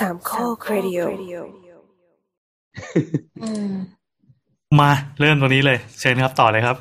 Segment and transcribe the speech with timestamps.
[0.00, 1.00] สามข้อครดิโอ
[3.42, 3.72] อืม
[4.80, 6.76] มาเริ่มตรงนี้เลย เชิญครับต่อเลยครับ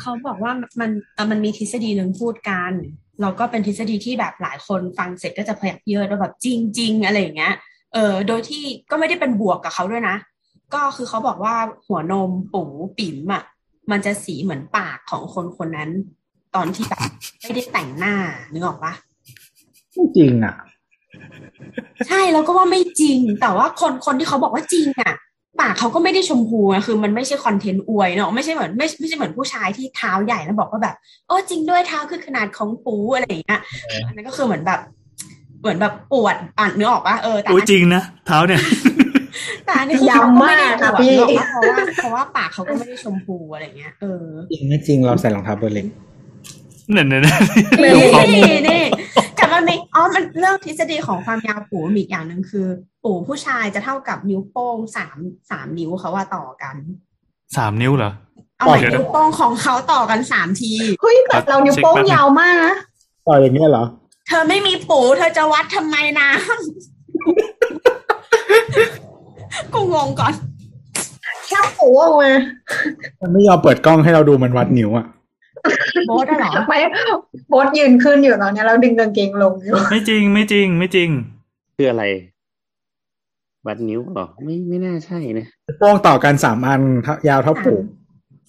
[0.00, 2.72] เขาบอกว่ามันเอ่อมันมีทฤษฎีหนึ่งพูดกัน
[3.20, 7.54] เราก็เป็นทฤษฎีที่แบบหลายคนฟังเสร็จก็จะพยักเยินว่าแบบจริงจริงๆอะไรอย่างเงี้ย
[7.94, 10.16] เออโดยที่ก็ไม่ได้เป็นบวกกับเขาด้วยนะ
[10.74, 11.54] ก็คือเขาบอกว่า
[11.86, 12.62] หัวนมปู
[12.98, 13.42] ปิ๋มอะ
[13.90, 15.90] มันจะสีเหมือนปากของคนคนนั้น
[16.54, 17.02] ตอนที่แบบ
[17.42, 18.14] ไม่ได้แต่งหน้า
[18.52, 18.92] นึกออกปะ
[19.92, 20.54] ไม่จริงอะ
[22.08, 25.14] ใช่แล้วก็ว่าไม่จริง แต่ว่าคนคนที่เขาบอกว่าจริงอะ
[25.60, 33.60] ปากเขาก็ไม่ได้ชมพูอะคือมันไม่ใช่คอนเทนต์อวยเนาะไม่ใช่เหมือนไม่ไม่ใช่เหมือนผู้ชายที่เท้าใหญ่แล้วบอกว่าแบบโอ้จริงด้วยเท้าคือขนาดของปูอะไรอย่างเงี้ย
[34.06, 34.80] อันนั้นก็คือเหมือนแบบ
[35.60, 38.60] เหมือนแบบปวดอ่านนึกออกปะเออแต่อุ้ยอันจริงนะเท้าเนี่ย
[39.66, 45.86] แต่อันนี้คือเขาก็ไม่ได้ปวดย้ำมากค่ะพี่นึกออกปะเพราะว่าเพราะว่าปากเขาก็ไม่ได้ชมพูอะไรเงี้ยเออจริงไม่จริงเราใส่รองเท้าเบอร์เล็ก
[46.92, 47.34] เนี่ยเนี่ยเนี่ย
[47.82, 48.82] นี่ดูข้อมูลนี่
[49.68, 52.66] นี่แต่มันมีอ๋อมันเรื่องทฤษฎีของความยาวปูมีอีกอย่างหนึ่งคือ
[53.04, 55.18] ปูผู้ชายจะเท่ากับนิ้วโป้งสาม
[55.50, 56.76] สามนิ้วเขาว่าต่อกัน
[57.56, 58.12] สามนิ้วเหรอ
[58.58, 62.74] เอาใหม่เดี๋ยวนิ้วโป้งของเขาต่อกันสามทีเฮ้ยแต่เรานิ้วโป้งเช็คแป๊บนึงยาวมากนะ
[63.26, 63.84] ต่ออย่างเงี้ยเหรอ
[64.28, 66.30] เธอไม่มีปูเธอจะวัดทำไมนะ
[69.74, 70.34] กูงงก่อน
[71.46, 72.32] แค่ปูออกมา
[73.20, 75.06] มันไม่ยอมเปิดกล้องให้เราดูมันวัดนิ้วอะ
[76.06, 76.78] โบสอะเหรอไม่
[77.48, 81.08] โบทยืนขึ้นอยู่ตอนเนี้ยเราดึงกางเกงลงอยู่ไม่จริงไม่จริงไม่จริง
[81.76, 82.04] คืออะไร
[83.66, 85.46] วัดนิ้วเหรอไม่ไม่น่าใช่นะ
[85.78, 87.82] โป้งต่อกันสามอันเท่ายาวเท่าปูก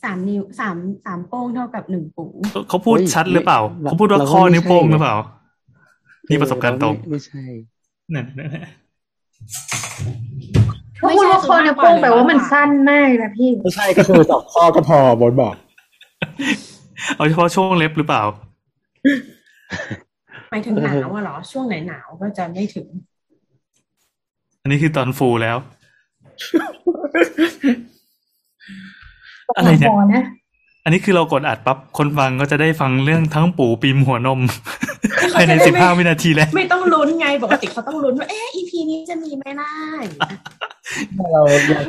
[0.04, 2.26] สามนิ้วสามสามโป้งเท่ากับหนึ่งปู
[2.70, 5.16] เขาพูดเฮ้ยชัดหรือเปล่าไม่เขาพูดว่าเราก็ข้อไม่นิ้วโป้งใช่หรือเปล่า
[6.32, 7.44] มีประสบการณ์ตรงไม่ไม่ใช่
[8.12, 8.64] เนี่ยเนี่ยเนี่ย
[10.98, 15.54] ถ้าพูดว่าคอนิ้วโป้งแปลว่ามันสั้นมากนะพี่ไม่ใช่ก็คือสองข้อก็พอบทบอก
[17.16, 18.24] เอาเฉพาะช่วงเล็บหรือเปล่า
[20.50, 22.88] หมายถึงหนาวอะเหรอ ช่วงไหนหนาวก็จะไม่ถึง
[24.62, 25.58] อันนี้คือตอนฟูลแล้ว
[29.58, 30.24] อะไรเนี่ยพอนะ
[30.84, 34.40] อันนี้คือเรากดอัดปั๊บ คนฟังก็จะได้ฟังเรื่องทั้งปูปีมหัวนม
[35.36, 39.70] ภายในสิบห้าวินาทีแล้ว ไม่ต้องลุ้นไง ปกติเขาต้องลุ้นว่า เอ๊ะ EP นี้จะมีไหมนะ
[41.32, 41.82] เราเรา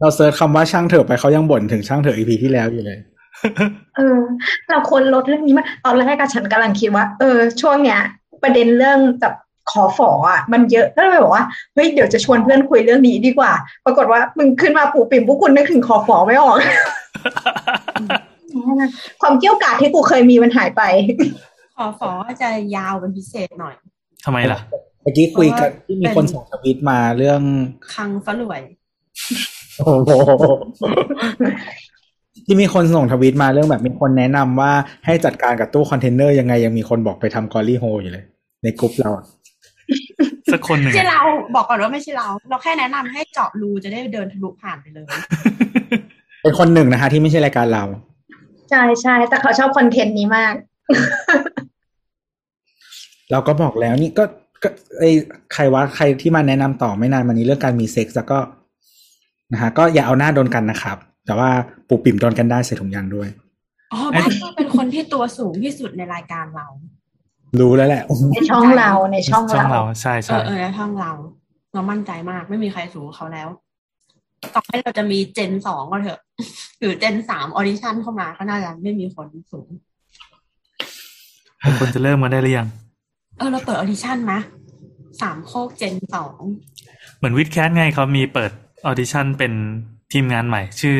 [0.00, 2.98] เราเซิร์ชคำว่าช่างเถอะไปเขายังบ่นถึงช่างเถอะอีพีที่แล้วอยู่เลย
[3.96, 4.18] เออ
[4.70, 8.00] เราควรลดเรื่องนี้มาตอนแรกกับฉันกำลังคิดว่า เออ ช่วงเนี้ย
[8.42, 9.34] ประเด็นเรื่องแบบ
[9.70, 11.44] ขอฝออะมันเยอะก็เลยบอกว่า
[11.74, 13.52] เฮ้ยเดี๋ยวจะชวนเพื่อนคุยเรื่องนี้ดีกว่า
[13.84, 16.58] ปรากฏว่ามึงขึ้นมาปูปิ่มพวกคุณนึกถึงขอฝอไม่ออก
[19.20, 20.82] ความเกรี้ยวกราดที่กูเคยมีมันหายไป
[21.76, 22.10] ขอฟอ
[22.40, 23.74] จะยาวเป็นพิเศษหน่อย
[24.24, 24.58] ทำไมล่ะ
[25.02, 27.42] เมื่อกี้คุยกันเพราะว่าที่มีคนส่งทวีตมาเรื่อง
[27.94, 28.62] คังฝรวย
[29.76, 30.10] โอ้โห
[32.46, 34.72] ที่มีคนส่งทวีตมาเรื่องแบบมีคนแนะนำว่า
[35.06, 38.24] ให้จัดการกับตู้คอนเทนเนอร์ยังไงยังมีคนบอกไปทำ glory hole อยู่เลย
[38.62, 39.24] ในกลุ่มเราอะ
[40.52, 41.22] สักคนหนึ่ไม่งใช่อะเรา
[41.54, 45.06] บอกก่อนว่าไม่ใช่เรา เราแค่แนะนำให้เจาะรูจะได้เดินทะลุผ่านไปเลย
[46.42, 47.84] เป็นคนหนึ่งนะคะ ที่ไม่ใช่รายการเรา
[48.70, 50.54] ใช่ใช่แต่เขาชอบคอนเทนต์นี้มาก
[53.30, 54.24] เราก็บอกแล้วนี่ก็
[54.62, 55.10] ก็ไอ้
[55.52, 58.38] ใครว่าใครที่มาแนะนำต่อไม่นานมานี้เรื่องการมีเซ็กซ์แล้วก็
[59.52, 61.50] นะฮะก็อย่าเอาหน้าโดนกันนะครับ แต่ว่า
[61.88, 63.28] ปูปิ่มโดนกันได้ใส่ถุงยางด้วย
[63.92, 66.66] อ๋อบ้านก็เป็นคนที่ตัวสูงที่สุดในรายการเรา
[67.60, 68.02] รู้แล้วแหละ
[68.32, 71.12] ในช่องเราในช่องช่องเราเราใช่เอใช่อเออในช่องเรา
[71.72, 73.48] เรามั่นใจมากไม่มีใครสูงกว่าเขาแล้ว
[74.54, 76.20] ต่อให้เราจะมี gen สองก็เถอะ
[76.78, 79.68] หรือ gen สาม audition เข้ามาก็น่าจะไม่มีคนสูง
[81.80, 82.68] คนจะเริ่มมาได้หรือยัง
[83.38, 84.38] เออ เราเปิด audition มะ
[85.20, 86.38] สามโคก gen สอง
[87.18, 88.52] เหมือน WiTcast ไงเขามีเปิด
[88.86, 89.52] audition เป็น
[90.12, 90.96] ทีมงานใหม่ ชื่อ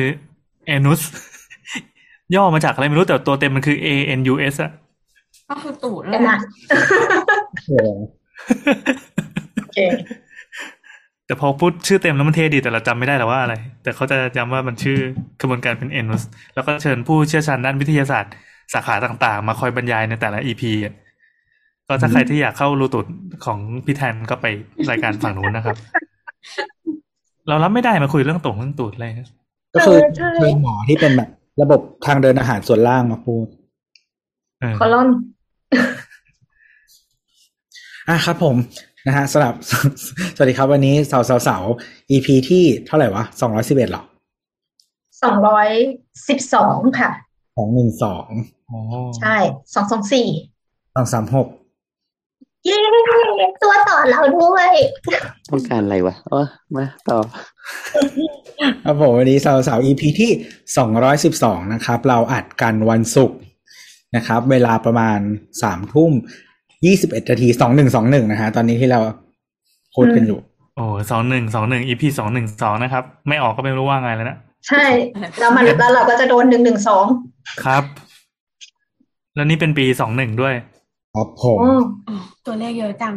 [0.67, 1.01] anus
[2.35, 3.87] ย่อมาจากอะไรไม่รู้แต่ตัวเต็มมันคือ A
[4.19, 4.71] N U S อะ
[5.49, 6.39] ก็คือตูดนั่นเดี๋ยวแหนะละ
[7.67, 7.87] โอ้โห
[9.61, 9.79] โอเค
[11.25, 14.97] แต่พอพูดชื่อเต็มแล้วมันเท่ดีแต่เราจำไม่ได้แล้วว่าอะไร แต่เขาจะจำว่ามันชื่อ
[15.41, 16.23] กระบวนการเป็นเอนุส
[16.55, 18.33] แล้วก็เชิญผู้เชี่ยวชาญด้านวิทยาศาสตร์
[18.73, 20.93] สาขาต่างๆ มาคอยบรรยายในแต่ละ EP อะ
[21.87, 23.05] ก็ถ้าใครที่อยากเข้ารูตุด
[23.45, 24.45] ของพี่แทนก็ไป
[24.89, 25.77] รายการฝั่งนู้นนะครับ
[27.47, 29.29] เรารับไม่ได้มาคุยเรื่องตรงเรื่องตูดอะไรนะ
[29.73, 31.29] ก็คือเออใช่เป็นหมอที่เป็นแบบ
[31.61, 33.45] ระบบทางเดินอาหารส่วนล่างมาพูด
[34.59, 35.09] เออคอลอน
[38.09, 38.55] อะครับผม
[39.07, 39.53] นะฮะสำหรับ
[40.35, 41.57] สวัสดีครับวันนี้เสาเสาเสา
[42.11, 44.03] EP ที่เท่าไหร่วะสองร้อยสิบเอ็ดหรอ
[45.23, 45.69] สองร้อย
[46.27, 47.11] สิบสองค่ะ
[47.55, 48.27] ของหนึ่งสอง
[48.69, 48.79] อ๋อ
[49.19, 49.35] ใช่
[49.73, 50.27] สองสองสี่
[50.95, 51.47] สองสามหก
[52.65, 52.77] เย้
[53.63, 54.71] ตัวต่อเราด้วย
[55.49, 56.45] ต้องการอะไรวะเออ
[56.75, 57.17] มาต่อ
[58.85, 60.31] ครับผมวันนี้เสาเสา EP ที่
[60.77, 63.37] สองร้อยสิบสองนะครับ เราอัดกันวันศุกร์
[64.15, 65.19] นะครับ เวลาประมาณ
[65.63, 66.11] สามทุ่ม
[66.85, 68.99] ยี่สิบเอ็ดนาทีสองหนึ่งสองหนึ่งนะฮะตอนนี้ที่เรา
[69.95, 70.39] พูดกันอยู่
[70.75, 74.37] โอ้สองหนึ่งสองหนึ่ง EP สองหนึ่งสองนะครับ ไม่ออกก็ไม่รู้ว่าไงแล้วนะ
[74.67, 74.85] ใช่
[75.39, 77.05] แล้วมันแล้วเราก็จะโดนหนึ่งหนึ่งสอง
[77.63, 77.83] ครับ
[79.35, 80.53] แล้วนี่เป็นปีสองหนึ่งด้วย
[81.15, 83.15] ครับผมอ๋อตัวเลขเยอะจัง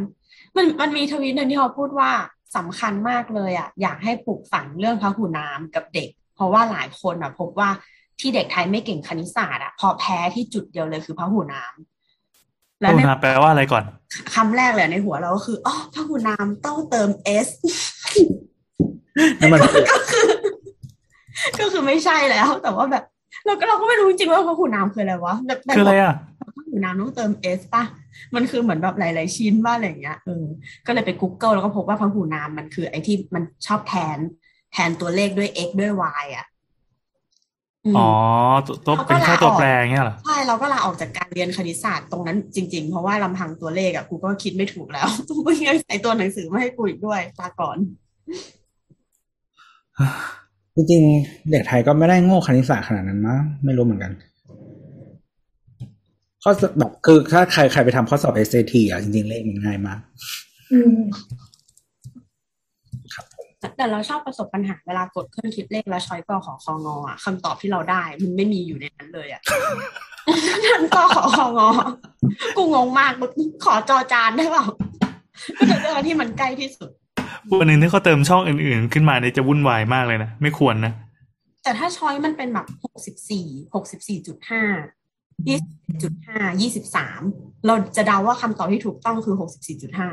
[0.56, 2.10] มันมันมีทวีตหนึ่งที่เขาพูดว่า
[2.56, 7.68] สำคัญมากเลยอะอยากให้ปลูกฝังเรื่องพหูนามกับเด็ก เพราะว่าหลายคนอะพบว่า
[8.20, 11.74] ที่เด็กไทยไม่เก่งคณิตศาสตร์อะพอแพ้ที่จุดเดียวเลยคือพหูนาม
[12.80, 13.84] แล้วพูในนาแปลว่าอะไรก่อน
[14.34, 17.08] คำแรกเลยในหัวเราก็คืออ๋อพหูนามต้องเติม
[17.46, 17.48] s
[19.40, 19.84] นั่นมันก็คือ
[21.60, 23.04] ก็คือไม่ใช่แล้ว แต่ว่าแบบ
[23.46, 26.14] เราก็เราก็ไม่รู้จริงๆว่าพหูนามคืออะไรวะแบบแบบคืออะไรอะ
[26.56, 27.84] พหูนามต้องเติม s ป่ะ
[28.34, 30.44] มันคือเหมือนแบบหลายๆชิ้นว่าอะไรอย่างเงี้ยเออ
[30.86, 34.18] ก็เลยไป Google แล้วก็พบว่าพหูนามมันคือไอ้ที่มันชอบแทน
[34.72, 35.92] แทนตัวเลขด้วย x ด้วย
[36.22, 36.46] y อะ
[37.84, 38.08] อืมอ๋อ
[38.66, 45.08] ตัวตัวเขาก็เป็นแค่ลาออกตัวแปรอย่างเงี้ยเหรอใช่เราก็ลาออกจากการเรียนคณิตศาสตร์ตรงนั้นจริง ๆ เพราะว่าลำพังตัวเลขอะกูก็คิดไม่ถูกแล้ว
[45.44, 47.78] มึงยังใส่ตัวหนังสือมาให้กูอีกด้วยลาก่อน
[50.74, 54.12] จริงๆเด็กไทยก็ไม่ได้โง่คณิตศาสตร์ขนาดนั้นมั้งไม่รู้เหมือนกัน
[56.48, 59.98] ข้อสอบแบบคือถ้าใครใครไปทำข้อสอบ SAT อะจริงๆเลขมันง่ายมาก
[60.72, 61.00] อืม
[63.76, 69.42] แต่เราชอบประสบปัญหาเวลากดเครื่องคิดเลขแล้วช้อยกอขอคองออะคำตอบที่เราได้ มันไม่มีอยู่ในนั้นเลยอะ
[70.72, 71.68] ทั้งกอขอคองอ
[72.56, 73.30] กูงงมากมึง
[73.64, 74.64] ขอจอจานได้เปล่า
[75.56, 76.90] ก็จะเลือกอันที่มันใกล้ที่สุด
[77.58, 80.92] วันหนึ่งที่เขาเติมช่องอื่นๆ ขึ้นมาเนี่ยจะวุ่นวายมากเลยนะ ไม่ควรนะ
[81.62, 84.62] แต่ถ้าช้อยมันเป็นแบบหกสิบสี่หกสิบสี่จุดห้า
[85.48, 87.20] ยี่สิบจุดห้ายี่สิบสาม
[87.66, 90.08] เราจะเดาว่าคำตอบที่ถูกต้องคือหกสิบสี่จุดห้า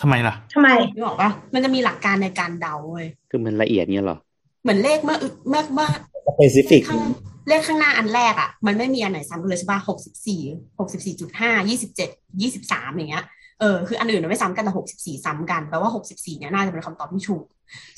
[0.00, 4.18] ทำไมล่ะทำไมนึกออกปะมันจะมีหลักการในการเดาเว้ยคือมันละเอียดเงี้ยเหรอ
[4.62, 5.88] เหมือนเลขเมื่ออึเมื่อเมื่อ
[6.36, 7.00] specific ข้าง
[7.48, 10.40] เลขข้างหน้าอันแรกอะ มันไม่มีอันไหนซ้ำกันเลยใช่ปะหกสิบสี่
[10.78, 12.10] หกสิบสี่จุดห้ายี่สิบเจ็ด
[12.42, 13.24] ยี่สิบสามอย่างเงี้ย
[13.60, 17.44] เออคืออันอื่นมันไม่ซ้ำกันแต่หกสิบสี่ซ้ำกันแปลว่าหกสิบสี่เนี่ยน่าจะเป็นคำตอบที่ถูก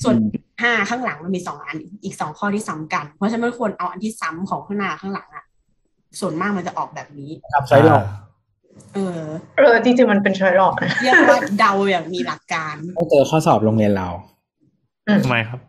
[0.03, 0.15] ส่วน
[0.61, 5.44] ห้าข้างหลังมันมีสองอันอีกสองข้อที่ซ้ำกัน เพราะฉะนั้นมันควรเอาอันที่ซ้ำของข้างหน้าข้างหลังอะ
[6.19, 8.03] ส่วนมากมันจะออกแบบนี้ทำ choice หลอก
[8.93, 9.19] เออ
[9.57, 14.07] เออจริงๆมันเป็น choice หลอกนะเรียกว่าเดาอย่างมีหลักการต้องเจอข้อสอบโรงเรียนเรา
[15.23, 15.59] ทำไมครับ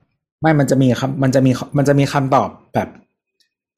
[0.41, 2.89] ไม่มันจะมีคำมันจะมีมันจะมีคำตอบแบบ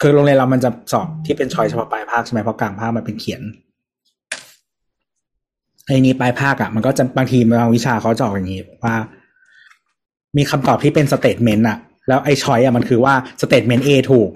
[0.00, 3.42] คือโรงเรียนเรามันจะสอบที่เป็น choice เฉพาะปลายภาคใช่ไหมเพราะกลางภาคมันเป็นเขียน
[5.86, 8.94] ไอ้นี้ปลายภาคอะมันก็จะบางทีบางวิชาเขาจะออกอย่างนี้ว่า
[10.36, 11.78] มีคำตอบที่เป็น statement อะ
[12.08, 14.30] แล้วไอ้ choice อะมันคือว่า statement A ถูก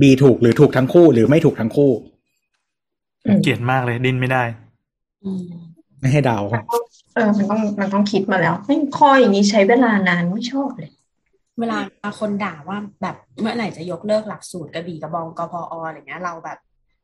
[0.00, 1.90] B ถูกหรือถูกทั้งคู่หรือไม่ถูกทั้งคู่
[3.26, 4.42] อืมเกลียดมากเลยดิ้นไม่ได้
[5.24, 5.42] อืม
[6.00, 6.38] ไม่ให้เดา
[7.14, 10.90] เออมันต้องมันต้องคิดมาแล้วไม่ข้ออย่างนี้ใช้เวลานานไม่ชอบเลย
[11.60, 11.78] เวลา
[12.20, 16.58] คนด่าว่าแบบเมื่อไหร่จะยกเลิกหลักสูตรกระบี่กระบองกพออะไรเงี้ยเราแบบ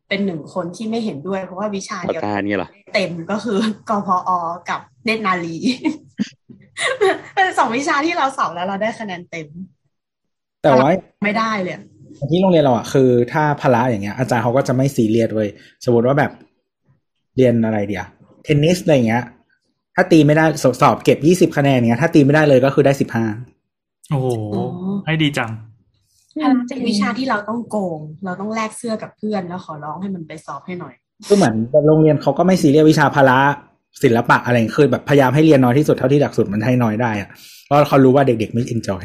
[0.08, 3.58] เป็นหนึ่งคนที่ไม่เห็นด้วย เพราะว่าวิชาปาเดียวกาเนี่ยเหรอเต็มก็คือ
[3.88, 4.32] กพอ
[4.70, 5.56] กับเนตรนารี
[7.34, 9.46] เป็นสองวิชาที่เราสอบแล้วเราได้คะแนนเต็ม
[10.62, 10.90] แต่ว่า
[11.25, 11.76] ไม่ได้เลย
[12.30, 15.48] ที่โรงเรียนเราอะคือถ้าพละอย่างเงี้ย อาจารย์เขาก็จะไม่ซีเรียสเว้ย
[15.84, 16.30] สมมติว่าแบบ
[17.36, 18.06] เรียนอะไรเดียว
[18.44, 19.24] เทนนิสอะไรเงี้ย
[19.94, 23.24] ถ้าตีไม่ได้สสอบเก็บยี่สิบคะแนนเงี้ย ถ้าตีไม่ได้เลยก็คือได้สิบห้า
[24.10, 24.64] โอ้โหอ๋อ
[25.06, 25.50] ให้ดีจัง
[26.32, 30.94] พละเป็นวิชาที่เราต้องโกง เราต้องแลกเสื้อกับเพื่อนแล้วขอร้องให้มันไปสอบให้หน่อย
[31.28, 31.54] ก็เหมือน
[31.86, 33.38] โรงเรียนเขาก็ไม่ซีเรียสวิชาพละ
[34.02, 37.28] ศิลปะอะไรคือแบบพยายามให้เรียนน้อยที่สุดเท่าที่หลักสูตรมันให้น้อยได้อะ
[37.64, 39.04] เพราะเขารู้ว่าเด็กๆไม่ enjoy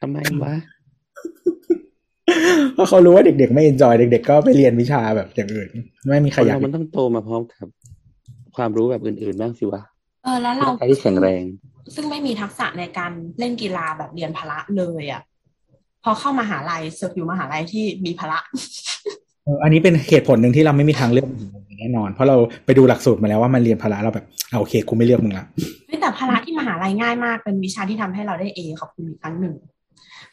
[0.00, 0.54] ทำไมวะ
[2.74, 5.68] เพราะเขารู้ว่าเด็กๆไม่ enjoy เด็ก ๆ ก็ไปเรียนวิชาแบบอย่างอื่น
[6.08, 7.66] ไม่มีใคครนอยากเรามันต้องโตมาพร้อมกับ
[8.56, 9.82] ความรู้แบบอื่นๆบ้างสิวะ
[10.24, 11.42] เออแล้วเราร่างกายที่แข็งแรง
[11.94, 15.22] ซึ่งไม่มีทักษะในการเล่นกีฬาแบบเรียนพละเลยอะ
[16.04, 18.38] พอเข้ามหาลัยเสือกอยู่มหาลัยที่มีพละ
[19.44, 21.28] เอออันนี้เป็นเหตุผลหนึ่งที่เราไม่มีทางเลือก
[21.80, 25.44] แน่นอน เพราะเราไปดูหลักสูตรมาแล้วว่ามันเรียนพละเราแบบเอาโอเคกูไม่เลือกมึงละ
[25.86, 29.54] เฮ้ยแต่พละที่มหาลัยง่ายมากเป็นวิชาที่ทำให้เราได้เอขอบคุณอีกครั้งหนึ่ง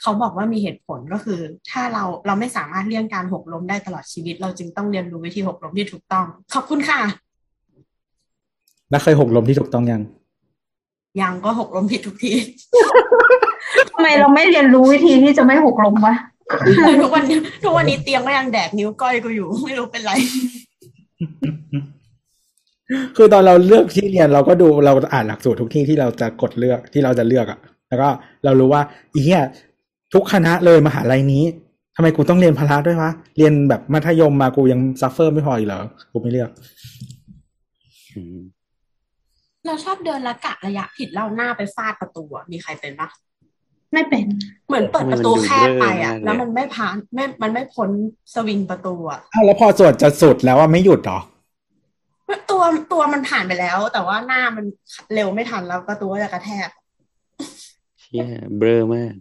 [0.02, 1.40] เขาบอกว่ามีเหตุผลก็คือ
[1.72, 7.02] ถ้าเราเราไม่สามารถเลี่ยงการหกล้มได้ตลอดชีวิต เราจึงต้องเรียนรู้วิธีหกล้มที่ถูกต้อง ขอบคุณค่ะ
[8.90, 10.02] แล้วเคยหกล้มที่ถูกต้องยัง
[11.22, 12.32] ยังก็หกล้มผิดทุกที
[13.92, 16.16] ทำไมเราไม่เรียนรู้วิธีที่จะไม่หกล้มวะ
[17.02, 20.12] ทุกวันนี้ทุกวันนี้เตียงก็ยังแดกนิ้วก้อยกูอยู่ ไม่รู้เป็นไร
[23.18, 27.60] คือตอนเราเลือกที่เรียนเราก็ดูเราอ่านหลักสูตรทุกที่ที่เราจะกดเลือกที่เราจะเลือกอะ
[27.90, 28.10] แล้วก็
[28.46, 28.82] เรารู้ว่า
[29.14, 29.42] อีเหี้ย
[30.16, 31.44] ทุกคณะเลยมหาลัยนี้
[31.96, 35.82] ทำไมกูต้องเรียนพละด้วยวะเรียนแบบมัธยมมากูยัง suffer ไม่พออีกเหรอ
[36.12, 36.50] กูไม่เลือก
[38.16, 38.40] อืม
[39.66, 43.10] เราชอบเดินและกะระยะผิดแล้วหน้าไปฟาดประตูอะมีใครเป็นปะ
[43.94, 44.26] ไม่เป็น
[44.68, 47.90] เหมือนเปิดประตูแคบไปอะ แล้วมันไม่ผ่านไม่มันไม่พ้น
[48.34, 51.20] สวิงประตูอะอ้าวแล้วพอสวดจะสุดแล้วว่าไม่หยุดเหรอ
[52.52, 54.66] ตัวตัวมันผ่านไปแล้ว แต่ว่าหน้ามัน
[55.14, 56.70] เร็วไม่ทันแล้วประตูก็จะกระแทก
[58.12, 59.14] เนี่ยเบลอมาก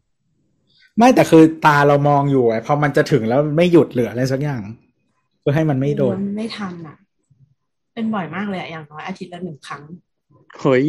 [0.98, 4.62] ไม่แต่คือตาเรามองอยู่ไอ้พอมันจะถึงแล้วไม่หยุดเหลืออะไรสักอย่าง
[5.40, 6.96] เพื่อให้มันไม่โดนมันไม่ทันอะ
[7.94, 9.82] เป็นบ่อยมากเลยอะอย่างน้อยอาทิตย์ละหนึ่งครั้ง
[10.60, 10.84] เฮ้ย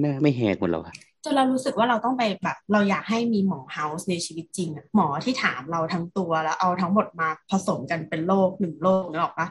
[0.00, 9.48] หน้าไม่แหกหมดแล้วอะจนเรารู้สึกว่าเราต้องไปแบบเราอยากให้มีหมอเฮาส์ในชีวิตจริงอะหมอที่ถามเราทั้งตัวแล้วเอาทั้งหมดมาผสมกันเป็นโรคหนึ่งโรคนึกออกปะ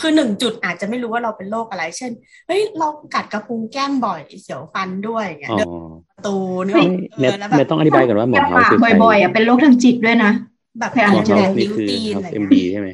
[0.00, 2.12] คือหนึ่งจุดอาจจะไม่รู้ว่าเราเป็นโรคอะไร เช่น
[2.46, 5.70] เฮ้ยเรากัดกระพุ้งแก้มบ่อยเสียวฟันด้วยอย่างเงี้ยอ๋อเดิน
[6.08, 6.36] ประตู
[6.66, 10.32] นึกอไม่อกเอเน็ตอแล้วแบเน็ตบต้องอธิบายก่อนว่าหมอเฮาปากคือใครบ่อยๆอะเป็นโรคทางจิตด้วยนะ
[10.78, 12.88] แบบเคยอ่านหมอใช่เฮาไหมนี่คือตีนเฮาอะไรเอ็มเงี้ดียใช่ไหม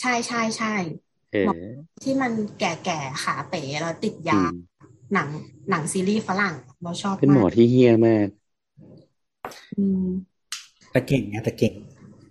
[0.00, 0.74] ใช่ใช่ใช่
[1.32, 4.52] เออที่มันแก่ๆขาเป๋แล้วติดอืยาม
[5.14, 5.28] หนัง
[5.70, 8.28] หนังซีรีส์ฝรั่งเราชอบเป็นหมอมากที่เฮี้ยมาก
[9.76, 10.06] อืม
[10.90, 11.72] แต่เก่งไงแต่เก่ง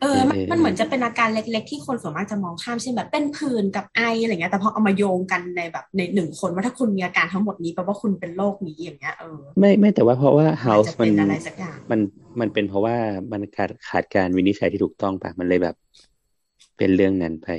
[0.01, 11.99] เออมันเออมันเหมือนจะเป็นอาการเล็กๆ ที่คนส่วนมากจะมองข้ามเช่นแบบเป็นผื่นกับไออะไรเงี้ยแต่พอเอามาโยงกันในแบบในหนึ่งคนว่าถ้าคุณมีอาการทั้งหมดนี้แปลว่าคุณเป็นโรคนี้อย่างเงี้ยเออไม่ไม่แต่ว่าเพราะว่าอาจ House จะมัเป็นนอะไรสักอย่างมัน
[12.39, 12.95] มันเป็นเพราะว่า
[13.31, 15.75] มันขาดขาดการวินิจฉัยที่ถูกต้องปะมันเลยแบบ
[16.77, 17.49] เป็นเรื่องนั้นไป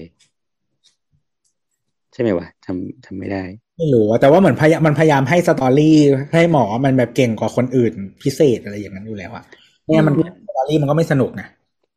[2.12, 3.44] ใช่ไหมวะทำทำไม่ได้
[3.76, 5.96] ไม่รู้อะแต่ว่าเหมือนพยายามมันพยายามให้ story
[6.32, 9.44] ให้หมอมันแบบเก่งกว่าคนอื่นพิเศษอะไรอย่างนั้นอยู่แล้วอะ
[9.82, 10.14] ไม่งั้นมัน
[10.48, 11.46] story มันก็ไม่สนุกนะ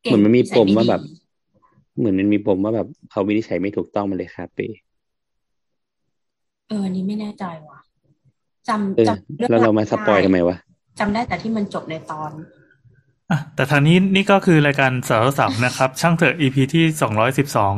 [0.02, 1.02] เก่เหมือนมันมีใส่ปมไดีว่าแบบ
[1.98, 4.58] เหมือนมันมีปมว่าแบบเขาวินิจฉัยไม่ถูกต้องมันเลยคาเป
[6.68, 7.78] เอออันนี้ไม่แน่ใจว่ะ
[8.68, 10.56] จำเออจำเรื่องแล้วเรามา spoil ทำไมวะ
[10.98, 12.30] จำได้แต่ที่มันจบในตอน
[13.30, 17.74] อะแต่ทางนี้นี่ก็คือรายการสารสามนะครับ ช่างเถอะ EP ที่สองร้อยสิบสอง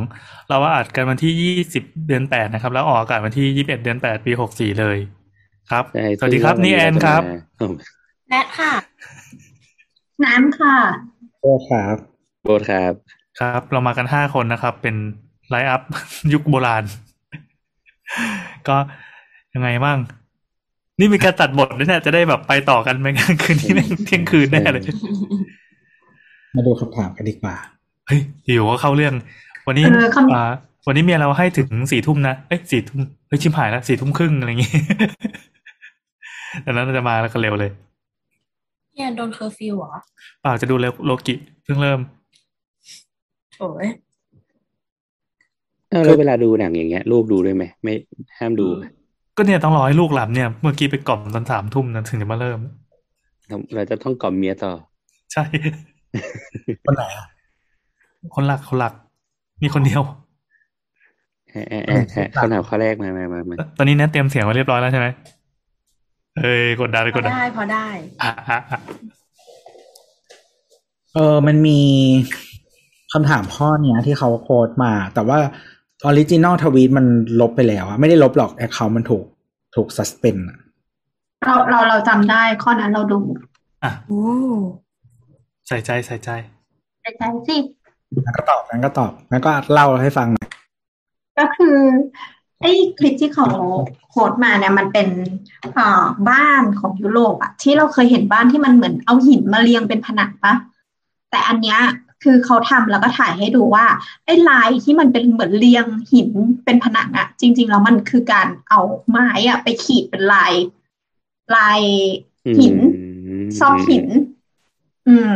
[0.48, 4.98] เราว่าอัดกันวันที่ยี่สิบเดือนแปดนะครับ แล้วออกอากาศวันที่ยี่สิบเอ็ดเดือนแปดปีหกสี่เลย
[5.70, 7.84] ครับใช่สวัสดีครับซึ่งนี่แอนครับเราจะมา
[8.30, 8.72] แนทค่ะ
[10.24, 10.76] น้ำค่ะ
[11.40, 11.96] โอ้ครับ
[12.42, 12.92] โบทครับ
[13.40, 14.96] ครับ เรามากันห้าคนนะครับ เป็น
[15.48, 15.82] ไลฟ์อัพ
[16.32, 16.84] ยุคโบราณ
[18.68, 18.76] ก็
[19.54, 19.98] ยังไงบ้าง
[20.98, 24.82] นี่มีการตัดบทด้วยเนี่ยจะได้แบบไปต่อกันไหมงั้นคืนนี้แม่งเที่ยงคืนแน่เลย
[26.56, 27.54] มาดูคำถามกันดีกว่า
[28.06, 29.14] เฮ้ยอยู่ก็เข้าเรื่อง
[29.66, 30.42] วันนี้เออคำอ่า
[30.86, 34.72] วันนี้เมียเราให้ถึงสี่ทุ่มนะ เอ้ยสี่ทุ่มเฮ้ยชิบหายแล้วสี่ทุ่มครึ่งอะไรอย่างงี้
[36.64, 37.70] ดังนั้นเราจะมาแล้วก็เร็วเลย
[38.94, 39.90] เนี่ยโดนเคอร์ฟิวเหรอ
[40.40, 40.74] เปล่าจะดู
[41.06, 41.34] โลกิ
[41.64, 42.00] เพิ่งเริ่ม
[43.62, 43.88] โอ้ย
[45.90, 47.94] เออแล้วเวลาดูหนังอย่างเงี้ย ลูกดูด้วยไหมไม่
[48.38, 48.84] ห้ามดูไหม
[49.36, 52.58] ก็เนี่ยต้องรอให้ลูกหลับเนี่ย เมื่อกี้ไปกล่อมตอนสามทุ่มนะถึงจะมาเริ่ม
[53.48, 54.72] เราเราจะต้องกล่อมเมียต่อ
[55.32, 55.44] ใช่
[56.84, 57.26] คนไหนอะ
[58.34, 58.92] คนหลักคนหลัก
[59.62, 60.02] มีคนเดียว
[61.50, 65.06] แอะแอะแอะแอะคำถามข้อแรกมามามามาตอนนี้เนี่ยเตรียมเสียงไว้เรียบร้อยแล้วใช่ไหม
[66.38, 67.86] เอ้ยกดดันเลยพกอดดันได้พอได้
[68.22, 68.78] อะอะอะ
[71.14, 71.78] เออมันมี
[73.12, 75.38] คำถามข้อเนี้ยที่เขาโพสมา แต่ว่า
[76.04, 77.06] original tweet มัน
[77.40, 79.24] ลบไปแล้วอะไม่ได้ลบหรอก account มันถูก
[79.74, 80.58] ถูก suspend อะ
[81.46, 83.20] เราเราเราจำได้ข้อนั้นเราดู
[83.84, 84.24] อะโอ้
[85.68, 86.30] ใส่ใจใส่ใจ
[87.02, 87.56] ใจใจสิ
[88.24, 90.48] งั้นก็ตอบงั้นก็ตอบงั้นก็เล่าให้ฟังหน่อย
[91.38, 91.78] ก็คือ
[92.60, 93.46] ไอ้คลิปที่เขา
[94.10, 95.08] โพสมาเนี่ยมันเป็น
[95.78, 95.86] อ่
[96.30, 100.54] บ้านของยุโรปอะที่เราเคยเห็นบ้านที่มันเหมือนเอาหินมาเรียงเป็นผนังปะ
[101.30, 101.78] แต่อันเนี้ย
[102.22, 103.86] คือเขาทำแล้วก็ถ่ายให้ดูว่า
[104.24, 106.30] ไอ้ลายที่มันเป็นเหมือนเรียงหิน
[106.64, 110.52] เป็นผนังอะจริง ๆ แล้วมันคือการเอาไม้อะไปขีดเป็นลาย
[111.56, 111.80] ลาย
[112.58, 114.06] หินมซอกหิน
[115.08, 115.32] อืม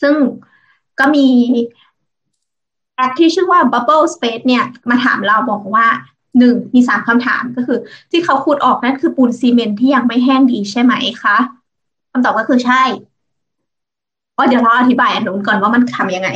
[0.00, 0.14] ซึ่ง
[0.98, 1.26] ก็มี
[2.96, 5.86] แอปที่ชื่อว่า Bubble Space เนี่ย มาถามเราบอกว่า
[6.38, 7.78] หนึ่งมีสามคำถามก็คือ
[8.10, 10.92] ที่เขาคูดออกนั่นคือปูนซีเมนต์ที่ยังไม่แห้งดีใช่ไหม
[11.22, 11.36] คะ
[12.10, 12.82] คำตอบก็คือใช่
[14.40, 16.28] ก็เดี๋ยวเราอธิบายอันนู้นก่อนว่ามันทำยังไง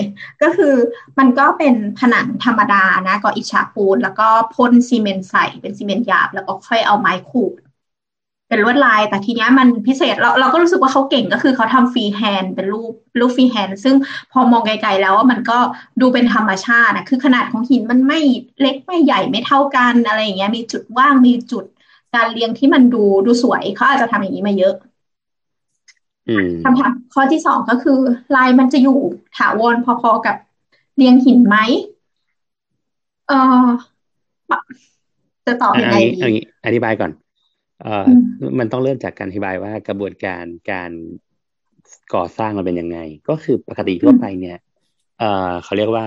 [0.42, 0.74] ก็คือ
[1.18, 7.52] มันก็เป็นผนังธรรมดานะก็อิฐฉาบปูน แล้วก็พ่นซีเมนต์ใส่เป็นซีเมนต์หยาบ แล้วก็ค่อยเอาไม้ขูด
[8.48, 13.96] เป็นลวดลาย แต่ทีเนี้ยมันพิเศษเราเราก็รู้สึกว่าเขาเก่งก็คือเขาทำ freehand เป็นรูปรูป freehand ซึ่ง
[14.32, 15.58] พอมองไกลๆแล้วว่ามันก็
[16.00, 18.20] ดูเป็นธรรมชาตินะคือขนาดของหินมันไม่
[18.60, 21.64] เล็กไม่ใหญ่ไม่เท่ากันอะไรอย่างเงี้ยมีจุดว่างมีจุด
[22.14, 24.74] การเรียงที่มันดูดูสวยเขาอาจจะทำอย่างนี้มาเยอะ
[26.64, 27.98] คำถามข้อที่สองก็คือ
[28.36, 28.98] ลายมันจะอยู่
[29.36, 30.36] ถาวรพอๆกับ
[30.96, 31.56] เรียงหินไหม
[33.28, 33.32] เอ
[33.64, 33.66] อ
[35.46, 37.10] จะตอบอันยังไงนี้ดีอันนี้อธิบายก่อน
[37.82, 38.12] เอ่ออื
[38.48, 40.90] มมันต้องเริ่มจากการอธิบายว่ากระบวนการการ
[42.14, 44.58] ก่อสร้างมันเป็นยังไง ก็คือปกติทั่วไปเนี่ย
[45.18, 46.06] เอ่อเขาเรียกว่า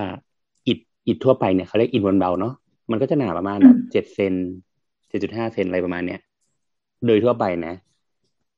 [0.67, 2.53] อิฐอิฐทั่วไปเนี่ยเขาเรียกอิฐบนเบาเนาะ
[2.91, 4.33] มันก็จะหนาประมาณแบบเจ็ดเซน
[5.09, 6.19] เจ็ดจุดห้าเซนอะไรประมาณเนี้ย
[7.05, 7.75] โดยทั่วไปนะ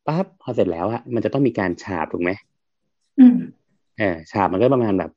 [0.10, 2.32] ปั๊บพอเสร็จแล้วอะมันจะต้องมีการฉาบถูกไหม
[3.20, 3.38] อืม
[4.00, 5.12] เออฉาบมันก็ประมาณแบบ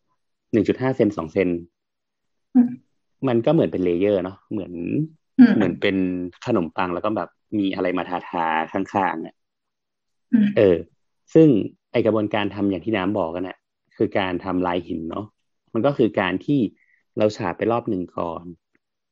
[0.52, 1.48] หนึ่งจุดห้าเซนสองเซน
[2.54, 2.70] อืม
[3.28, 4.72] มันก็เหมือนเป็น layer เนาะเหมือน
[5.38, 5.96] อืมเหมือนเป็น
[6.46, 9.34] ขนมปังแล้วก็แบบมีอะไรมาทาทาๆข้างๆอะ
[10.32, 10.76] อืมเออ
[11.34, 11.48] ซึ่ง
[11.92, 13.58] ไอ้กระบวนการทำอย่างที่น้ำบอกกันนะ
[13.96, 15.26] คือการทำลายหินเนาะ
[15.74, 16.60] มันก็คือการที่
[17.18, 18.44] เราฉาบไปรอบหนึ่งก่อน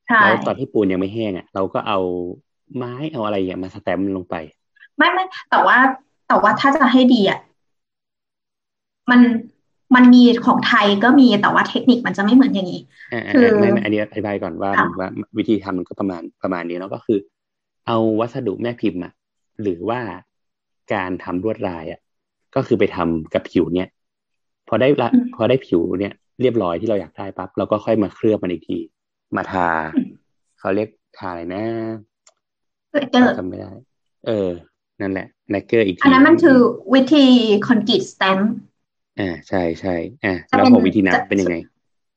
[0.08, 1.98] ใช่แล้วตอนที่ปูนยังไม่แห้งอะ เราก็เอา
[2.76, 4.36] ไม้เอาอะไรอย่างมาสแตมป์ลงไป
[4.96, 5.76] ไม่ไม่แต่ว่า
[6.28, 7.40] แต่ว่าถ้าจะให้ดีอะ
[9.10, 9.20] มัน
[9.94, 12.80] มันมีของไทยก็มีแต่ว่าเทคนิคมันจะไม่เหมือนอย่างนี้
[13.12, 17.18] อ่าคือไม่ไม่อันนี้อธิบายก่อนว่าค่ะว่าวิธีทำมันก็ประมาณประมาณนี้เนาะก็คือ
[17.86, 19.12] เอาวัสดุแม่พิมพ์อะ
[19.62, 20.00] หรือว่า
[20.94, 22.00] การทำลวดลายอะ
[22.54, 23.88] ก็คือไปทำกับผิวเนี่ย
[24.68, 28.78] พอได้ละพอได้ผิวเนี่ย เรียบร้อยที่เราอยากได้ปั๊บเราก็ค่อยมาเคลือบมันอีกที
[29.36, 29.68] มาทา
[30.58, 31.64] เขาเรียกทาอะไรนะ
[32.90, 33.04] เกิด
[33.38, 33.70] จำไม่ได้
[34.26, 34.50] เออ
[35.00, 36.58] นั่นแหละแลกเกอร์อีกทีอันนั้นมันคือ
[36.94, 37.24] วิธี
[37.66, 38.52] คอนกรีตสแตมป์
[39.20, 41.56] อ่าใช่ใช่อ่าจะแล้วเป็นของวิธีนั้นจะเป็นยังไง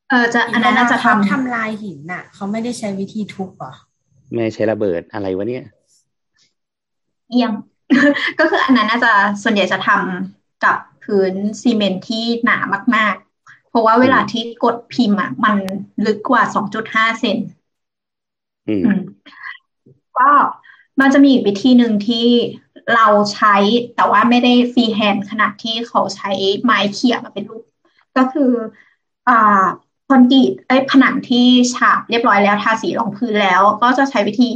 [0.10, 3.74] เออจะอันนั้นน่าจะเวลเขาทำทำลายหินน่ะ เขาไม่ได้ใช้วิธีทุบเหรอ
[4.34, 5.63] ไม่ใช้ระเบิดอะไรวะเนี่ย
[7.30, 7.52] เอียง
[8.40, 9.12] ก็คืออันนั้นน่าจะ
[9.44, 12.58] ส่วนใหญ่จะทำกับพื้นซีเมนต์ที่หนา
[12.96, 15.56] มาก ๆ เพราะว่าเวลาที่กดพิมพ์อะมัน
[16.06, 16.44] ลึกกว่า
[16.84, 17.38] 2.5 เซน
[18.68, 19.00] อืมอืม
[20.18, 20.30] ก็
[21.00, 22.28] มันจะมีอีกวิธีหนึ่งที่
[22.96, 23.56] เราใช้
[23.96, 26.32] แต่ว่าไม่ได้ freehand ขนาดที่เขาใช้
[26.63, 27.63] ไม้เขี่ยมาเป็นรูป
[28.18, 28.52] ก็คือ
[29.28, 29.63] อ่า
[30.08, 34.50] คอนกรีตไอ้ผนังที่ฉาบเรียบร้อยแล้วทาสีรองพื้นแล้ว ก็จะใช้วิธี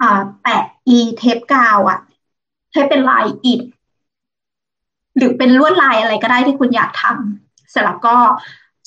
[0.00, 1.98] อ่าแปะไอ้เทปกาวอะ
[2.72, 3.60] ให้เป็นลายอิฐ
[5.16, 8.16] หรือเป็นลวดลายอะไรก็ได้ที่คุณอยากทำเสร็จแล้วก็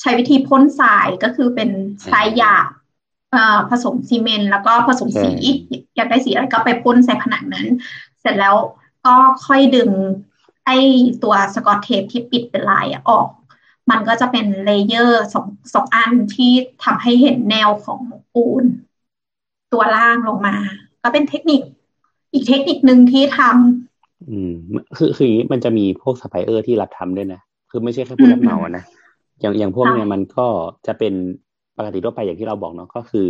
[0.02, 1.70] ใช้วิธีพ่นทรายก็คือเป็น
[2.12, 2.68] ทรายหยาบ
[3.32, 5.32] เอ่อผสมซีเมนต์แล้วก็ผสมสี
[5.96, 7.68] อยากได้สีอะไรก็ไปพ่นใส่ผนังนั้น
[8.22, 8.56] เสร็จแล้ว
[9.06, 9.92] ก็ค่อยดึง
[10.66, 10.78] ไอ้
[11.24, 13.28] ตัวสกอตเทปที่ปิดเป็นลายอะออก
[13.90, 16.52] มันก็จะเป็น layer สองสองอันที่
[16.84, 18.00] ทำให้เห็นแนวของ
[18.34, 18.64] ปูน
[19.74, 20.56] ตัวล่างลงมา
[21.04, 21.62] ก็เป็นเทคนิค
[22.34, 23.40] อีกเทคนิคหนึ่งที่ท
[24.30, 24.52] อืม
[24.98, 28.84] คือคืออย่างนี้มันจะมีพวกซัพพลายเออร์ที่รับทำด้วยนะ คือไม่ใช่แค่ผู้รับเหมาอะนะ
[29.40, 30.48] อย่างอย่างพวกค่ะเนี้ยมันก็
[30.88, 31.14] จะเป็น
[31.78, 33.30] ปกติทั่วไปอย่างที่เราบอกเนาะก็คือ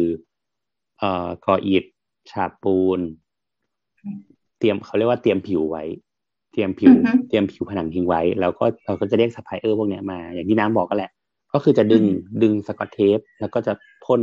[0.99, 1.83] เอ่อก่ออิฐ
[2.31, 2.99] ฉาบปูน
[4.59, 5.83] เตรียมเขาเรียกว่าเตรียมผิวไว้
[6.51, 11.11] เตรียมผิวอือฮึเตรียมผิวผนังทิ้งไว้ แล้วก็เราก็จะเรียกซัพพลายเออร์พวกเนี้ยมา อย่างที่น้ำบอกก็แหละ
[11.53, 12.03] ก็คือจะดึง
[12.43, 13.73] ดึงสกอตเทป แล้วก็จะ
[14.05, 14.21] พ่น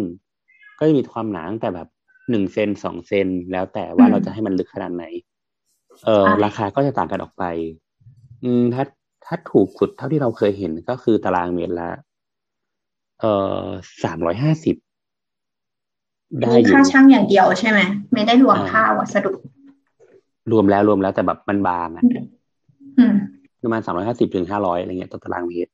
[0.79, 1.89] ก็จะมีความหนาตั้งแต่แบบ
[2.31, 5.05] หนึ่งเซนสองเซนแล้วแต่ว่าอืมเราจะให้มันลึกขนาดไหน
[6.07, 7.45] เออใช่ราคาก็จะต่างกันออกไป
[8.45, 8.85] อืมถ้า
[9.27, 11.91] ถ้าถูกสุดเท่าที่เราเคยเห็นก็คือตารางเมตรละ
[13.21, 13.63] เอ่อ
[14.05, 17.81] สามร้อยห้าสิบำได้มีอยู่ค่าช่างอย่างเดียวใช่ไหม
[18.13, 19.31] ไม่ได้รวมอ่าค่าวัสดุ
[20.53, 22.05] รวมแล้วรวมแล้วแต่แบบมันบางอะ
[22.99, 23.15] อืม
[23.63, 25.71] ประมาณสามร้อยห้าสิบถึงห้าร้อยอะไรเงี้ยต่อตารางเมตร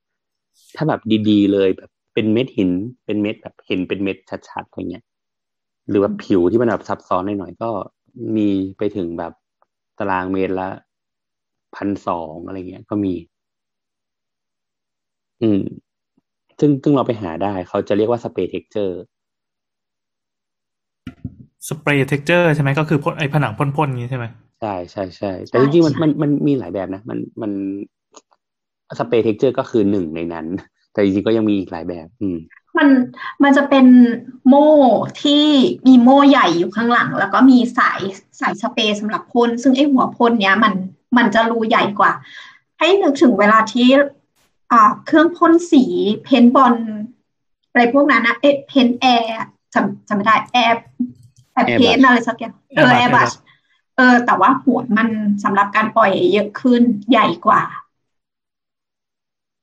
[0.77, 2.71] ถ้าแบบดีๆเลยแบบเป็นเม็ดหิน
[3.07, 4.17] เป็นเม็ดแบบเห็นเป็นเม็ด
[4.51, 5.05] ชัดๆอะไรเงี้ย
[5.91, 7.71] หรือว่าผิวที่มันแบบซับซ้อนหน่อยๆก็
[8.37, 9.33] มีไปถึงแบบ
[9.99, 10.69] ตารางเมตรละ
[11.77, 13.15] พันสองอะไรเงี้ย ก็มี
[15.43, 15.61] อืม
[16.59, 19.01] ซึ่งซึ่งเราไปหาได้ เขาจะเรียกว่าสเปรย์เท็กเจอร์
[21.69, 24.27] สเปรย์เท็กเจอร์ใช่ไหมก็คือพ่นไอ้ผนังพ่นๆอย่างนี้ใช่ไหม
[24.61, 27.53] ใช่ใช่ใช่แต่จริงๆมันใช่มันมันมีหลายแบบนะ มันมัน
[28.99, 30.47] spray texture ก็คือหนึ่งในนั้น
[30.93, 32.39] แต่จริงๆก็ยังมีอีกหลายแบบ อืม
[32.79, 32.89] มัน
[33.43, 33.87] มันจะเป็น
[34.49, 34.71] โม่
[35.23, 35.45] ที่
[35.87, 38.01] มีโม่ใหญ่อยู่ข้างหลัง แล้วก็มีสาย
[38.41, 40.75] สายสเปรย์สำหรับพ่นซึ่งไอ้หัวพ่นเนี้ยมัน
[41.17, 42.13] มันจะรูใหญ่กว่า
[42.79, 43.89] ให้นึกถึงเวลาที่
[44.73, 45.85] อ่าเครื่องพ่นสี
[46.23, 46.75] เพนบอล
[47.71, 49.35] อะไรพวกนั้นนะเอ๊ะ paint air
[49.75, 53.50] จำจำไม่ได้ air air paint Airbrush อะไรสักอย่างเออ Airbrush Airbrush Airbrush
[54.01, 55.09] เออ แต่ว่าหัวมัน
[55.45, 57.63] สำหรับการปล่อยเยอะขึ้นใหญ่กว่า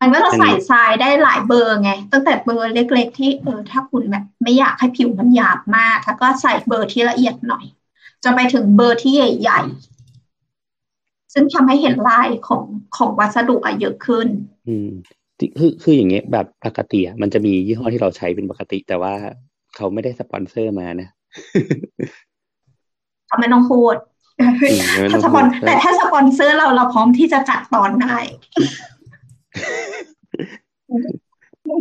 [0.02, 7.66] มันก็จะใส่ทรายได้หลายเบอร์ไง ตั้งแต่เบอร์เล็ก ๆ ที่เออ ถ้าคุณแบบไม่อยากให้ผิวมันหยาบมากแล้วก็ใส่เบอร์ที่ละเอียดหน่อย
[8.24, 12.64] จนไปถึงเบอร์ที่ใหญ่ๆซึ่งทำให้เห็นลายของ
[12.98, 14.28] ของวัสดุอะเยอะขึ้น
[14.68, 14.90] อืม
[15.38, 19.14] ที่คือคืออย่างเงี้ยแบบปกติอะมันจะมียี่ห้อที่เราใช้เป็นปกติ แต่ว่า
[19.76, 21.10] เขาไม่ได้สปอนเซอร์มานะ
[23.28, 24.17] เขาไม่ต้องพูดอืมไม่ต้
[25.12, 28.18] ถ้าองสปอนพูดแต่ถ้าสปอนเซอร์เราเราพร้อมที่จะจัดตอนได้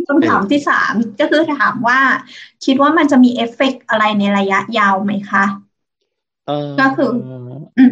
[0.07, 1.99] คำถามที่สามก็คือถามว่า
[2.65, 5.45] คิดว่ามันจะมีเอฟเฟกต์อะไรในระยะยาวไหมคะ
[6.47, 7.11] เออก็คือ
[7.77, 7.91] อืม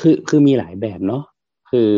[0.00, 1.22] คือคือมีหลายแบบเนาะ
[1.70, 1.94] คือ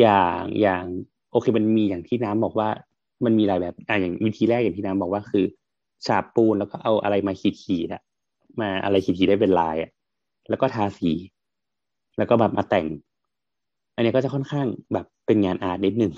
[0.00, 0.84] อย่างอย่าง
[1.32, 2.68] โอเคมันมีอย่างที่น้ำบอกว่า
[3.24, 5.44] มันมีหลายแบบอะอย่างวิธีแรกอย่างที่น้ำบอกว่าคือ
[6.06, 8.02] ฉาบปูนแล้วก็เอาอะไรมาขีดขีดอะ
[8.60, 9.90] มาอะไรขีดขีดได้เป็นลายอะ
[10.48, 11.12] แล้วก็ทาสี
[12.18, 12.86] แล้วก็แบบมาแต่ง
[13.94, 16.12] อันนี้ก็จะค่อนข้างแบบเป็นงานอาร์ตนิดนึง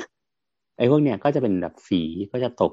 [0.79, 2.73] ไอ้พวกเนี้ยก็จะเป็นแบบสีก็จะตก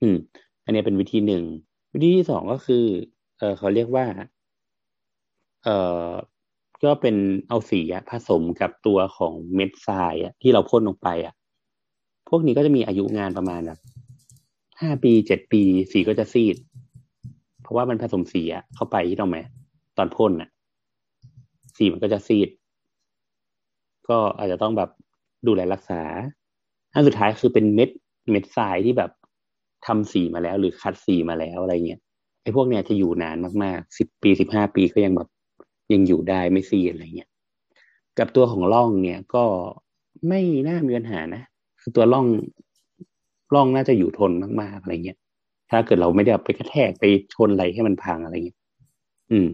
[0.00, 0.16] อืม
[0.64, 1.44] อันนี้เป็นวิธีหนึ่ง
[1.92, 2.84] วิธีที่สองก็คือ
[3.38, 4.06] เออเขาเรียกว่า
[5.64, 6.08] เอ่อ
[6.84, 7.16] ก็เป็น
[7.48, 11.34] เอาสีผสมกับตัวของเม็ดทรายที่เราพ่นลงไปอะ
[12.28, 13.78] พวกนี้ก็จะมีอายุงานประมาณแบบ
[14.80, 16.56] ห้าปีเจ็ดปี สีก็จะซีด
[17.62, 19.38] เพราะว่ามันผสมสีอะเข้าไปที่ตรงไหม
[19.98, 20.48] ตอนพ่นอะ
[21.76, 22.48] สีมันก็จะซีด
[24.08, 24.90] ก็อาจจะต้องแบบ
[25.46, 26.02] ดูแลรักษา
[26.94, 27.90] อันสุดท้ายคือเป็นเม็ด
[28.30, 29.10] เม็ดทรายที่แบบ
[29.86, 32.00] ทำสีมาแล้ว หรือคัดสีมาแล้วอะไรเงี้ย
[32.42, 35.28] ไอ้พวกเนี้ยจะอยู่นานมากๆสิบปีสิบห้าปีก็ยังแบบ
[35.92, 37.30] ยังอยู่ได้ไม่ซีดอะไรเงี้ย
[38.18, 39.44] กับตัวของร่องเนี่ยก็
[40.28, 41.42] ไม่น่ามีปัญหานะ
[41.80, 42.26] คือตัวร่อง
[43.54, 45.18] ร่องน่าจะอยู่ทนมากๆอะไรเงี้ย
[45.72, 47.04] ถ้าเกิดเราไม่ได้ไปกระแทกไป
[47.34, 48.58] ชนอะไรให้มันพังอะไรเงี้ย
[49.30, 49.48] อืม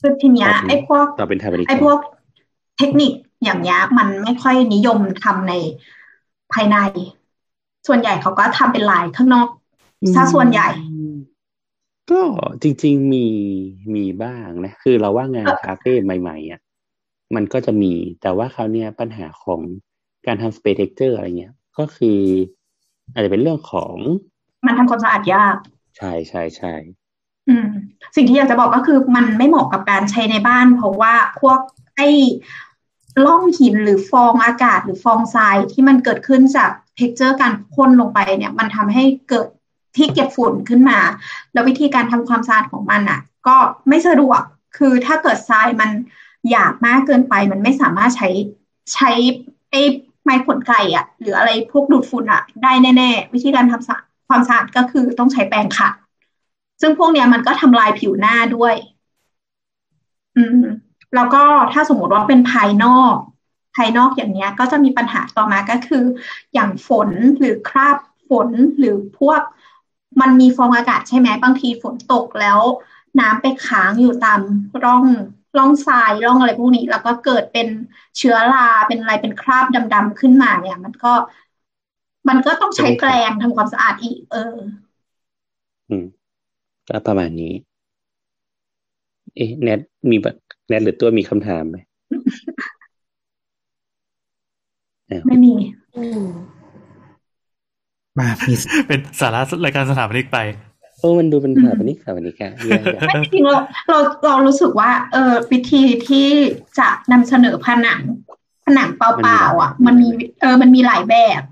[0.00, 1.98] คือทีเนี้ยไอ้พวกต่อเป็นทาบริกไอ้พวก
[2.78, 3.12] เทคนิค
[3.44, 5.54] อย่างเงี้ยมันไม่ค่อยนิยมทำใน
[6.52, 6.76] ภายใน
[7.86, 9.48] ส่วนใหญ่เขาก็ทำเป็นลายข้างนอก
[10.14, 10.68] ซะส่วนใหญ่
[12.10, 12.20] ก็
[12.62, 13.26] จริง ๆมี
[13.94, 16.60] มีบ้างนะ คือเราว่างานคาเฟ่ใหม่ๆอะ
[17.34, 19.60] มันก็จะมีแต่ว่าคราวเนี้ยปัญหาของ
[20.26, 22.18] การทำ spray texture อะไรเงี้ย ก็คือ
[23.12, 23.94] อาจจะเป็นเรื่องของ
[24.66, 25.56] มันทำความสะอาดยาก
[25.96, 26.72] ใช่ใช่ใช่
[27.48, 27.66] อืม
[28.16, 31.58] สิ่งที่อยากจะบอกก็คือมันไม่เหมาะกับการใช้ในบ้าน เพราะว่าพวก
[31.96, 32.08] ไอ้
[33.26, 39.46] ล่องหินหรือฟองอากาศหรือฟองทรายที่มันเกิดขึ้นจากเท็กเจอร์การพ่นลงไปเนี่ย มันทำให้เกิด
[39.96, 40.98] ที่เก็บฝุ่นขึ้นมา
[41.52, 43.56] แล้ววิธีการทำความสะอาดของมันอะ ก็
[43.88, 44.40] ไม่สะดวก
[44.78, 45.90] คือถ้าเกิดทรายมัน
[46.50, 48.30] หยาบมากเกินไป มันไม่สามารถใช้
[48.94, 49.10] ใช้
[49.70, 49.82] ไอ้
[50.24, 55.92] ไม้ขนไก่อะหรืออะไรพวกดูดฝุ่นอะได้แน่ ๆ วิธีการทำความสะอาดก็คือต้องใช้แปรงขัด
[56.80, 58.74] ซึ่งพวกเนี้ยมันก็ทำลายผิวหน้าด้วย
[60.36, 60.64] อืม
[61.14, 63.16] แล้วก็ถ้าสมมติว่าเป็นภายนอก
[63.76, 66.04] ภายนอกอย่างเนี้ย ก็จะมีปัญหาต่อมาก็คือ
[66.54, 69.40] อย่างฝนหรือคราบฝนหรือพวก
[70.20, 72.60] มันมีฟองอากาศใช่ไหมบางทีฝนตกแล้ว
[73.20, 74.40] น้ำไปค้างอยู่ตาม
[74.84, 75.04] ร่อง
[75.56, 77.68] ร่องทรายร่องอะไรพวกนี้ แล้วก็เกิดเป็น
[78.18, 81.12] เชื้อราเป็นอะไรเป็นคราบดำๆขึ้นมาเนี่ย มันก็
[82.28, 84.56] มันก็ต้องใช้แกลงทำความสะอาดอีก เออ
[85.88, 86.04] อืม
[86.88, 87.52] ก็ประมาณนี้
[89.36, 90.36] เอ๊ะแนทมีแบบ
[90.68, 91.76] แนทหรือตัวมีคำถามไหม
[95.26, 95.52] ไม่มี
[95.96, 96.24] อืม
[98.18, 98.54] มามี
[98.88, 100.38] เป็นสาระรายการสถาปนิกไป
[101.02, 106.28] โอ้มันดูเป็นอืมสถาปนิกสถาปนิกอะแย่อะไม่จริงเราเราเรารู้สึกว่า เออวิธีที่
[106.78, 108.00] จะนำเสนอผนัง
[108.64, 110.08] ผนังเปล่าๆอะ มันมี
[110.40, 111.42] เออมันมีหลายแบบ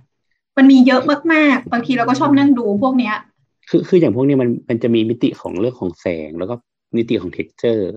[0.56, 3.16] มันมีเยอะมากๆ บางทีเราก็ชอบนั่งดูพวกเนี้ย
[3.70, 6.54] คือคืออย่างพวกนี้มันมันจะมีมิติของเรื่องของแสงแล้วก็
[6.96, 7.90] มิติของ texture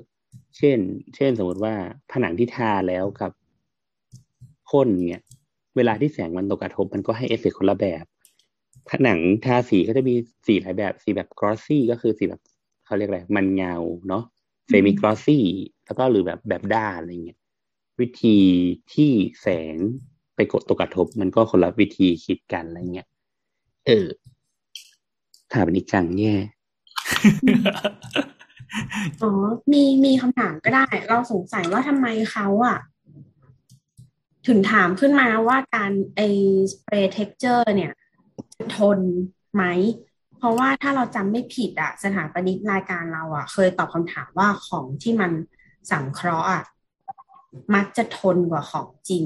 [0.58, 0.78] เช่น
[1.16, 1.74] เช่นสมมติว่า
[2.12, 3.32] ผนังที่ทาแล้วกับ
[4.70, 5.24] พ่นเนี่ย
[5.76, 8.06] เวลาที่แสงมันตกกระทบมันก็ให้เอฟเฟกต์คนละแบบ
[8.90, 10.16] ผนังทาสีก็จะมี
[10.46, 12.42] สีหลายแบบ สีแบบ glossy ก็คือสีแบบ
[12.86, 13.76] เขาเรียกอะไร มันเงา
[14.08, 14.24] เนาะ
[14.68, 15.46] semi-glossy
[15.86, 17.40] แล้วก็หรือแบบแบบด้านอะไรเงี้ย
[18.00, 18.38] วิธี
[18.94, 19.78] ที่แสง
[20.36, 23.08] ไปกดตกกระทบ มันก็คนละวิธีคิดกันอะไรเงี้ย
[23.88, 24.08] เออ
[25.54, 26.36] ถามนิจังแย่
[29.22, 29.32] อ๋อ
[29.72, 32.78] มีมีคำถามก็ได้ เราสงสัยว่าทำไมเขาอะ
[34.48, 36.22] ถึงถามขึ้นมาว่าการไอ
[36.72, 38.03] สเปรย์ texture เนี่ยจะ
[38.76, 39.00] ทน
[39.54, 39.64] ไหม
[40.38, 45.32] เพราะว่าถ้าเราจำไม่ผิดอะสถาปนิกรายการเราอะเคยตอบคำถามว่าของที่มัน
[45.92, 46.64] สังเคราะห์อะ
[47.76, 49.26] มักจะทนกว่าของจริง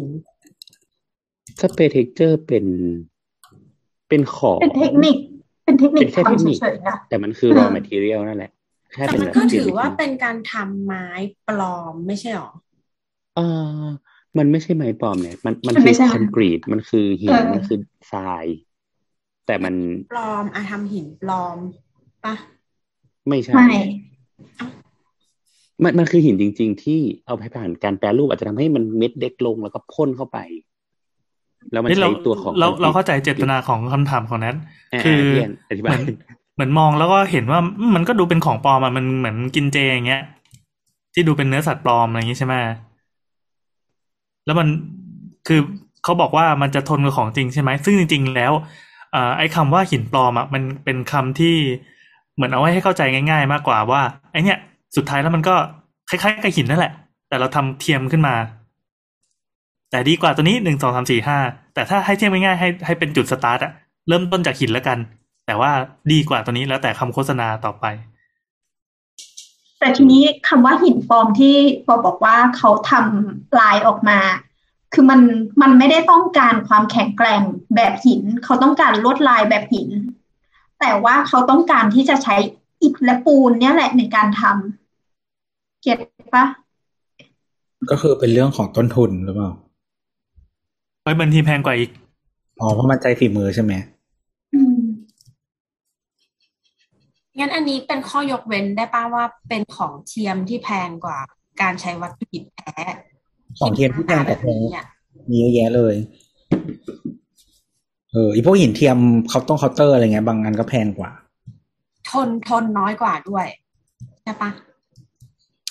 [1.61, 2.65] สเปรย์ texture เป็น
[4.09, 5.17] เป็นของเป็นเทคนิค
[5.65, 8.51] เป็นเทคนิคเป็นแค่เทคนิคทำเฉยๆนะแต่มันคือ raw material นั่นแหละ
[8.93, 11.07] แค่แต่เป็นมันแบบก็ถือ gimmick ว่าเป็นการทำไม้
[11.47, 12.51] ปลอมไม่ใช่หรอ
[13.35, 13.41] เอ
[13.81, 13.83] อ
[14.37, 17.79] มันไม่ใช่ไม้ปลอมเนี่ย มันมันมันคืไม่ใช่คอนกรีต มันคือหินเออมันคือ
[18.11, 18.45] ทราย
[19.47, 19.73] แต่มัน
[20.13, 21.57] ปลอมอะทำหินปลอม
[22.25, 22.35] ปะ
[23.27, 23.81] ไม่ใช่ไม่
[25.83, 30.37] มันมันคือหินจริง ๆ ที่เอาไปผ่านการแปรรูปอาจจะทำให้มันเม็ดเล็กลงแล้วก็พ่นเข้าไป
[31.71, 34.55] แล้วมันนี่เราใช้ตัวของเราคอนกเราเข้าใจเจตนาของคำถามของนั้น
[34.93, 36.03] อ่าคือเรียนอธิเหบามืยอน
[36.55, 40.23] เหมือนมองแล้วก็เห็นว่าอืมมันก็ดูเป็นของปลอมอะมันเหมือนกินเจอย่างเงี้ย
[41.13, 42.55] ที่ดูเป็นเนื้อสัตว์ปลอมอะไรอย่างงี้ใช่ไหม
[44.45, 44.67] แล้วมัน
[45.47, 45.59] คือ
[46.03, 51.55] เขาบอกว่ามันจะทนกับของจริงใช่ไหมซึ่งจริง ๆ แล้วเอไอ้คำว่าหินปลอมอะมันเป็นคำที่
[52.35, 54.57] เหมือนเอาไว้ให้เข้าใจง่าย ๆ มากกว่าว่าไอ้เนี่ย
[54.95, 55.55] สุดท้ายแล้วมันก็
[56.09, 56.93] คล้ายๆกับหินนั่นแหละ
[57.29, 58.35] แต่เราทำเทียมขึ้นมา
[59.91, 61.37] แต่ดีกว่าตัวนี้หนึ่งสองสามสี่ห้า
[61.73, 63.71] แต่ถ้าให้เทียบง่ายๆให้ให้เป็นจุดสตาร์ทอะ
[64.07, 64.97] เริ่มต้นจากหินแล้วกัน
[65.47, 65.71] แต่ว่า
[66.11, 67.85] ดีกว่าตัวนี้แล้วแต่คำโฆษณาต่อไป
[69.79, 71.55] แต่ทีนี้คำว่าหินปลอมที่
[71.87, 74.17] ปอบอกว่าเขาทำลายออกมา
[74.93, 75.21] คือมัน
[75.61, 77.41] มันไม่ได้ต้องการความแข็งแกร่ง
[77.75, 79.89] แบบหิน เขาต้องการลวดลายแบบหิน
[80.79, 82.35] แต่ว่าเขาต้องการที่จะใช้
[82.81, 85.97] อิฐและปูนเนี่ยแหละในการทำเก็ต
[86.35, 86.45] ปะ
[87.89, 89.51] ก็คือเป็นเรื่องของต้นทุนหรือเปล่า
[91.03, 91.91] เฮ้ยมันทีแพงกว่าอีก
[92.59, 93.73] อ๋อเพราะมันใจฝีมือใช่ไหม
[94.53, 94.79] อืม
[97.37, 101.19] งั้นอันนี้เป็นข้อยกเว้นได้ปะว่าเป็นของเทียมที่แพงกว่า
[101.61, 102.75] การใช้วัตถุดิบแท้
[103.59, 104.85] ของเทียมที่แพงกว่าแบบนี้อะ
[105.29, 105.95] มีเยอะแยะเลย
[108.11, 111.11] เอออีพวกหินเทียมเคาน์ตงเคาน์เตอร์อะไรเงี้ยบางอันก็แพงกว่า
[112.09, 113.45] ทนทนน้อยกว่าด้วย
[114.23, 114.49] ใช่ปะ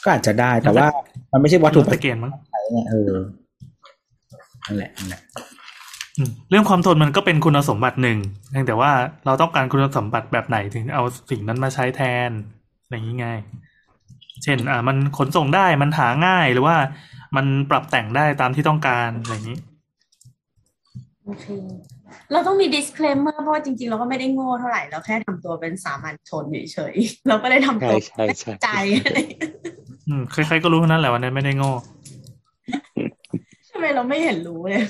[0.04, 0.86] ก็อาจจะได้แต่ว่า
[1.32, 3.12] มันไม่ใช่วัตถุรถประตะเกียนมั้งใช้ไงเออ
[4.66, 5.20] นั่นแหละนั่นแหละ
[6.18, 8.18] อืมเรื่องความทนมันก็เป็นคุณสมบัติหนึ่ง
[8.50, 8.90] เพียงแต่ว่า
[9.26, 12.30] เราต้องการคุณสมบัติแบบไหนถึงเอาสิ่งนั้นมาใช้แทน
[12.82, 13.28] อะไรอย่างนี้ไง
[14.42, 16.76] เช่น อ่า มันขนส่งได้มันหาง่ายหรือว่า
[17.36, 19.58] มันปรับแต่งได้ตามที่ต้องการอะไรอย่างนี้
[21.24, 21.46] โอเค
[22.32, 28.70] เราต้องมี disclaimer เพราะว่าจริงๆ เราก็ไม่ได้โง่เท่าไหร่ เราแค่ทำตัวเป็นสามัญชนเฉยๆ เราก็ได้ทำใช่ตัวใช่ใช่ใจ
[29.04, 29.50] อะไรอย่างเงี้ย
[30.08, 31.72] อืมใครๆก็รู้เท่านั้นแหละวันนั้นไม่ได้โง่
[33.70, 34.84] ทำไมเราไม่เห็นรู้เลย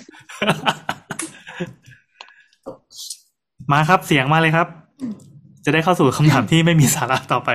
[3.72, 4.66] มาครับเสียงมาเลยครับ
[5.64, 7.50] จะได้เข้าสู่คำถามที่ไม่มีสาระต่อไป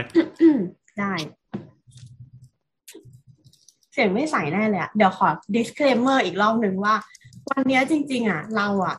[1.00, 1.14] ได้
[3.94, 6.96] เสียงไม่ใส่แน่เลยอะเดี๋ยวขอ disclaimer อีกรอบหนึ่งว่า
[7.50, 8.96] วันนี้จริง ๆ อะ เราอะ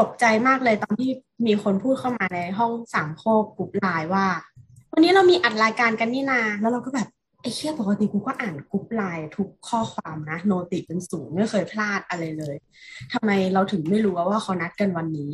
[0.00, 1.10] ตกใจมากเลยตอนที่
[1.46, 4.26] มีคนพูดเข้ามาในห้องสามโคกกลุ่มไลน์ว่า
[4.92, 7.08] วันนี้เรามีอัดรายการกันนี่นา แล้วเราก็แบบ
[7.40, 12.56] ไอ้เชี่ยปกติกูก็อ่านกลุ่มไลน์ทุกข้อความนะ โนติเป็นศูนย์ไม่เคยพลาดอะไรเลย
[13.12, 15.32] ทำไมเราถึงไม่รู้ว่าเขานัดกันวันนี้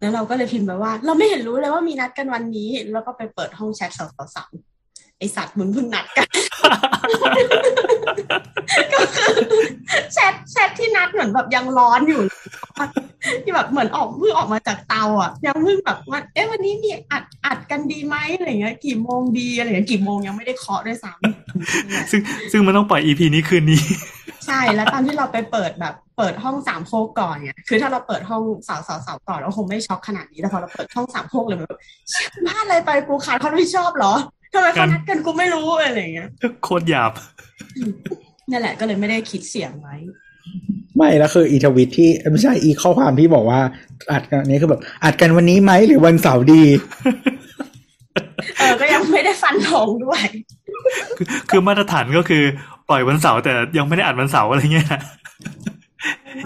[0.00, 4.71] แล้วเราก็เลยพิมพ์ไปว่า เราไม่เห็นรู้เลยว่ามีนัดกันวันนี้ แล้วก็ไปเปิดห้องแชทสาวๆ
[5.22, 6.28] ไอสัตว์มึงเพิ่งนัดกัน
[8.92, 9.30] ก็คือ
[10.12, 12.22] แชทแชทที่นัดเหมือนแบบยังร้อนอยู่
[13.42, 22.20] ที่แบบเหมือนออกเพิ่งออกมาจากเตาอะ ยังเพิ่งแบบว่าเอ๊ะวันนี้มีอัดอัดกันดีไหมอะไรเงี้ยกี่โมงดีอะไรเงี้ยกี่โมงยังไม่ได้เคาะด้วยซ้ำซึ่ง
[22.52, 23.82] ซึ่งมันต้องปล่อย EP นี้คืนนี้
[24.46, 31.78] ใช่แล้วตอนที่เราไปเปิดแบบเปิดห้องสามโคกก่อนเนี่ยคือถ้าเราเปิดห้องสาวสาวสาวก่อนเราคงไม่ช็อกขนาดนี้แต่พอเราเปิดห้องสามโคกเลยแบบ
[32.10, 34.14] เชี่ยบ้านอะไรไปกูขาดความรับผิดชอบเหรอ
[34.52, 36.28] ทำไมเขานัดกันกูไม่รู้อะไรเงี้ย
[36.64, 37.12] โคตรหยาบ
[38.50, 39.96] นั่นแหละก็เลยไม่ได้คิดเสียงไว้
[40.96, 43.60] ไม่แล้วคืออีทวิตที่ไม่ใช่อีข้อความที่บอกว่า
[44.12, 46.62] อัดกันอันนี้คือแบบ อัดกันวันนี้ไหมหรือวันเสาร์ดี
[48.58, 50.24] เออก็ยังไม่ได้ฟันธงด้วย
[51.16, 52.42] คือคือมาตรฐานก็คือ
[52.88, 54.88] ปล่อยวันเสาร์แต่ยังไม่ได้อัดวันเสาร์อะไรเงี้ย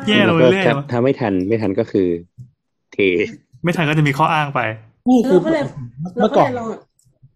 [0.08, 2.08] แย่ลงแล้วก็เรื่อยถ้าๆวะถ้าไม่ทันไม่ทันก็คือ
[2.92, 2.98] เท
[3.64, 4.60] ไม่ทันก็จะมีข้ออ้างไป
[5.08, 5.62] นี่คือเราก็เลย
[6.18, 6.68] เราเมื่อก่อน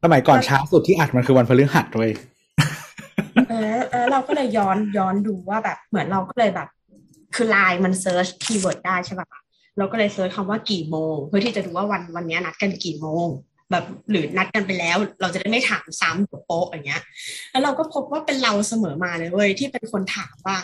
[0.03, 2.11] สมัยก่อนช้าสุดที่อัดมันคือวันพฤหัสด้วย
[3.49, 6.69] เออเออเราก็เลยย้อนย้อนดูว่าแบบ เหมือนเราก็เลยแบบ
[7.35, 9.29] คือไลน์มัน search keyword ได้ใช่ปะ
[9.79, 13.27] เราก็เลยเซิร์ชคำว่ากี่โมง เพื่อที่จะดูว่าวันวันนี้นัดกันกี่โมง
[13.71, 17.03] แบบหรือนัดกันไปแล้ว เราจะได้ไม่ถามซ้ำโป๊ะอย่างเงี้ย
[17.51, 20.57] แล้วเราก็พบว่าเป็นเราเสมอมาเลยเว้ยที่เป็นคนถามว่า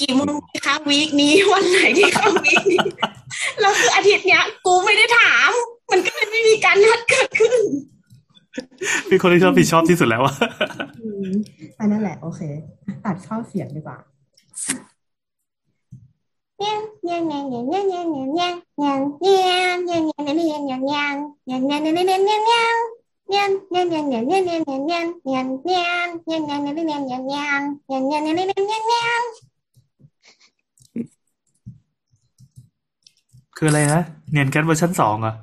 [0.00, 2.86] กี่โมงดีคะวีคนี้วันไหนดีคะวีคนี้
[3.60, 5.50] แล้วคืออาทิตย์เนี้ย กูไม่ได้ถาม
[5.90, 7.54] มันก็เลยไม่มีการนัดเกิดขึ้น
[9.08, 10.34] เป็นคนที่ชอบผิดชอบที่สุดแล้วอะ
[11.02, 11.30] อืม
[11.78, 12.40] อันนั่นแหละ โอเค
[13.04, 13.98] ตัดเข้าเสียงดีกว่า
[33.56, 35.34] คืออะไรนะ Nyan Cat เวอร์ชันสองอะ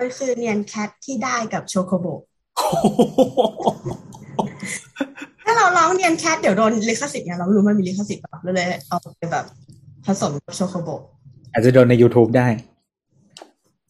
[0.00, 2.06] มันคือ Nyan Cat ที่ได้กับโชโคโบ
[5.44, 9.44] ถ้าเราร้อง Nyan Cat เดี๋ยวโดนลิขสิทธิ์ไงเราไม่รู้มันมีลิขสิทธิ์แบบเลยเอาไปแบบ
[10.06, 10.88] ผสมกับโชโคโบ
[11.52, 12.46] อาจจะโดนใน YouTube ได้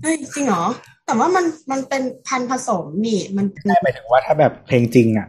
[0.03, 0.64] เฮ้ยจริงเหรอ
[1.07, 5.29] แต่ว่ามันมันเป็นพันธุ์ผสมนี่มันเป็นได้หมายถึงว่าถ้าแบบเพลงจริงอะ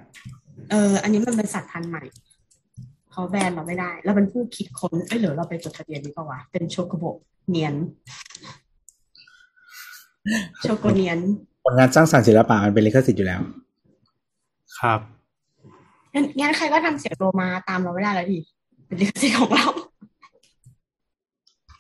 [0.72, 2.04] เออ อันนี้มันเป็นสัตว์พันธุ์ใหม่
[3.12, 7.06] เขาแบนเราไม่ได้ แล้วเป็นผู้คิดค้นเอ้ยหรือเราไปจดทะเบียนนี้ป่าวะเป็นโชโกโบ
[7.50, 7.76] เนียน
[10.62, 11.20] โชโกเนียน
[11.64, 13.42] ผลงานสร้างสรรค์ศิลปะมันเป็นลิขสิทธิ์อยู่แล้ว
[14.80, 15.00] ครับ
[16.14, 18.40] งั้นงั้นใครก็ทำเสียงโลมาตามเราไม่ได้แล้วดิ
[18.88, 19.68] เป็นลิขสิทธิ์ของเรา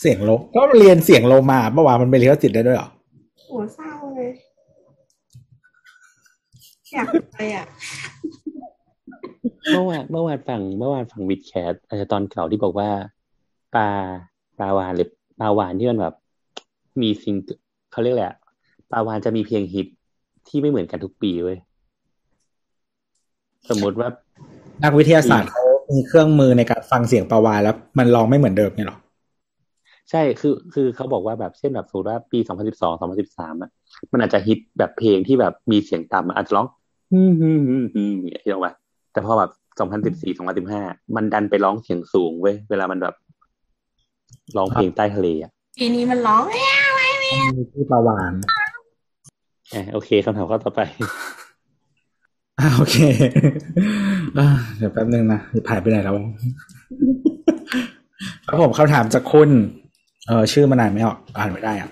[0.01, 2.89] เสียงโลก็เรียนเสียงโลมาเมื่อวานมันเป็นลิขสิทธิ์ได้ด้วยเหรอ
[3.47, 4.31] โอ้เศร้าเลย
[6.93, 7.65] อยากไปอะ
[9.71, 12.89] เมื่อวานเมื่อวานฟังเมื่อวานฟังวิดแคสอาจจะตอนเก่าที่บอกว่า
[13.75, 13.87] ปลา
[14.59, 16.15] ปลาวานหรือปลาวานที่มันแบบ
[17.01, 17.35] มีซิง
[17.91, 18.35] เกิลเขาเรียกแหละไรอะ
[18.91, 19.87] ปลาวานจะมีเพลงฮิต
[20.47, 21.57] ที่ไม่เหมือนกันทุกปีเว้ย
[23.69, 24.09] สมมติว่า
[24.83, 28.97] นักวิทยาศาสตร์เขามีเครื่องมือในการฟังเสียงปลาวานแล้ว มันร้องไม่เหมือนเดิมเนี่ยหรอ
[30.09, 33.71] ใช่คือ คือเขาบอกว่าแบบเช่นแบบสมมติว่าปี2012 2013อะ
[34.11, 36.67] มันอาจจะฮิตแบบเพลงที่แบบมีเสียงต่ำอะอาจจะร้อง
[37.11, 38.71] ฮึมฮึมฮึมฮึมอย่างเงี้ยที่ออกมา
[39.11, 40.81] แต่พอแบบสองพันสิบสี่สองพันสิบห้า
[41.15, 43.15] มันดันไปร้องเสียงสูงเว้ยเวลามันแบบ
[44.57, 46.70] ร้องเพลงใต้ทะเลอะทีนี้มันร้องเอ๊ะ
[47.31, 48.33] มีที่ประวาน
[49.73, 50.81] อะโอเคคำถามข้อต่อไป
[52.59, 52.97] อ่าโอเค
[54.37, 56.15] อ่าเดี๋ยวแป๊บนึงนะผ่านไปไหนแล้ว
[58.47, 59.49] ครับผมคำถามจากคุณ
[60.27, 61.89] เออชื่อมันอ่านไม่ออกอ่านไม่ได้อะ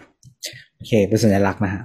[0.75, 1.83] โอเค เป็นสัญลักษณ์นะฮะ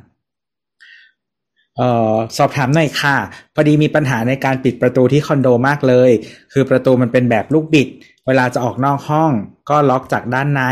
[1.76, 3.16] เอ่อสอบถามหน่อยค่ะ
[3.54, 6.10] พอดีมีปัญหาในการปิดประตูที่คอนโดมากเลย
[6.52, 7.88] คือประตูมันเป็นแบบลูกบิด
[8.26, 9.30] เวลาจะออกนอกห้อง
[9.70, 10.62] ก็ล็อกจากด้านใน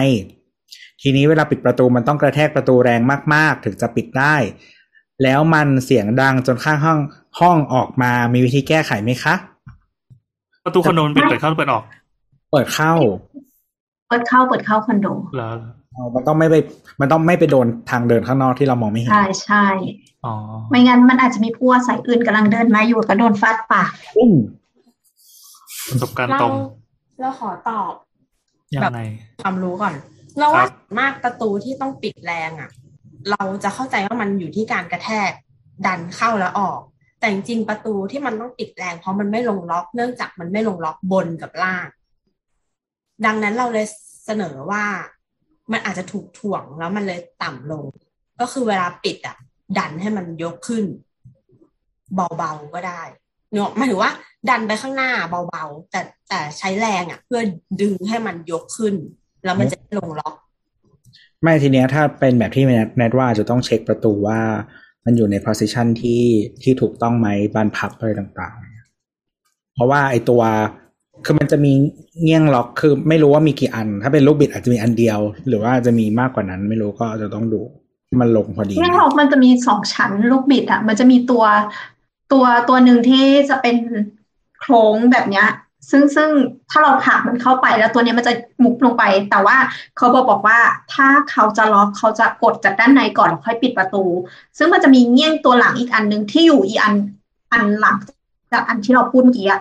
[1.03, 3.01] ทีนี้เวลาปิดประตูมันต้องกระแทกประตูแรง
[3.35, 4.37] มาก ๆ ถึงจะปิดได้
[5.23, 6.99] แล้วมันเสียงดังจนข้างห้อง
[7.41, 9.35] ห้องออกมามีวิธีแก้ไขไหมคะ
[10.65, 11.85] ประตูคอนโดมันเป็นเปิดเข้าหรือเปิดออก
[12.53, 12.93] เปิดเข้า
[14.09, 15.51] เปิดเข้าเปิดเข้าคอนโดเหรอ
[15.93, 16.55] เอามันต้องไม่ไป
[17.01, 19.67] มันต้องไม่ไปโดนทางเดินข้างนอกที่เรามองไม่เห็น ใช่ใช่
[20.25, 20.35] อ๋อ
[20.71, 24.37] ไม่งั้นมันอาจจะมีผู้อาศัยอื่นกำลังเดินมาอยู่ก็โดนฟาดปากอืม
[25.88, 26.55] ประสบการณ์เราตรง
[27.21, 27.93] เราขอตอบ
[28.75, 29.01] ยังไง
[29.43, 29.95] ความรู้ก่อน
[30.38, 30.66] เราว่า
[30.99, 32.71] มากประตูที่ต้องปิดแรงอะ
[33.31, 35.31] เราจะเข้าใจว่ามันอยู่ที่การกระแทก
[35.87, 36.81] ดันเข้าแล้วออก
[37.18, 41.87] แต่จริงประตูที่มันต้องปิดแรงเพราะมันไม่ลงล็อก เนื่องจากมันไม่ลงล็อกบนกับล่าง
[43.25, 43.87] ดังนั้นเราเลย
[44.25, 44.85] เสนอว่า
[45.73, 47.85] มันอาจจะถูกถ่วงแล้วมันเลยต่ำลง
[48.40, 49.37] ก็คือเวลาปิดอะ
[49.79, 50.85] ดันให้มันยกขึ้น
[52.14, 53.03] เบาๆก็ได้
[53.53, 54.12] เนาะหมายถึงว่า
[54.49, 55.11] ดันไปข้างหน้า
[55.49, 57.40] เบาๆ แต่แต่ใช้แรงอะ เพื่อ
[57.83, 58.95] ดึงให้มันยกขึ้น
[59.44, 60.35] แล้วมันจะไม่ลงล็อก
[61.42, 64.40] ไม่ทีเนี้ยถ้าเป็นแบบที่แนทแนทว่าจะต้องเช็คประตูว่า
[65.05, 66.22] มันอยู่ใน position ที่
[66.62, 70.42] ที่ถูกต้องไหมบานพับอะไรต่างๆ เพราะว่าไอตัว
[71.24, 71.72] คือมันจะมี
[72.24, 77.61] เงี้ยงล็อกคือไม่รู้ว่ามีกี่อัน ถ้าเป็นลูกบิดอาจจะมีอันเดียว หรือว่าจะมีมากกว่านั้น ไม่รู้ก็จะต้องดู
[78.07, 81.44] ให้มันลงพอดีเนี่ยเรามันจะมีสองชั้นลูกบิดอะ มันจะมีตัว
[82.33, 83.76] ตัวตัวหนึ่งที่จะเป็น
[84.61, 85.46] โครงแบบเนี้ย
[85.90, 86.29] ซึ่งซึ่ง
[86.71, 88.33] ถ้าเราผลักมันเข้าไปแล้วตัวเนี้ยมันจะ
[88.64, 89.57] มุกลงไป แต่ว่า
[89.97, 90.59] เขาบอกบอกว่า
[90.95, 94.05] ถ้าเขาจะล็อกเขาจะกดจากด้านในก่อนแล้วค่อยปิดประตู
[94.59, 96.95] ซึ่งมันจะมีเงี้ยงตัวหลังอีกอันหนึ่งที่อยู่อีอัน
[97.53, 97.97] อันหลัง
[98.53, 99.61] จากอันที่เราพูดเมื่อกี้อะ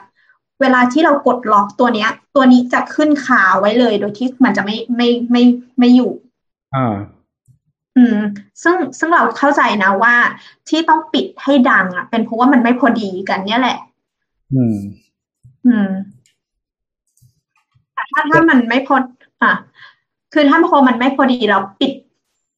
[0.61, 5.43] เวลาที่เรากดล็อกตัวเนี้ย ตัวนี้จะขึ้นขาไว้เลยโดยที่มันจะไม่ไม่ไม่
[5.79, 6.11] ไม่อยู่
[6.75, 6.95] อ่า
[7.97, 8.17] อืม
[8.63, 10.15] ซึ่งซึ่งเราเข้าใจนะว่า
[10.69, 13.77] ที่ต้องปิดให้ดังอะ เป็นเพราะว่ามันไม่พอดีกันเนี่ยแหละ
[14.53, 14.77] อืม
[15.65, 16.10] อืมแต่
[18.11, 18.95] ถ้าถ้ามันไม่พอ
[19.43, 19.51] อะ
[20.33, 21.91] คือถ้าพอมันไม่พอดีเราปิด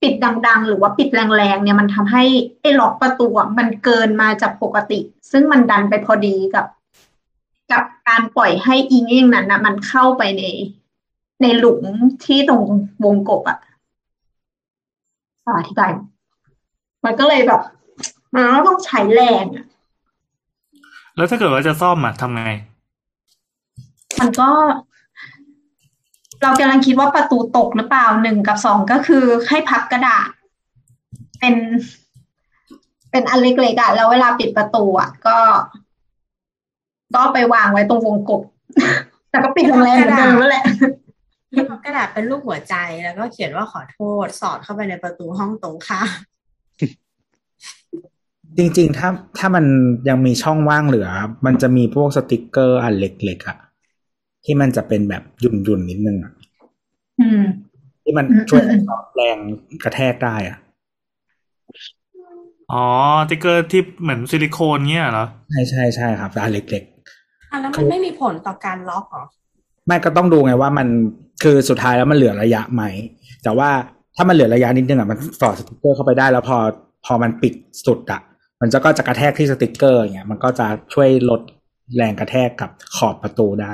[0.01, 0.13] ปิด
[0.47, 2.23] ดัง ๆ หรือว่าปิดแรงๆเนี่ยมันทำให้
[2.61, 4.99] ไอ้ล็อกประตูอะมันเกินมาจากปกติ
[5.31, 6.65] ซึ่งมันดันไปพอดีกับ
[7.71, 10.43] กับการปล่อยให้อีเง่งนั้นนะมันเข้าไปใน
[11.41, 11.81] ในหลุม
[12.25, 12.61] ที่ตรง
[13.05, 13.59] วงกบอะ
[15.57, 15.91] อธิบาย
[17.05, 17.61] มันก็เลยแบบ
[18.33, 19.65] มันก็ต้องใช้แรงอะ
[21.15, 22.43] แล้วถ้าเกิดว่าจะซ่อมอะทำไง
[24.19, 24.49] มันก็
[26.43, 30.27] เรากำลังคิดว่าประตูตกหรือเปล่าหนึ่งกับสองก็คือให้พับกระดาษ
[31.39, 31.55] เป็น
[33.11, 35.37] เป็นอันเล็กๆอะแล้วเวลาปิดประตูอะก็
[37.15, 38.41] ก็ไปวางไว้ตรงวงกบ
[39.29, 40.65] แต่ก็ปิดแรงๆเหมือนเดิมนั่นแหละ
[41.51, 46.09] ที่พับกระดาษเป็นรูปหัวใจแล้วก็เขียนว่าขอโทษ สอดเข้าไปในประตูห้องตรงข้าม
[48.57, 49.65] จริงๆ ถ้าถ้ามัน
[50.09, 51.09] ยังมีช่องว่างเหลือ
[51.45, 53.57] มันจะมีพวกสติกเกอร์อันเล็กๆอะ
[54.45, 56.33] ที่มันจะเป็นแบบหยุ่นๆนิดนึงอะ
[57.21, 57.41] อืม
[58.03, 59.37] ที่มันอืมช่วยอืมลดแรง
[59.83, 60.57] กระแทกได้อะ
[62.71, 62.85] อ๋อส
[63.29, 66.83] ติกเกอร์ที่เหมือนซิลิโคนเงี้ยเหรอ ใช่ใช่ใช่ครับแต่อันเล็ก
[67.51, 70.87] อะแล้วมันไม่มีผลต่อการล็อกเหรอๆไม่ก็ต้องดูไงว่ามัน
[71.43, 72.83] คือสุดท้ายแล้วมันเหลือระยะไหม
[73.43, 73.69] แต่ว่า
[74.15, 76.57] ถ้ามันเหลือระยะนิดนึงอะมันสอดสติกเกอร์เข้าไปได้แล้วพอ
[77.05, 77.53] พอมันปิด
[77.85, 78.21] สุดอะ
[78.61, 81.41] มันจะก็จะกระแทกที่สติกเกอร์อย่างเงี้ยมันก็จะช่วยลด
[81.97, 83.67] แรงกระแทกกับขอบประตูได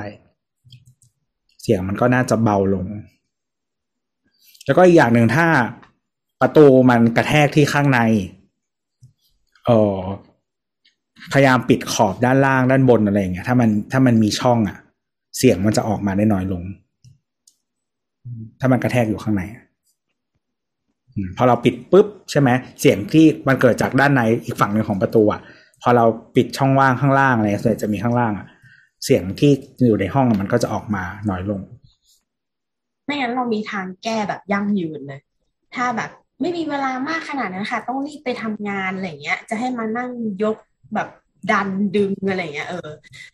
[1.62, 2.86] เสียงมันก็น่าจะเบาลง
[4.64, 5.46] แล้วก็อีกอย่างหนึ่งถ้า
[6.40, 8.00] ประตูมันกระแทกที่ข้างใน
[9.66, 9.96] เออ
[11.32, 14.76] พยายามปิดขอบด้านล่างด้านบนอะไรอย่างเงี้ยถ้ามันถ้ามันมีช่องอะ
[15.38, 16.62] เสียงมันจะออกมาได้น้อยลง
[18.60, 19.42] ถ้ามันกระแทกอยู่ข้างใน
[21.36, 22.48] พอเราปิดปุ๊บใช่ไหม
[22.80, 25.40] เสียงที่มันเกิดจากด้านในอีกฝั่งหนึ่งของประตูอะ
[25.82, 26.04] พอเรา
[26.36, 28.46] ปิดช่องว่างข้างล่างอะไรส่วนใหญ่จะมีข้างล่างอะ
[29.04, 29.52] เสียงที่
[29.86, 31.60] อยู่ในห้องอะมันก็จะออกมาน้อยลง
[33.04, 35.20] ไม่งั้นเรามีทางแก้แบบยั่งยืนเลย
[35.74, 40.10] ถ้าแบบไม่มีเวลามากขนาดนั้นค่ะ ต้องรีบไปทำงานอะไรเงี้ย จะให้มานั่ง
[40.42, 40.56] ยก
[40.94, 41.08] แบบ
[41.50, 42.88] ดันดึงอะไรเงี้ยเออ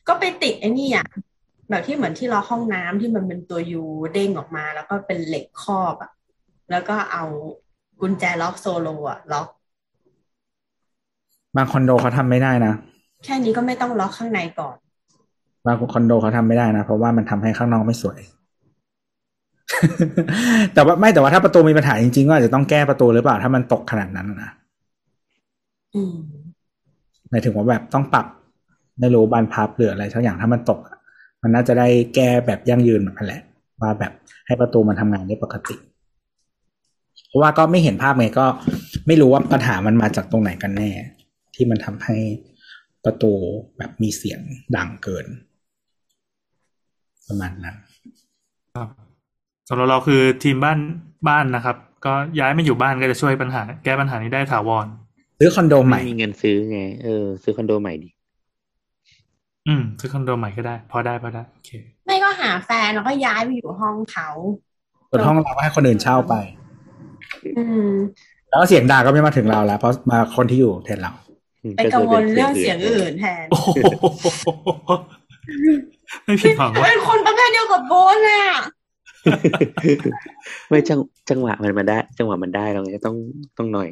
[0.09, 1.07] ก็ไปติดไอ้นี่อะ
[1.71, 6.11] แบบที่เหมือนที่ล็อกห้องน้ำที่มันเป็นตัวยูเด้งออกมา แล้วก็เป็นเหล็กครอบอะ
[6.71, 7.25] แล้วก็เอา
[8.01, 9.49] กุญแจล็อกโซโลอะล็อก
[11.57, 12.73] บางคอนโดเขาทำไม่ได้นะ
[13.25, 14.77] แค่นี้ก็ไม่ต้องล็อกข้างในก่อน
[15.67, 18.19] บางคอนโดเขาทำไม่ได้นะ เพราะว่ามันทำให้ข้างนอกไม่สวย
[20.75, 24.51] แต่ว่าไม่แต่ว่าถ้าประตูมีปัญหาจริงๆก็อาจจะต้องแก้ประตูหรือเปล่า ถ้ามันตกขนาดนั้นนะ
[25.95, 26.15] อืม
[27.31, 28.27] หมายถึงว่าแบบต้องปรับ
[29.01, 30.97] ไม่รู้บานพับหรืออะไรสักอย่างถ้ามันตกอะ
[31.43, 33.43] มันน่าจะได้แก้แบบยั่งยืนเหมือนกันแหละ
[33.81, 34.13] ว่าแบบ
[34.47, 35.77] ให้ประตูมันทำงานได้ปกติ
[37.29, 38.47] เพราะว่าก็ไม่เห็นภาพไงก็
[39.07, 40.91] ไม่รู้ว่าปัญหามันมาจากตรงไหนกันแน่
[41.55, 42.17] ที่มันทำให้
[43.05, 43.33] ประตู
[43.77, 44.41] แบบมีเสียง
[44.77, 45.27] ดังเกิน
[47.29, 47.77] ประมาณนั้น
[49.69, 50.79] สำหรับเราคือทีมบ้าน
[51.29, 54.87] บ้านนะครับ ก็ย้ายมาอยู่บ้านก็จะช่วยปัญหา แก้ปัญหานี้ได้ถาวร
[55.39, 58.09] ซื้อคอนโดใหม่ไม่มีเงินซื้อไงเออซื้อคอนโดใหม่ดิ
[59.69, 61.71] อืม ซื้อคอนโดใหม่ก็ได้ พอได้พอได้โอเค
[62.07, 64.29] ไม่ก็หาแฟนแล้วก็ย้ายไปอยู่ห้องเขา
[65.11, 66.35] ส่วนห้องเราก็ให้คนอื่นเช่าไป
[67.59, 67.91] อืม
[68.51, 71.13] แล้วเสียงด่าก็ไม่มาถึงเราแล้ว เพราะมาคนที่อยู่แทนเรา
[71.77, 73.69] ไปกังวลเรื่องเสียงอื่นแทนโอ้โห
[76.25, 78.61] ไม่ผิดหวังว่าเป็นคนประเภทเดียวกับโบนเลยอะ
[80.69, 80.99] ไม่จัง
[81.31, 83.17] จังหวะมันมาได้ จังหวะมันได้เราไงต้อง
[83.59, 83.89] ต้องหน่อย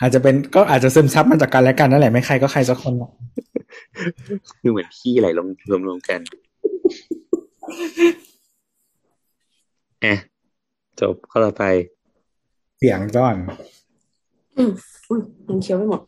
[0.00, 3.12] อาจจะเป็นก็อาจจะซึมซับมาจากกันและกันนั่นแหละไม่ใครก็ใครสักคนหรอก
[4.60, 6.20] คือเหมือนขี้ไหลลงรวมรวมๆกัน
[10.02, 10.14] แอะ
[11.00, 11.64] จบข้อต่อไป
[12.78, 13.36] เสียงจ้อน
[14.56, 14.70] อืม
[15.08, 16.00] อุ้ยยังเคี้ยวไม่หมด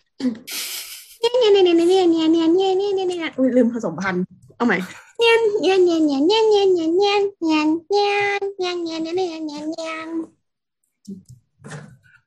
[1.41, 4.23] เนี่ยเนี่ยเนี่ยเนี่ยเนี่ยเนี่ยเนี่ยเนี่ยเนี่ยเนี่ยอุ้ยลืมผสมพันธุ์
[4.57, 4.77] เอาใหม่
[5.19, 8.13] เนี่ยเนี่ยเนี่ยเนี่ยเนี่ยเนี่ยเนี่ยเนี่ยเนี่ยเนี่ย
[8.57, 9.95] เนี่ยเนี่ยเนี่ยเนี่ยเนี่ยเนี่ย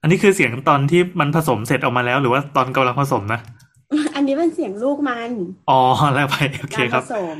[0.02, 3.40] อันนี้คือเสียงตอนที่มันผสมเสร็จออกมาแล้วหรือว่าตอนกำลังผสมนะ
[4.16, 5.32] อันนี้เป็นเสียงลูกมัน
[5.70, 5.82] อ๋อ
[6.14, 7.38] แล้วไปโอเคครับผสม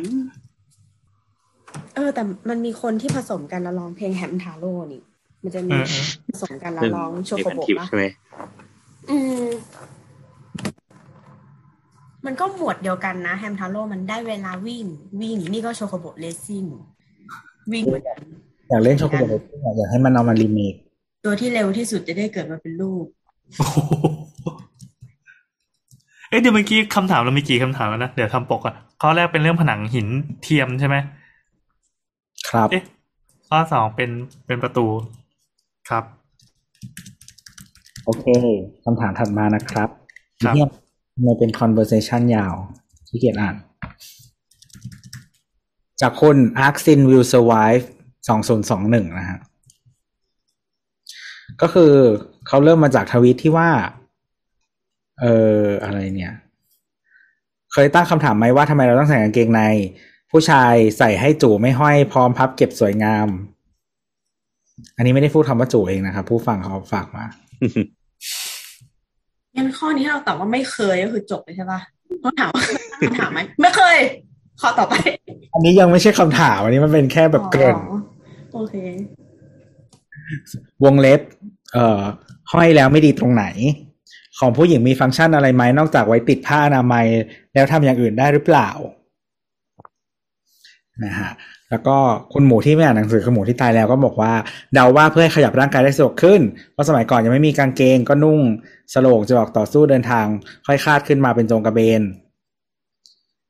[1.96, 5.02] เออ แต่มันมีคนที่ผสมกันแล้วร้องเพลงแฮมทาโร่นี่
[5.44, 5.78] มันจะมี
[6.30, 8.06] ผสมกันแล้วร้องโชโกโบะใช่ไหม
[9.12, 9.48] อืม
[12.28, 14.86] มันก็หมวดเดียวกันนะ แฮมทาโร่มันได้เวลาวิ่ง
[15.22, 16.66] วิ่ง นี่ก็โชโกโบ racing
[17.72, 18.20] วิ่งเหมือนกัน
[18.70, 19.42] อยากเล่นช็อกโกแลต
[19.78, 20.74] อยากให้มันเอามารีเมค
[21.26, 23.06] ตัวที่เร็วที่สุดจะได้เกิดมาเป็นลูก
[23.58, 23.78] โอ้โห
[26.30, 30.08] เอ๊ะเดี๋ยวเมื่อกี้คำถามเรามีกี่คำถามแล้วนะ เดี๋ยวทำปกอะข้อแรกเป็นเรื่องผนังหิน
[30.44, 30.96] เทียมใช่ไหม
[32.50, 32.84] ครับเอ๊ะ
[33.50, 34.10] ข้อสองเป็น
[34.46, 34.86] เป็นประตู
[35.90, 36.04] ครับ
[38.06, 38.26] โอเค
[38.84, 39.90] คำถามถัดมานะครับ
[40.44, 40.87] ครับเนี่ยมั
[41.26, 42.56] นเป็น conversation ยาว
[43.08, 43.56] ที่เกียจอ่าน
[46.02, 47.84] จากคุณ Arxin will survive
[48.28, 49.40] สองศูนย์สองหนึ่งนะฮะ
[51.62, 51.94] ก็คือ
[52.48, 53.70] เขาเริ่มมาจากทวีตที่ว่า
[55.22, 55.26] เอ
[55.60, 56.34] ออะไรเนี่ย
[57.74, 59.64] เคยตั้งคำถามไหมว่าทำไมเราต้องใส่กางเกงใน
[60.32, 63.28] ผู้ชายใส่ให้จู่ไม่ห้อยพร้อมพับเก็บสวยงาม
[64.96, 67.26] อันนี้ไม่ได้พูดคำว่าจู่เองนะครับ ผู้ฟังเขาฝากมา
[69.58, 71.80] งั้นข้อนี้เราตอบว่าไม่เคยก็คือจบเลยใช่ปะ
[72.24, 73.98] ต้องถามว่าเคยตั้งคำถามไหมไม่เคย
[74.62, 74.96] ข้อต่อไป
[75.54, 77.98] อันนี้ยังไม่ใช่คำถามอันนี้มันเป็นแค่แบบเกริ่นอ๋อ
[78.54, 78.76] โอเค
[80.84, 81.22] วงเล็บ
[81.74, 82.02] เอ่อ
[82.52, 83.46] ห้อยแล้วไม่ดีตรงไหน
[84.40, 87.06] ของผู้หญิงมีฟังก์ชันอะไรไหมนอกจากไว้ติดผ้าอนามัย
[87.54, 88.70] แล้วทำอย่างอื่นได้หรือเปล่า
[91.04, 91.32] นะฮะ
[91.72, 91.98] แล้วก็
[92.34, 94.34] คุณหมูที่ไม่อ่านหนังสือคือหมูที่ตายแล้วก็บอกว่า
[94.74, 96.42] เดาว่าเพื่อให้ขยับร่างกายได้สะดวกขึ้น
[96.74, 98.40] เพราะสมัยก่อนยังไม่มีกางเกงก็นุ่ง
[98.94, 100.26] โสร่งจะออกต่อสู้เดินทาง
[100.66, 102.02] ค่อยคาดขึ้นมาเป็นโจงกระเบน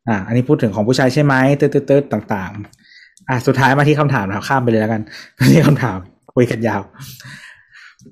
[0.07, 5.01] อ่า อันนี้พูดถึงของผู้ชายใช่ไหมเตืดๆๆต่างๆ อะสุดท้ายมาที่คำถามครับข้ามไปเลยแล้วกัน
[5.39, 5.97] มาที่คำถาม
[6.35, 6.81] คุยกันยาว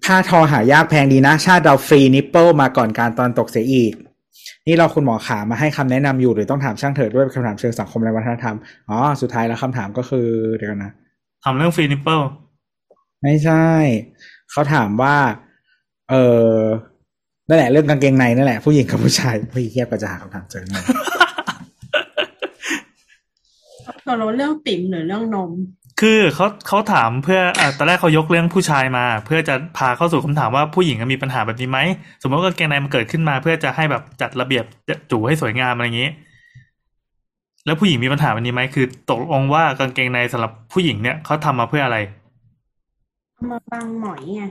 [0.05, 3.93] ผ้าทอหายากแพงดีนะ ชาติเรา free nipple มาก่อนตะวันตกเสียอีก
[4.67, 8.55] นี่เราคุณหมอขามาให้คำแนะนำอยู่หรือต้องถามช่างเถิดด้วยคำถามเชิงสังคมและวัฒนธรรม
[8.89, 10.91] อ๋อ สุดท้ายแล้วคำถามก็คือเดี๋ยวกันนะ
[11.43, 12.19] ทำเรื่องฟรีนิปเปิล
[13.21, 13.65] ไม่ใช่
[14.51, 15.15] เขาถามว่า
[16.09, 16.15] เอ
[16.55, 16.59] อ
[17.47, 20.75] นั่นแหละเรื่องกางเกงในนั่นแหละผู้หญิงกับผู้ชายผู้หญิงเทียบก็จะหาคำถามเจอไง
[24.07, 25.51] ตกลงเรื่องปิ่มหรือเรื่องนม
[26.01, 31.79] คือเขาเขาถามเพื่ออะตอนแรกเขายกเรื่องผู้ชายมา เพื่อจะพาเข้าสู่คำถามว่าผู้หญิงมีปัญหาแบบนี้ไหม
[32.21, 34.65] สมมติว่ากางเกงในมันเกิดขึ้นมา เพื่อจะให้แบบจัดระเบียบ
[35.11, 36.09] จูให้สวยงามอะไรอย่างนี้
[37.65, 41.97] แล้วผู้หญิงมีปัญหาแบบนี้ไหมคือ ตกลงว่ากางเกงในสำหรับผู้หญิงเนี่ยเขาทำมาเพื่ออะไร
[43.33, 44.43] เอามาบังหมอยไง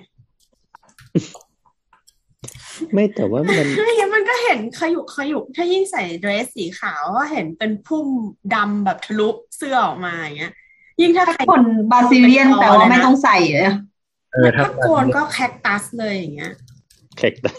[2.92, 8.06] ไม่แต่ว่ามันไม่งั้นมันก็เห็นขยุกขยุกถ้ายิ่งใส่เดรสสีขาวก็เห็นเป็นพุ่ม
[8.54, 10.54] ดำแบบทะลุเสื้อออกมาอย่างเงี้ย
[11.00, 13.64] ยิ่งถ้าใครคนบราซิเลียนแต่ว่าไม่ต้องใส่เลย
[14.32, 16.52] เออถ้าถ้าโกนก็แคคตัสเลยอย่างเงี้ย
[17.18, 17.52] แขกตา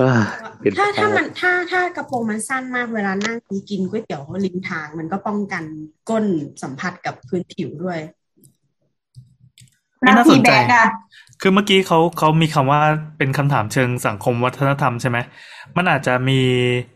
[0.00, 0.12] อ่า
[0.58, 3.36] เป็นถ้าถ้าภาพมันถ้าถ้ากระโปรงมันสั้นมากเวลานั่ง
[3.70, 5.64] กินก๋วยเตี๋ยวริมทาง มันก็ป้องกัน
[6.10, 6.24] ก้น
[6.62, 7.98] สัมผัสกับพื้นผิวด้วย
[10.00, 10.86] ไม่น่าสนใจแบ็กอะ
[11.40, 12.80] คือเมื่อกี้เขาเขามีคำว่า
[13.18, 15.18] เป็นคำถามเชิงสังคมวัฒนธรรมใช่ไหม
[15.76, 16.40] มันอาจจะมี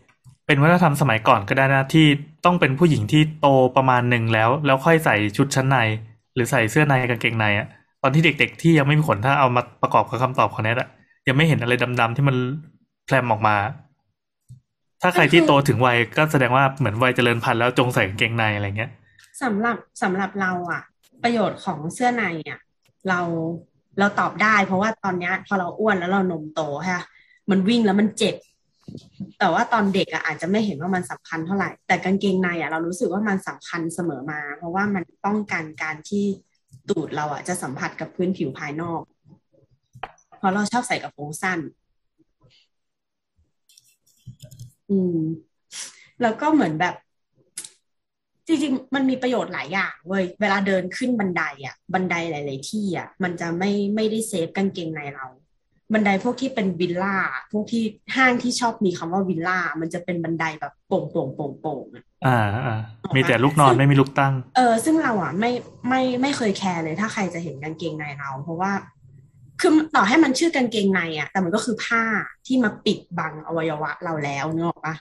[0.51, 2.05] เป็นวัฒนธรรมสมัยก่อนก็ได้นะที่
[2.45, 5.77] ต้องเป็นผู้หญิงที่โตประมาณหนึ่งแล้ว แล้วค่อยใส่ชุดชั้นใน
[6.35, 7.67] หรือใส่เสื้อในกางเกงในอะ
[8.03, 10.89] ตอนที่เด็ก ๆ ที่ยังไม่มีขนถ้าเอามาประกอบกับคำตอบของแนทอะ
[11.27, 12.35] ยังไม่เห็นอะไรดำๆที่มัน
[13.05, 13.55] แพรมออกมา
[15.01, 18.91] ถ้าใครที่โตถึงวัยก็แสดงว่าเหมือนวัยเจริญพันธุ์แล้วจงใส่กางเกงในอะไรเงี้ย
[19.41, 20.81] สำหรับสำหรับเราอะ
[21.23, 22.59] ประโยชน์ของเสื้อในอะ
[23.09, 23.19] เรา
[23.99, 27.03] เราตอบได้ เพราะว่าตอนเนี้ยพอเราอ้วนแล้วเรานมโตฮะ
[27.49, 28.35] มันวิ่งแล้วมันเจ็บ
[29.39, 36.25] แต่ว่าตอนเด็กอะอาจจะไม่เห็นว่ามันสำคัญเท่าไหร่ แต่กางเกงในอะเรารู้สึกว่ามันสำคัญเสมอมา เพราะว่ามันป้องกันการที่
[36.89, 39.01] ตูดเราอะจะสัมผัสกับพื้นผิวภายนอก
[40.37, 41.59] เพราะเราชอบใส่กระโปรงสั้น
[44.89, 45.19] อืม
[46.21, 46.95] แล้วก็เหมือนแบบ
[48.47, 55.25] จริงๆ มันมีประโยชน์หลายอย่างเว้ย เวลาเดินขึ้นบันไดอะบันไดหลาย ๆ ที่อะมันจะไม่ไม่ได้เซฟกางเกงในเรา
[55.93, 57.15] บันไดพวกที่เป็นวิลล่า
[57.51, 57.83] พวกที่
[58.15, 62.79] ห้างที่ชอบมีคำว่าวิลล่ามันจะเป็นบันไดแบบโป่งโป่งโป่งโป่งอะอ่าอ่า
[63.15, 65.51] มีแต่ลูกนอนไม่มีลูกตั้ง เออซึ่งเราอะไม่
[65.89, 68.71] ไม่ไม่เคยแคร์เลยถ้าใครจะเห็นกางเกงในเรา เพราะว่า
[69.61, 72.03] คือต่อให้มันชื่อกางเกงในอะ แต่มันก็คือผ้า
[72.45, 74.95] ที่มาปิดบังอวัยวะเราแล้วเนกอะปะ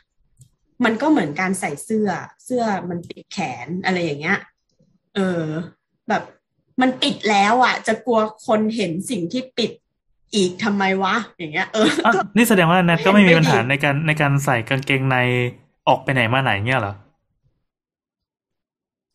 [0.84, 2.08] มันก็เหมือนการใส่เสื้อ
[2.44, 4.38] เสื้อมันปิดแขนอะไรอย่างเงี้ย
[5.14, 5.44] เออ
[6.08, 6.22] แบบ
[6.80, 9.70] มันปิดแล้วอะ จะกลัวคนเห็นสิ่งที่ปิด
[10.34, 15.16] อีกทำไมวะ อย่างเงี้ยเอออะก็นี่แสดงว่าแนทก็ไม่มีปัญหาไม่ดีในการในการใส่กางเกงใน
[15.88, 16.94] ออกไปไหนมาไหนเงี้ยเหรอ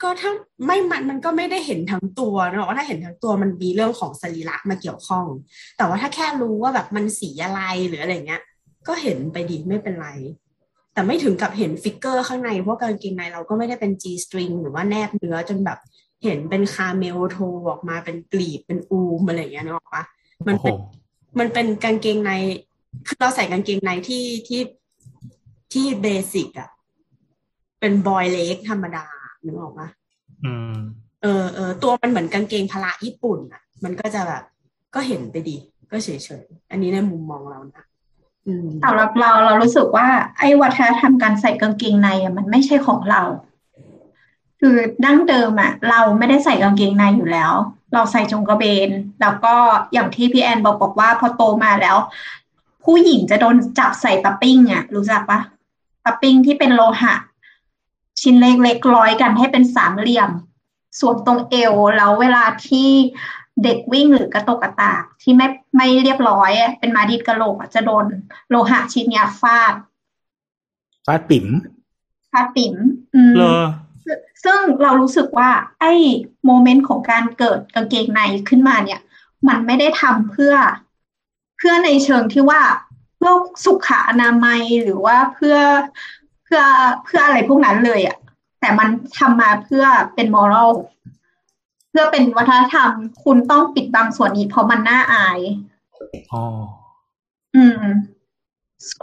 [0.02, 0.32] ก็ถ้า
[0.66, 5.26] ไม่มันมันก็ไม่ได้เห็นทั้งตัวเนอะว่าถ้าเห็นทั้งตัวมันมีเรื่องของสรีระมาเกี่ยวข้อง
[5.78, 8.42] แต่ว่าถ้าแค่รู้ว่าแบบมันสีอะไรหรืออะไรเงี้ย
[8.88, 10.10] ก็เห็นไปดีไม่เป็นไร
[10.94, 15.80] แต่ไม่ถึงกับเห็นฟิกเกอร์ข้างในเพราะกางเกงในเราก็ไม่ได้เป็น G string หรือว่าแนบเนื้อจนแบบ
[16.24, 17.38] เห็นเป็น camel toe
[17.70, 20.04] ออกมาเป็นกลีบเป็นอูมอะไรอย่างเงี้ยนึกออกปะ
[20.48, 20.76] มันโอ้โหเป็น
[21.40, 22.32] มันเป็นกางเกงใน
[23.08, 24.62] คือเราใส่กางเกงในที่ที่
[25.74, 26.70] ที่ basic อะ
[27.80, 29.06] เป็น boy leg ธรรมดา
[29.46, 29.88] นึกออกปะ
[30.46, 30.76] อืม
[31.22, 34.44] เออเออตัวมันเหมือนกางเกงพละญี่ปุ่นอะมันก็จะแบบ
[34.96, 35.58] ก็เห็นไปดี
[35.92, 37.84] ก็เฉยเฉยๆอันนี้ในมุมมองเรานะ
[38.48, 40.08] อืมสำหรับเราเรารู้สึกว่า
[40.38, 43.22] ไอ้วัฒนธรรมการใส่กางเกงในอะมันไม่ใช่ของเรา
[44.60, 44.76] คือ
[45.06, 47.52] ดั้งเดิมอะเราไม่ได้ใส่กางเกงในอยู่แล้ว
[47.96, 48.90] เราใส่จงกระเบน
[49.22, 49.56] แล้วก็
[49.94, 51.98] อย่างที่พี่แอนบอกบอกว่าพอโตมาแล้ว
[52.84, 55.40] ผู้หญิงจะโดนจับใส่ปัปปิ้งอะรู้จักปะ
[56.04, 57.14] ปัปปิ้งที่เป็นโลหะ
[58.22, 60.30] ชิ้นเล็กๆร้อยกันให้เป็นสามเหลี่ยม
[61.00, 62.90] ส่วนตรงเอวแล้วเวลาที่
[63.64, 68.06] เด็กวิ่งหรือกระตกกระตากที่ไม่ไม่เรียบร้อยอะเป็นมาดิดกระโหลกอะจะโดน
[68.50, 69.74] โลหะชิ้นเนี้ยฟาด
[71.06, 71.48] ฟาดปิ๋ม
[72.32, 72.76] ฟาดปิ๋ม
[73.16, 73.66] อืมเลอ
[74.06, 75.50] ซึ่งซึ่งเรารู้สึกว่า
[75.82, 75.94] ไอ้
[76.46, 79.00] โมเมนต์ของการเกิดกางเกงในขึ้นมาเนี่ย
[79.48, 80.54] มันไม่ได้ทำเพื่อ
[81.58, 82.62] เพื่อในเชิงที่ว่า
[83.18, 83.34] เพื่อ
[83.66, 85.58] สุขอนามัยหรือว่าเพื่อ
[86.44, 86.62] เพื่อ
[87.06, 88.18] เพื่ออะไรพวกนั้นเลยอะ่ะ
[88.60, 89.86] แต่มันทำมาเพื่อ
[90.16, 90.72] เป็นมอรัล
[91.90, 92.92] เพื่อเป็นวัฒนธรรม
[93.24, 95.40] คุณต้องปิดบังส่วนนี้เพราะมันน่าอาย
[96.34, 96.44] อ๋อ
[97.56, 97.84] อืม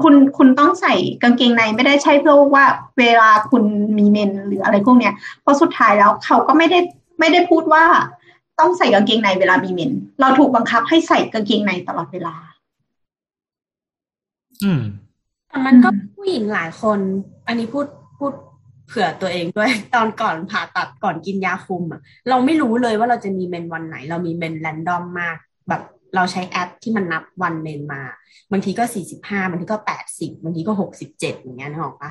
[0.02, 2.66] คุณคุณต้องใส่กางเกงในไม่ได้ใช่เพื่อว่า
[2.98, 3.62] เวลาคุณ
[3.98, 6.78] มีเมนหรืออะไรพวกเนี้ยเพราะสุดท้ายแล้วเขาก็ไม่ได้
[7.20, 7.84] ไม่ได้พูดว่า
[8.60, 12.34] ต้องใส่กางเกงในเวลามีเมน เราถูกบังคับให้ใส่กางเกงในตลอดเวลา
[14.64, 14.82] อืม
[15.48, 16.98] แต่มันก็อืมผู้หญิงหลายคน
[17.46, 17.86] อันนี้พูด
[18.18, 18.32] พูด
[18.88, 25.36] เผื่อตัวเองด้วย ตอนก่อนผ่าตัดก่อนกินยาคุมอะเราไม่รู้เลยว่าเราจะมีเมนวันไหน เรามีเมนแรนดอมมาก
[25.68, 25.82] แบบ
[26.14, 28.02] เราใช้แอปที่มันนับวันเมนส์มา
[28.50, 32.10] บางทีก็สี่สิบห้าบางทีก็แปดสิบบางทีก็หกสิบเจ็ดอย่างเงี้ยนึกออกปะ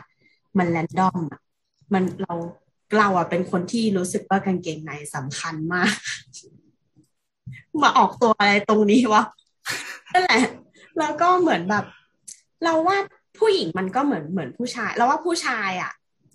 [0.58, 1.20] มัน random
[1.93, 2.34] มันเรา
[2.97, 5.93] เราอะเป็นคนที่รู้สึกว่ากางเกงในสำคัญมาก
[7.82, 9.24] มาออกตัวอะไรตรงนี้วะ
[10.12, 10.41] นั่นแหละ
[10.99, 11.86] แล้วก็เหมือนแบบ
[12.64, 12.97] เราว่า
[13.38, 15.91] ผู้หญิงมันก็เหมือนเหมือนผู้ชาย เราว่าผู้ชายอะ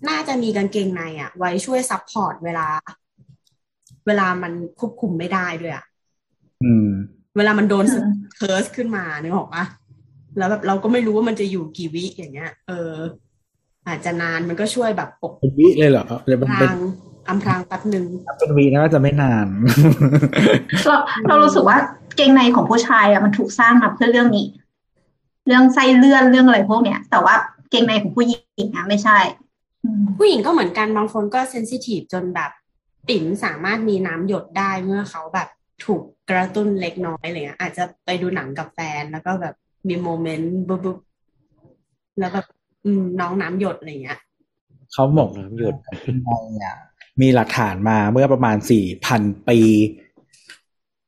[0.09, 2.67] น่าจะมีกางเกงในอะ ไว้ช่วย support เวลา
[4.07, 5.85] เวลามันควบคุมไม่ได้ด้วยอะ
[6.63, 6.89] อืม
[7.37, 9.63] เวลามันโดนอืมเคิร์สขึ้นมานึกออกปะ
[10.37, 12.93] แล้วแบบเราก็ไม่รู้ว่ามันจะอยู่กี่วิอย่างเงี้ย เออ
[13.87, 16.79] อาจจะนานมันก็ช่วยแบบปกเป็นวิเลยเหรอหรือมันพเป็นราง
[17.27, 18.05] อำพรางแป๊บหนึ่ง
[18.39, 19.47] เป็นวีน่าจะไม่นาน
[20.87, 21.77] เราเรารู้สึกว่า
[22.15, 24.45] เกงในของผู้ชายอะมันถูกสร้างมาเพื่อเรื่องนี้
[25.47, 27.35] เรื่องไส้เลื่อนเรื่องอะไรพวกเนี้ย แต่ว่า
[27.69, 29.17] เกงในของผู้หญิงอะไม่ใช่
[29.83, 32.51] อืมผู้หญิงก็เหมือนกันบางคนก็เซนซิทีฟจนแบบ
[33.07, 35.47] ปิ่มสามารถมีน้ำหยดได้เมื่อเขาแบบ
[35.85, 39.55] ถูกกระตุ้นเล็กน้อยอะไรเงี้ยอาจจะไปดูหนังกับแฟน แล้วก็แบบ
[39.87, 40.97] มีโมเมนต์บุ๊บบุ๊บ
[42.19, 42.45] แล้วแบบ
[42.85, 44.19] อืมน้องน้ำหยดอะไรเงี้ย
[44.93, 45.75] เขาบอกน้ำหยด
[46.25, 46.29] ใน
[46.63, 46.75] อะ
[47.21, 49.59] มีหลักฐานมาเมื่อประมาณสี่พันปี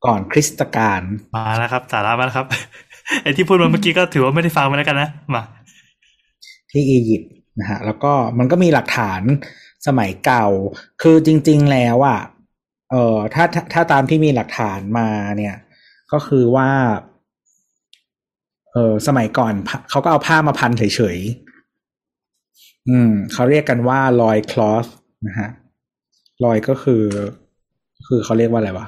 [0.06, 1.02] ก่อนคริสตกาล
[1.36, 2.48] มาแล้วครับ สาระมาแล้วครับ
[3.24, 5.44] ไอ้ที่พูดมาเมื่อกี้ก็ถือว่าไม่ได้ฟังมาแล้วกันนะมา
[6.72, 9.22] ที่อียิปต์นะฮะแล้วก็มันก็มีหลักฐาน
[9.88, 10.46] สมัยเก่า
[11.02, 12.20] คือจริง ๆ แล้วอะ
[12.92, 15.56] เอ่อถ้าถ้าถ้าตามที่มีหลักฐานมาเนี่ย
[16.12, 16.70] ก็คือว่า
[18.74, 24.86] เออสมัยก่อนพะเขาก็เอาผ้ามาพันเฉยๆอืมเขาเรียกกันว่าลอยคลอส
[25.28, 25.50] นะฮะ
[26.44, 27.04] ลอยก็คือ
[28.08, 28.88] คือเขาเรียกว่าอะไรวะ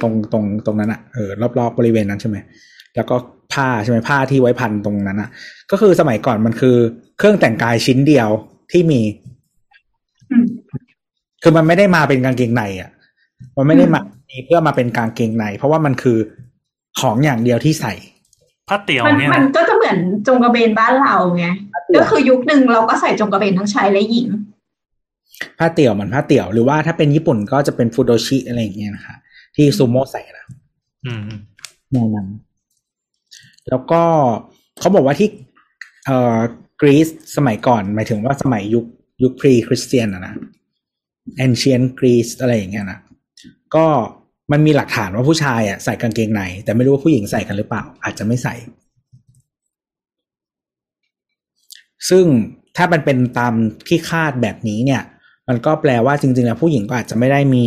[0.00, 2.36] ตรงตรงตรงนั้นอะเออรอบๆบริเวณนั้นใช่ไหม
[2.96, 3.16] แล้วก็
[3.52, 5.30] ผ้าใช่ไหมผ้าที่ไว้พันตรงนั้นอะ
[5.70, 6.76] ก็คือสมัยก่อนมันคือ
[7.18, 8.28] เครื่องแต่งกายชิ้นเดียว
[8.72, 9.00] ที่มี
[10.30, 10.46] อืม
[11.42, 12.90] คือมันไม่ได้มาเป็นกางเกงในอะ
[13.56, 16.18] มันไม่ได้มามีเพื่อมาเป็นกางเกงใน เพราะว่ามันคือ
[17.00, 17.94] ของอย่างเดียวที่ใส่
[18.68, 21.46] ผ้าเตี๋ยวมันเนี่ยมันนะก็จะเหมือนจงกระเบนบ้านเราไง
[21.96, 24.28] ก็คือยุคหนึ่งเราก็ใส่จงกระเบนทั้งชายและหญิง
[25.58, 29.16] ผ้าเตี่ยวเหมือนผ้าเตี่ยวหรือว่าถ้าเป็นญี่ปุ่นก็จะเป็นฟูโดชิอะไรอย่างเงี้ยนะคะ
[29.56, 30.46] ที่ซูโม่ใส่นะ
[31.06, 31.28] อืม
[31.92, 32.28] แนวนั้น
[33.68, 34.02] แล้วก็
[34.80, 35.28] เขาบอกว่าที่
[36.06, 36.38] เอ่อ
[36.80, 38.84] กรีซสมัยก่อน หมายถึงว่าสมัยยุค
[39.22, 40.34] ยุคพรีคริสเตียนอะนะ
[41.36, 42.98] แอนเชียนกรีซอะไรอย่างเงี้ยนะ
[43.74, 43.86] ก็
[44.52, 48.54] มันมีหลักฐานว่าผู้ชายอะใส่กางเกงใน แต่ไม่รู้ว่าผู้หญิงใส่กันหรือเปล่า อาจจะไม่ใส่
[52.10, 52.24] ซึ่ง
[52.76, 53.54] ถ้ามันเป็นตาม
[53.88, 55.02] ที่คาดแบบนี้เนี่ย
[55.48, 57.66] มันก็แปลว่าจริงๆแล้วผู้หญิงก็อาจจะไม่ได้มี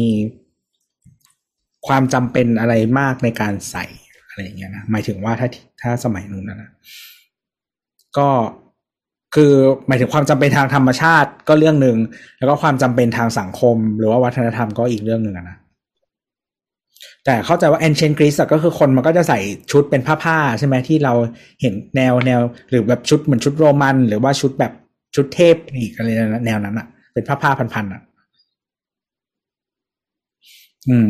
[1.88, 3.86] ความจำเป็นอะไรมากในการใส่
[4.30, 5.48] อะไรอย่างเงี้ยนะหมายถึงว่าถ้า
[5.82, 6.72] ถ้าสมัยนู้นนะ
[8.18, 8.30] ก็
[9.36, 9.54] คือ
[9.88, 11.98] หมายถึงความจำเป็นทางธรรมชาติก็เรื่องหนึ่ง
[12.38, 15.58] แล้วก็ความจำเป็นทางสังคม หรือว่าวัฒนธรรมก็อีกเรื่องหนึ่งนะ
[17.26, 19.40] แต่เข้าใจว่า ancient Greece อะก็คือคนมันก็จะใส่
[19.72, 21.14] ชุดเป็นผ้าๆใช่ไหมที่เรา
[21.62, 24.72] เห็นแนวแนวหรือแบบชุดเหมือนชุดโรมัน หรือว่าชุดแบบ
[25.16, 28.02] ชุดเทพอีกอะไรนแนวนั้นอะเป็นผ้าๆพันๆอะ
[30.90, 31.10] อืม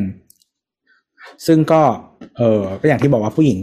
[1.46, 1.82] ซึ่งก็
[2.38, 3.58] เออก็อย่างที่บอกว่าผู้หญิง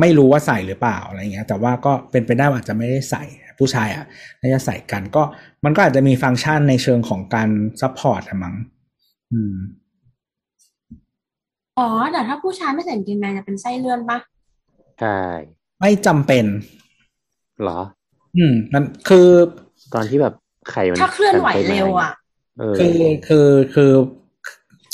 [0.00, 3.22] ไม่รู้ว่าใส่หรือเปล่าอะไรเงี้ย แต่ว่าก็เป็นไปได้ว่าอาจจะไม่ได้ใส่
[3.58, 4.04] ผู้ชายอะ
[4.40, 5.22] น่าจะใส่กันก็
[5.64, 7.48] มันก็อาจจะมีฟังก์ชันในเชิงของการ
[7.80, 8.54] support อะมั้ง
[9.32, 9.54] อืม
[11.78, 14.18] อ๋อ แต่ถ้าผู้ชายไม่ใส่กางเกงในจะเป็นไส้เลื่อนปะ
[15.00, 15.18] ใช่
[15.80, 16.44] ไม่จำเป็น
[17.62, 17.80] เหรอ
[18.36, 19.28] อืมมันคือ
[19.94, 20.34] ตอนที่แบบ
[20.70, 22.12] ไข่มันถ้าเคลื่อนไหวเร็วอะ
[22.58, 22.96] เออคือ
[23.26, 23.90] คือคือ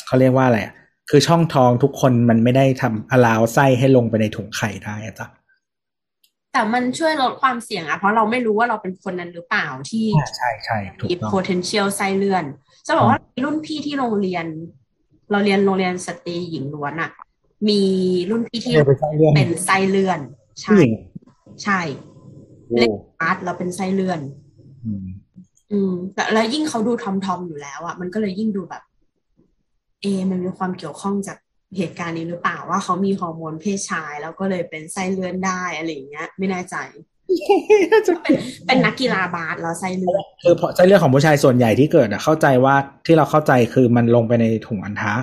[0.06, 0.74] เขาเรียกว่าอะไรอะ
[1.10, 5.28] คือช่องท้องทุกคนมันไม่ได้ทำอลาวไส้ให้ลงไปในถุงไข่ได้อะจ้ะ
[6.52, 10.06] แต่มันช่วยลดความเสี่ยงอะเพราะเราไม่รู้ว่าเราเป็นคนนั้นหรือเปล่าที่
[10.36, 12.44] ใช่ใช่ถูกมีต้อง potential ไส้เลื่อน
[12.86, 14.46] จะบอกว่ารุ่นพี่ที่โรงเรียน
[15.30, 17.10] เราเรียนโรงเรียนสตรีหญิงล้วนอะ
[17.68, 17.80] มี
[18.30, 20.20] รุ่นพี่ที่เออเป็นไส้เลื่อนเป็นไส้เลื่อน
[20.66, 20.92] ผู้ใช่หญิง
[21.62, 21.80] ใช่
[22.68, 24.20] โอ้เล่นอาร์ตเราเป็นไส้เลื่อน
[24.84, 25.06] อืม
[25.72, 28.82] อืมแต่แล้วยิ่งเขาดูทอมทอมอยู่แล้วอะมันก็เลยยิ่งดูแบบ
[30.00, 31.38] เอะมันมีความเกี่ยวข้องจาก
[31.76, 36.76] เหตุการณ์นี้หรือเปล่าว่าเขามีฮอร์โมนเพศชาย แล้วก็เลยเป็นไส้เลื่อนได้อะไรอย่างเงี้ย ไม่แน่ใจ
[38.66, 42.74] เป็นนักกีฬาบาสแล้วไส้เลื่อนคือเพราะไส้เลือดของผู้ชายส่วนใหญ่ที่เกิดอะเข้าใจว่า
[43.06, 45.14] ที่เราเข้าใจคือมันลงไปในถุงอันทะ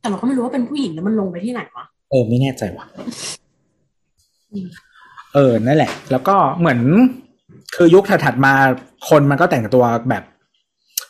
[0.00, 2.86] แต่เราก็ไม่รู้ว่าเป็นผู้หญิงแล้วมันลงไปที่ไหนวะเออไม่แน่ใจว่ะ
[4.52, 4.66] อืม
[5.34, 6.80] เออนั่นแหละ แล้วก็เหมือน
[7.76, 8.52] คือยุคถัดๆมา
[9.08, 10.22] คนมันก็แต่งตัวแบบ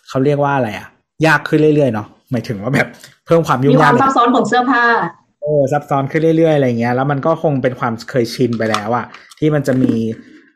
[0.09, 0.87] เขาเรียกว่าอะไรอะ
[1.27, 2.89] ยากขึ้นเรื่อยๆเนาะหมายถึงว่าแบบ
[3.27, 4.85] เพิ่มความยุ่มีงคยาวากมซับซ้อนของเสื้อผ้า
[5.26, 9.07] เออซับซ้อนขึ้นเรื่อยๆอะไรเงี้ยแล้วมันก็คงเป็นความเคยชินไปแล้วอะ
[9.39, 9.93] ที่มันจะมี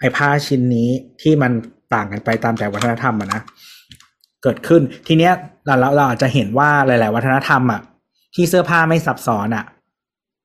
[0.00, 0.88] ไอ้ผ้าชิ้นนี้
[1.22, 1.52] ที่มัน
[1.94, 3.40] ต่างกันไปตามแต่วัฒนธรรมอะนะ
[4.42, 5.32] เกิดขึ้นทีเนี้ย
[5.66, 7.80] เราเราเราอาจจะเห็นว่าหลาย ๆ วัฒนธรรมอะ
[8.34, 9.64] ที่เสื้อผ้าไม่ซับซ้อนอะ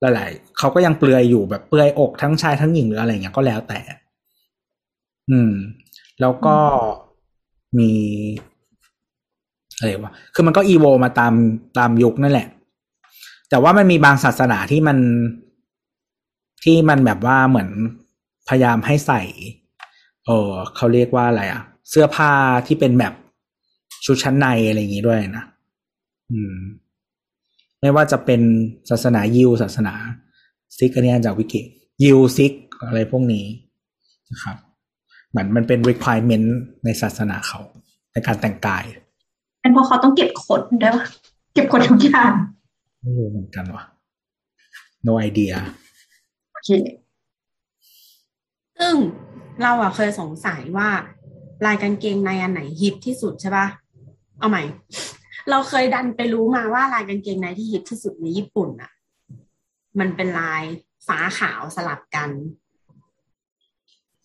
[0.02, 3.80] หลายๆเขาก็ยังเปลือยอยู่แบบเปลือยอกทั้งชายทั้งหญิงหรืออะไรเงี้ยก็แล้วแต่
[5.32, 5.54] อืม
[6.22, 6.58] แล้วก็
[7.78, 7.92] มี
[9.78, 11.34] อะไรวะคือมันก็อีโวมาตาม
[11.78, 12.48] ตามยุคนั่นแหละ
[13.50, 14.98] แต่ว่ามันมีบางศาสนาที่มัน
[16.64, 17.70] ที่มันแบบว่าเหมือน
[18.50, 19.22] พยายามให้ใส่
[20.26, 22.32] เออเขาเรียกว่าอะไรอะเสื้อผ้า
[22.68, 23.14] ที่เป็นแบบ
[24.06, 25.46] ชุดชั้นในอะไรอย่างงี้ด้วยนะ
[26.32, 26.56] อืม
[27.82, 28.42] ไม่ว่าจะเป็น
[28.90, 29.94] ศาสนายิวศาสนา
[30.78, 31.62] ซิกอันนี้อ่านจากวิกิ
[32.04, 32.54] ยิวซิก
[32.88, 33.46] อะไรพวกนี้
[34.32, 34.58] นะครับ
[35.30, 36.48] เหมือนมันเป็น requirement
[36.84, 37.60] ในศาสนาเขา
[38.12, 38.84] ในการแต่งกาย
[39.62, 41.06] เป็นเพราะเขาต้องเก็บขนได้ปะ
[41.54, 42.34] เก็บขนทุกอย่าง
[43.06, 43.84] ไม่รู้เหมือนกันวะ
[45.08, 45.56] no idea
[46.52, 46.70] โอเค
[48.78, 48.96] ซึ่ง
[49.62, 50.90] เราอะเคยสงสัยว่า
[51.66, 53.68] ลายกางเกงในอันไหนฮิตที่สุดใช่ปะ
[54.40, 54.64] เอาใหม่
[55.50, 58.92] เราเคยดันไปรู้มาว่าลายกางเกงในที่ฮิตที่สุดในญี่ปุ่นอะ
[60.00, 60.64] มันเป็นลาย
[61.08, 62.30] ฟ้าขาวสลับกัน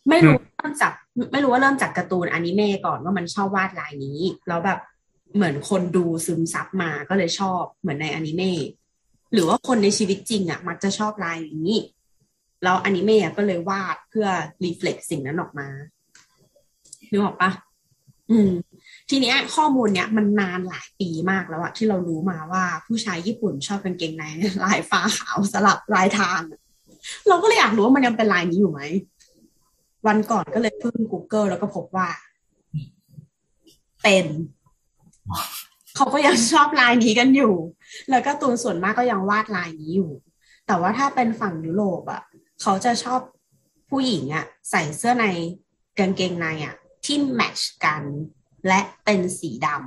[0.09, 0.93] ไม่รู้เริ่มจาก
[1.33, 4.78] ไม่รู้ว่าเริ่มจากการ์ตูนอนิเมะก่อนว่ามันชอบวาดลายนี้ แล้วแบบ
[5.35, 8.61] เหมือนคนดูซึมซับมาก็เลยชอบเหมือนในอนิเมะ
[9.33, 11.81] หรือว่าคนในชีวิตจริงอะมักจะชอบลายอย่างนี้
[12.62, 14.28] แล้วอนิเมะก็เลยวาดเพื่อ
[14.64, 15.68] รีเฟล็กสิ่งนั้นออกมา
[17.11, 17.51] นึกออกปะ
[18.31, 18.51] อืม
[19.11, 24.24] ทีเนี้ย ข้อมูลเนี้ยมันนานหลายปีมากแล้วอะที่เรารู้มาว่าผู้ชายญี่ปุ่นชอบกางเกงใน
[24.64, 26.41] ลายฟ้าขาวสลับลายทาง
[27.28, 28.81] เราก็เลยอยากรู้ว่ามันยังเป็นลายนี้อยู่ไหม
[30.07, 32.09] วันก่อนก็เลยเพิ่ง Google แล้วก็พบว่า
[34.03, 34.26] เป็น
[35.96, 37.54] เขาก็ยังชอบลายนี้กันอยู่
[38.10, 40.10] แล้วก็ตูนส่วนมากก็ยังวาดลายนี้อยู่
[40.66, 42.22] แต่ว่าถ้าเป็นฝั่งยุโรปอะ
[42.62, 43.20] เขาจะชอบ
[43.90, 45.26] ผู้หญิงอะใส่เสื้อใน
[45.98, 48.02] กางเกงในอะที่แมทช์กัน
[48.68, 49.80] และเป็นสีดำ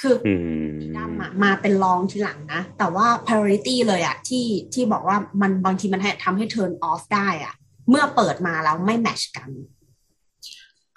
[0.00, 0.34] คืออื
[0.66, 7.54] มสีดำอะมาเป็นรองทีหลังนะ แต่ว่า priority เลยอะที่ที่บอกว่ามันบางทีมันให้ทำให้ turn off ได้อะ
[7.90, 9.50] เมื่อเปิดมาแล้วไม่ match กัน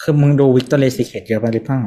[0.02, 1.84] คือมึงดู Victoria's Secret เยอะไปหรือเปล่า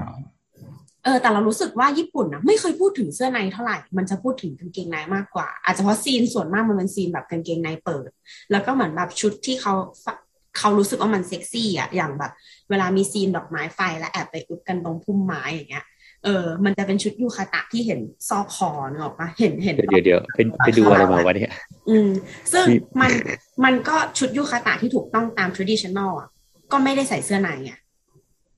[1.05, 8.11] เออแต่เรารู้สึกว่าญี่ปุ่นนะไม่เคยพูดถึงเสื้อในเท่าไหร่ มันจะพูดถึงกางเกงในมากกว่า อาจจะเพราะซีนส่วนมากมันเป็นซีนแบบกางเกงในเปิด
[8.51, 9.75] แล้วก็เหมือนแบบชุดที่เขา
[10.59, 12.33] เขารู้สึกว่ามันเซ็กซี่อะอย่างแบบ
[12.71, 15.85] เวลามีซีนดอกไม้ไฟแล้วแอบไปอุบกันตรงพุ่มไม้อย่างเงี้ย
[16.25, 21.53] เออ มันจะเป็นชุดยูคาตะที่เห็นซอกคอนึกออกปะเห็นเห็นเดี๋ยวเดี๋ยวเดี๋ยวไปไปดูอะไรมาวะเนี่ย
[21.89, 22.09] อืม
[22.53, 23.11] ซึ่งนี่มัน
[23.65, 26.29] มันก็ชุดยูคาตะที่ถูกต้องตาม traditional อะ
[26.73, 27.79] ก็ไม่ได้ใส่เสื้อในอะ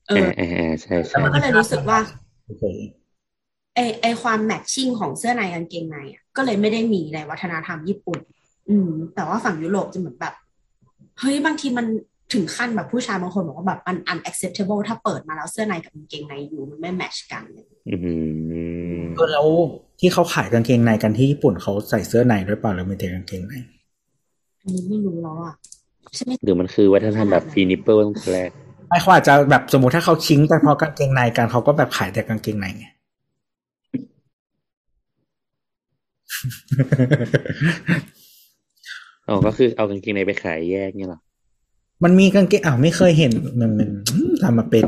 [0.07, 1.99] เอเอออเออเออใช่แล้วใช่มันก็เลยรู้สึกว่า
[2.45, 2.63] โอเค
[3.75, 8.19] ไอไอความแมทชิ่งของเสื้อในกางเกงในอะก็เลยไม่ได้มีในวัฒนธรรมญี่ปุ่น
[8.69, 10.33] อืม แต่ว่าฝั่งยุโรปจะเหมือนแบบ
[11.19, 11.85] เฮ้ยบางทีมัน
[12.33, 17.95] ถึงขั้นแบบผู้ชายบางคนบอกว่าแบบมัน unacceptable ถ้าเปิดมาแล้วเสื้อในกับกางเกงในอยู่มันไม่แมทชกันเลยอื
[19.01, 19.47] มเออแล้ว
[19.99, 23.53] ที่เขาขายกางเกงในกันที่ญี่ปุ่นเขาใส่เสื้อในด้วยเปล่าหรือไม่แต่กางเกงใน
[24.61, 25.53] อันนี้ไม่รู้แล้วอะ
[26.15, 28.51] ใช่ไหมหรือมันคือวัฒนธรรมแบบฟรีนิปเปิลตั้งแต่แรก
[28.87, 32.85] ไม่เขาอาจจะแบบสมมติถ้าเขาชิงแต่พอกางเกงในกันเขาก็แบบขายแต่กางเกงในไง
[39.27, 41.19] อ๋อก็คือเอากางเกงในไปขายแยกเนี่ยเหรอ
[42.03, 44.85] มันมีกางเกงอ้าวไม่เคยเห็นมันมันอืมทำมาเป็น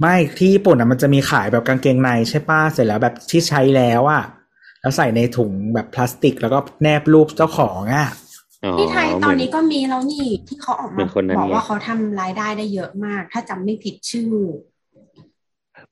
[0.00, 4.24] ไม่ที่ญี่ปุ่นอะมันจะมีขายแบบกางเกงในใช่ป้าเสร็จแล้วแบบที่ใช้แล้วอะ
[4.80, 8.23] แล้วใส่ในถุงแบบพลาสติก แล้วก็แนบรูปเจ้าของอะอ๋อ
[8.78, 14.34] ที่ไทยตอนนี้เหมืก็มีแล้วนี่ที่เขาออกเหมืมาอนคนนั้นบอกว่าไงเขาทำรายได้ได้เยอะมาก ถ้าจำไม่ผิดชื่อ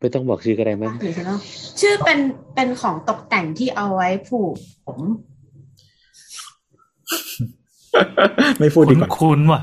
[0.01, 1.31] ไม่ต้องบอกชื่อก็ได้มั้งหรือใช่ไหม
[1.81, 2.19] ชื่อเป็น
[2.55, 4.55] เป็นของตกแต่งที่เอาไว้ผูก
[4.87, 4.99] ผม
[8.61, 9.61] ไม่พูดดีคุ้นกว่าคุ้นๆว่ะ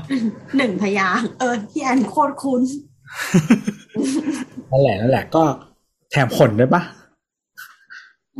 [0.56, 2.62] หนึ่งพยางค์เออพี่แอนโคตรคุ้น
[4.70, 5.42] นั่นแหละนั่นแหละก็
[6.10, 6.82] แถมขนด้วยปะ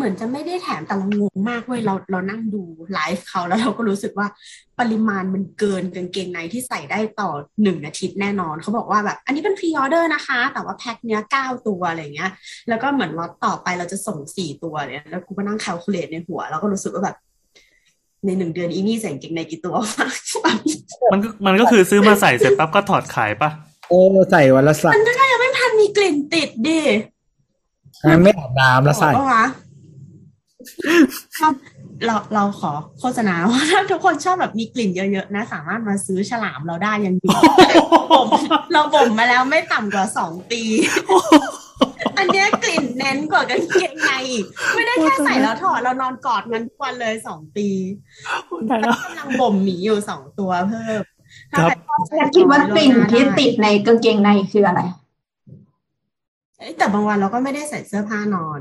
[0.01, 2.62] เหมือนจะไม่ได้แถมแต่เรางงมากเว้ยเราเรานั่งดู
[2.94, 4.26] ไลฟ์เขาแล้วเราก็รู้สึกว่า
[4.80, 7.30] ปริมาณมันเกินกางเกงในที่ใส่ได้ต่อ
[7.62, 12.30] หนึ่งอาทิตย์แน่นอนเขาบอกว่าแบบ อันนี้เป็น pre-order นะคะ แต่ว่าแพ็คเนี้ยเก้าตัวอะไรเงี้ย
[12.68, 17.16] แล้วก็เหมือนล็อตต่อไปเราจะส่งสี่ตัวเนี่ยแล้วกูก็นั่ง calculate ในหัว แล้วก็รู้สึกว่าแบบ
[18.26, 20.07] ในหนึ่งเดือนอีนี่ใส่กางเกงในกี่ตัววะ
[21.12, 23.51] มันก็มันก็คือซื้อมาใส่เสร็จปั๊บก็ถอดขายปะ
[23.88, 26.80] เออใส่วันละใส่มันก็ยังไม่ทันมีกลิ่นติดดิ
[28.22, 29.44] ไม่อาบน้ำแล้วใส่โอ้ปะวะ
[31.38, 31.52] ชอบ
[32.06, 37.28] เราเราขอโฆษณาว่าถ้าทุกคนชอบแบบมีกลิ่นเยอะๆนะ สามารถมาซื้อฉลามเราได้ยังดี
[38.12, 38.26] บ่ม
[38.72, 40.62] เราบ่มมาแล้วไม่ต่ำกว่าสองปี
[42.18, 44.44] อันเนี้ยกลิ่นเน้นกว่ากางเกงในอีก
[44.74, 47.68] ไม่ได้แค่ใส่แล้วถอดเรานอนกอดมันทุกวันเลยสองปี
[48.66, 51.02] ได้แล้วกำลังบ่มหมีอยู่สองตัวเพิ่ม
[51.52, 54.80] ถ้าครับใครชอบแล้วคิดว่ากลิ่นที่ติดในกางเกงในคืออะไร
[56.58, 58.60] เอ้ยแต่บางวันเราก็ไม่ได้ใส่เสื้อผ้านอน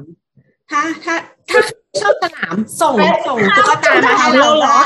[0.70, 1.16] ถ้าถ้า
[1.50, 1.60] ถ้า
[2.02, 2.96] ชอบสนามส่ง
[3.28, 4.80] ส่งตุ๊กตามาให้เราได้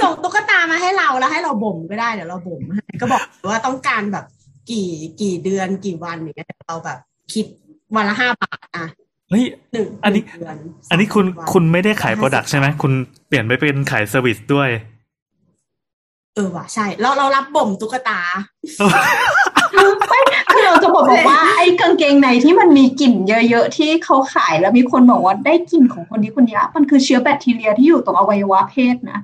[0.00, 4.24] ส่งตุ๊กตามาให้เราแล้วให้เราบ่มก็ได้เดี๋ยวเราบ่มให้ก็บอกว่าต้องการแบบ
[4.70, 4.88] กี่
[5.20, 6.98] กี่เดือนกี่วันอย่างเงี้ยเราแบบ
[7.32, 7.46] คิด
[7.96, 8.86] วันละห้าบาทอะ
[9.30, 10.56] เฮ้ยหนึ่งอันนี้หงเดือน
[10.90, 12.92] อันนี้คุณสงวันคุณไม่ได้ขาย product ใช่ไหมคุณ
[13.28, 14.68] เปลี่ยนไปเป็นขาย service ด้วย
[16.34, 18.20] เออว่ะใช่ เราเรารับบ่มตุ๊กตา
[18.78, 19.43] คือ
[20.64, 29.20] เราจะบอกบอกว่าไอ้กางเกงในที่มันมีกลิ่นเยอะๆที่เขาขายแล้วมีคนบอกว่าได้กลิ่นของคนนี้คนนี้มันคือเชื้อแบคทีเรียที่อยู่ตรงอวัยวะเพศนะ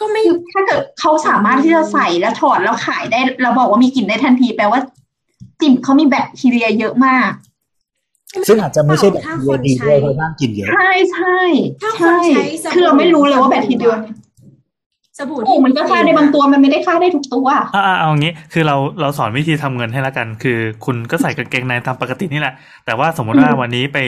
[0.00, 4.80] ก็ไม่คือถ้าเกิดเขาสามารถที่จะใส่แล้วถอดแล้วขายได้เราบอกว่ามีกลิ่นได้ทันทีแปลว่า
[5.62, 7.30] กลิ่นเขามีแบคทีเรียเยอะมาก
[8.48, 11.38] ซึ่งอาจจะไม่ใช่แบบถ้าทีคเดียนดีใช้ด้วยเพราะน่ากินเยอะใช่ใช่
[11.82, 13.94] ถ้าคนใช่ใช้สบู่คือเราไม่รู้เลยว่าแบคทีเรีย
[15.18, 17.46] สบู่โอ้มันก็ฆ่าได้บางตัวมันไม่ได้ฆ่าได้ทุกตัว
[17.76, 22.54] อ่าเอางี้คือเราเราสอนวิธีทำเงินให้ละกัน คือคุณก็ใส่กางเกงในตามปกตินี่แหละ
[22.86, 23.98] แต่ว่าสมมติว่าอืมวันนี้ไป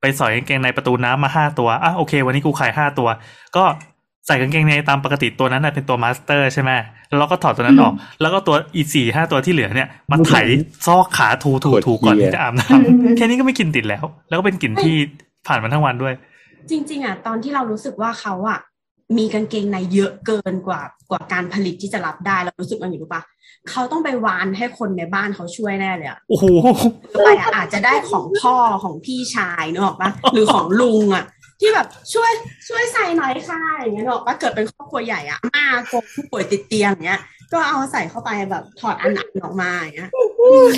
[0.00, 3.08] ไปสอยกางเกงในประตูน้ำมาห้าตัวอะโอเค วันนี้กูขายห้าตัว
[3.56, 3.64] ก็
[4.26, 6.70] ใส่กางเกงในตามปกติตัวนั้นนะเป็นตัว master ใช่ไหม
[7.08, 10.32] แล้วเราก็ถอดตัวนั้นออก แล้วก็ตัวอีสี่ห้าตัวที่เหลือเนี่ยมาไถ
[10.86, 14.94] ซอกขาถูถูถูก่อนที่จะอาบน้อืมำแค่นี้ก็ไม่กลินติดแล้ว แล้วก็เป็นกลิ่นที่
[15.46, 16.14] ผ่านมาทั้งวันด้วย
[16.70, 18.58] จริง ๆอะตอนที่เรารู้สึกว่าเขาอะ
[19.16, 20.80] มีกางเกงในเยอะเกินกว่า
[21.10, 23.22] กว่าการผลิตที่จะรับได้เรารู้สึกมันอยู่รู้ปะ
[23.70, 26.44] เขาต้องไปวานให้คนในบ้านเขาช่วยแน่เลยอะโอ้โห
[27.24, 31.24] ไปอะอาจจะได้ของพ่อของพี่ชายเนกอะปะหรือของลุงอะ
[31.60, 32.30] ที่แบบช่วย
[32.68, 37.20] ช่วยใส่หน่อยค่ะอย่างเงี้ยเนกอะปะเกิดเป็นครอบครัวใหญ่อะอาโกงผู้ป่วยติดเตียงอย่างเงี้ย
[37.52, 40.74] ก็เอาใส่เข้าไปแบบถอดอันอันออกมาอย่างเงี้ยอืม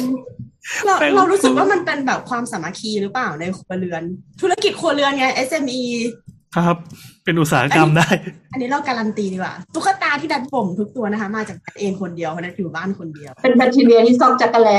[0.85, 4.03] เราเรารู้สึกว่ามันเป็นแบบความสามัคคีหรือเปล่าในครัวเรือน
[4.41, 5.83] ธุรกิจครัวเรือนไง SME
[6.57, 6.77] ครับ
[7.25, 8.09] เป็นอุตสาหกรรมได้
[8.53, 14.71] อันนี้เราการันตีดีกว่าตุ๊กตาที่ดันผมทุกตัวนะคะ มาจากดันเองคนเดียวเพราะนันอยู่บ้านคนเดียว เป็นแบคทีเรียที่ซอกจักรแล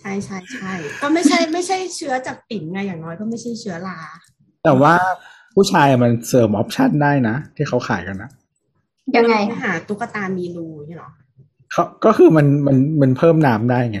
[0.00, 3.98] ใช่ใช่ใช่ก็ไม่ใช่ไม่ใช่เชื้อจากปิ่นไงอย่างน้อยก็ไม่ใช่เชื้อรา
[4.64, 4.94] แต่ว่า
[5.54, 8.30] ผู้ชายอะมันเสริม option ได้นะ ที่เขาขายกันนะ
[9.16, 11.10] ยังไงหาตุ๊กตามีรูนี่หรอ
[11.72, 14.00] เขาก็คือมันมันมันเพิ่มน้ำได้ไง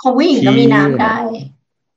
[0.00, 1.16] ของผู้หญิงก็มีน้ำได้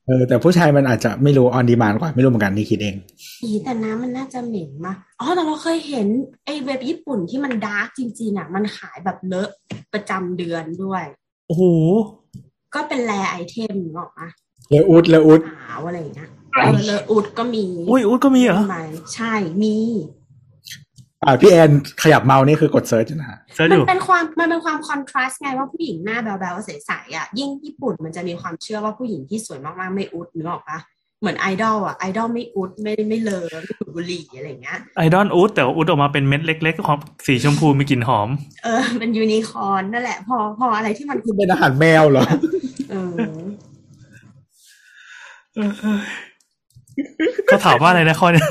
[0.07, 2.95] เออแต่ผู้ชายมันอาจจะไม่รู้ on demand กว่าไม่รู้เหมือนกันนี่คิดเอง
[3.43, 6.07] อีแต่น้ำมันน่าจะเหม็นมากอ๋อแต่เราเคยเห็น
[6.45, 9.49] ไอ้เว็บญี่ปุ่นที่มัน dark จริงๆอะ มันขายแบบเลอะ
[9.93, 11.03] ประจำเดือนด้วย
[11.47, 11.63] โอ้โห
[12.75, 14.29] ก็เป็นแรไอเทมหรอกอะ
[14.69, 18.79] เลออุดเลออุดขาวอะไรอย่างเงี้ยเออเลอะอุดก็มีอุ้ยอุ้ยก็มีเหรอทำไม
[19.15, 19.33] ใช่
[19.63, 19.75] มี
[21.25, 21.71] อ่าพี่แอน
[22.03, 30.79] ขยับเมาส์นี่คือกดเซิร์ชนะฮะเซิร์ชมัอนยู่เป็นความมันเป็นความคอนทราสต์ไงว่าผู้หญิงหน้าแบวๆใสๆอะยิ่งญี่ปุ่นมันจะมีความเชื่อว่าผู้หญิงที่สวยมากๆไม่อุดนึกออกปะ
[31.23, 38.29] เหมือนไอดอลอะไอดอลไม่อุดไม่ไม่เลอไม่ดูดบุหรี่อะไรอย่างเงี้ยไอดอลอุดแต่ว่าอุดออกมาเป็นเม็ดเล็กๆของสีชมพูมีกลิ่นหอม
[38.63, 42.23] เออเป็นยูนิคอร์นนั่นแหละ พอพออะไรที่มันคือเป็นอาหารแมวเหรอ
[42.91, 43.15] เออ
[47.47, 48.47] เขาถามว่าอะไรนะข้อเนี้ย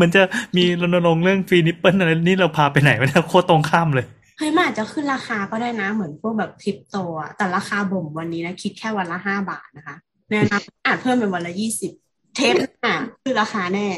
[0.00, 0.22] มันจะ
[0.56, 4.06] มีรณรงค์เรื่อง free nipple อะไรนี่เราพาไปไหนวะเนี่ยโคตรตรงข้ามเลย
[4.38, 9.96] เฮ้ยมันอาจจะขึ้นราคาก็ได้นะ เหมือนพวกแบบคริปโตอะแต่ราคาบ่มวันนี้นะคิดแค่วันละห้าบาทนะคะ
[10.28, 11.92] ในอนาคตอาจเพิ่มเป็นวันละยี่สิบ
[12.36, 13.88] เทปหน้าคือราคาแน่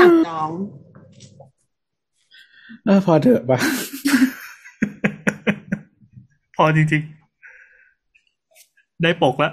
[0.00, 0.50] สั่งจอง
[2.84, 3.58] เออพอเถอะปะ
[6.56, 9.52] พอจริงๆ ได้ปกแล้ว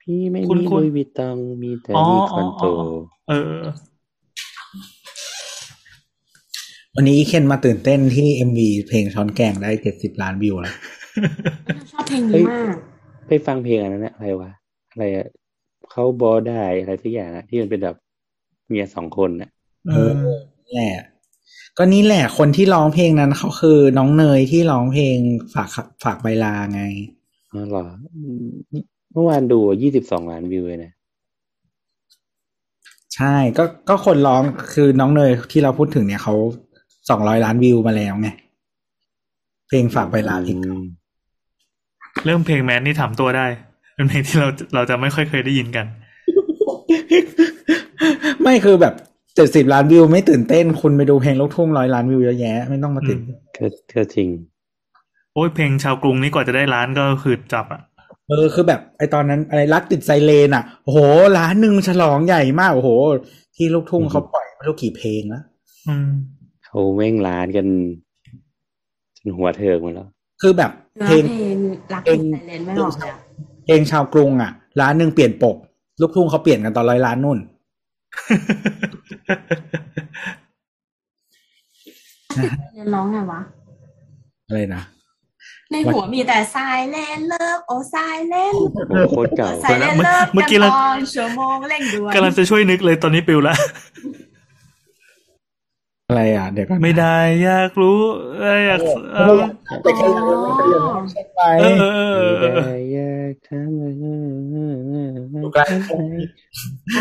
[0.00, 2.70] พี่ไม่คุณมีคุณลุยวิตตองมีแต่อ๋อมีอ๋คออนโตอ๋อ
[3.28, 3.62] เออ
[6.96, 10.74] วันนี้อีเคนมาตื่นเต้นที่เอ็มวีเพลงช้อนแกงได้เจ็ดสิบล้านวิวแล้ว
[11.90, 12.74] ชอบเพลงนี้มาก
[13.28, 14.50] ไปฟังเพลงอันนั้นนะอะไรวะ
[14.90, 15.26] อะไรอะ
[15.90, 17.96] เขาบอได้อะไรสักอย่างอะที่มันเป็นแบบ
[18.68, 19.50] เมียสองคนน่ะ
[19.88, 20.10] เออ
[20.64, 20.94] นี่แหละ
[21.78, 25.16] ก็นี่แหละคนที่ร้องเพลงนั้นเขาคือน้องเนยที่ร้องเพลง
[25.54, 25.68] ฝาก
[26.04, 26.82] ฝากใบลาไง
[27.52, 27.84] อ๋อเหรอ
[28.14, 30.92] อืม เมื่อวานดูยี่สิบสองล้านวิวเลยนะ
[33.14, 34.42] ใช่ก็ก็คนร้อง
[34.72, 36.34] คือน้องเนยที่เราพูดถึงเนี่ยเขา
[37.10, 38.28] สองร้อยล้านวิวมาแล้วไง
[39.68, 40.84] เพลงฝากใบลาเพลงอืม
[42.24, 43.46] เรื่องเพลงแมนนี่ถามตัวได้
[43.94, 45.86] เป็นเพลงที่เราเราจะไม่ค่อยเคยได้ยินกัน
[48.42, 48.94] ไม่คือแบบ
[49.34, 54.28] เจ็ดสิบล้านวิวไม่ตื่นเต้น คุณไปดูเพลงลูกทุ่งร้อยล้านวิวเยอะแยะ ไม่ต้องมาตื่นเต้นก็ก็จริง
[55.34, 57.82] โอ้ยเพลงชาวกรุงนี่กว่าจะได้ร้านก็คือจับอะ
[58.30, 60.98] เออคือแบบไอตอนนั้นอะไรรักติดไซเรนอะโอ้โห
[61.38, 62.90] ล้านหนึ่งฉลองใหญ่มากโอ้โห
[63.56, 65.44] ที่ลูกทุ่งอืมเขาปล่อยไม่รู้กี่เพลงแล้ว
[65.88, 66.10] อืม
[66.64, 67.66] เขาแม่งร้านกัน
[69.16, 70.08] จนหัวเถิกหมดแล้ว
[70.42, 71.56] คือแบบเนื้เพลองเพลง
[71.94, 73.18] รักเพลติงดไซเลนไม่ออกเลยอะ
[73.64, 74.50] เพลงชาวกรุงอะ
[74.80, 75.56] ล้านหนึ่งเปลี่ยนปก
[76.00, 77.38] ลูกทุ่งเขาเปลี่ยนกันตอนร้อยล้านนู่น
[82.74, 83.40] เรียนร้องไงวะ
[84.46, 84.82] อะไรนะ
[85.72, 86.56] ในหัวมีแต่ไซ
[86.90, 87.96] เลนเลิฟโอไซ
[88.28, 88.54] เลน
[88.90, 93.58] โอ้โหโคตรเก่าไซเลนเลิฟเมื่อกี้กันเราตอนชั่วโมงเร่งด่วนกำลังจะช่วยนึกเลยตอนนี้ปิวแล้ว
[96.08, 98.00] อะไรอะ เดี๋ยวก่อนไม่ได้อยากรู้
[98.40, 98.80] เอ้ยอยาก
[99.14, 99.40] เออ
[99.82, 105.62] แต่แค่ยังไม่ได้ยังไม่ใช่ไปเออเออเออเออไม่ได้อยากทำอะไรไกล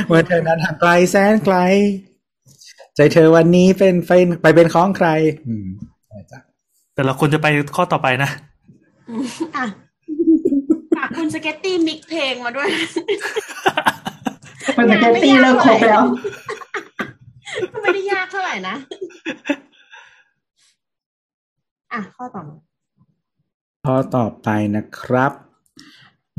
[0.08, 1.58] เมื่อเธอนั้นห่างไกลแสนไกล
[2.96, 4.12] ใจเธอวันนี้เป็นไป
[4.42, 5.08] ไปเป็นของใคร
[5.48, 5.68] อืม
[6.08, 6.40] ใช่จ้ะ
[6.94, 8.30] แต่เราควรจะไปข้อต่อไปนะ
[9.10, 9.66] อืมอะ
[10.96, 12.70] ฝากคุณสเก็ตตี้ mix เพลงมาด้วย
[14.78, 16.04] มันจะแค่ตีเลิกคบแล้ว
[17.74, 18.76] ก็ไม่ได้ยากเท่าไหร่นะ
[21.94, 22.56] อะ ข้อต่อมา
[23.86, 25.32] ข้อต่อไปนะครับ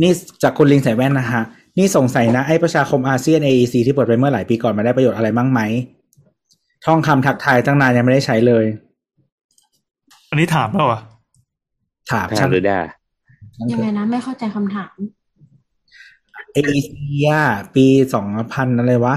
[0.00, 0.12] นี่
[0.42, 1.42] จากคุณลิงใส่แว่นนะฮะ
[1.78, 5.60] นี่สงสัยนะ ไอ้ประชาคมอาเซียน AEC ที่เปิดไปเมื่อหลายปีก่อนมาได้ประโยชน์อะไรบ้างไหม
[6.84, 8.64] ท่องคำทักทายตั้งนานยังไม่ได้ใช้เลย
[10.30, 11.00] อันนี้ถามแล้วอะ
[12.10, 12.80] ถามถาช่ามงหรือด่า
[13.72, 14.94] ยังไงนะ ไม่เข้าใจคำถาม
[16.56, 16.90] AEC
[17.28, 17.44] อะ
[17.74, 19.16] ปีสองพันอะไรวะ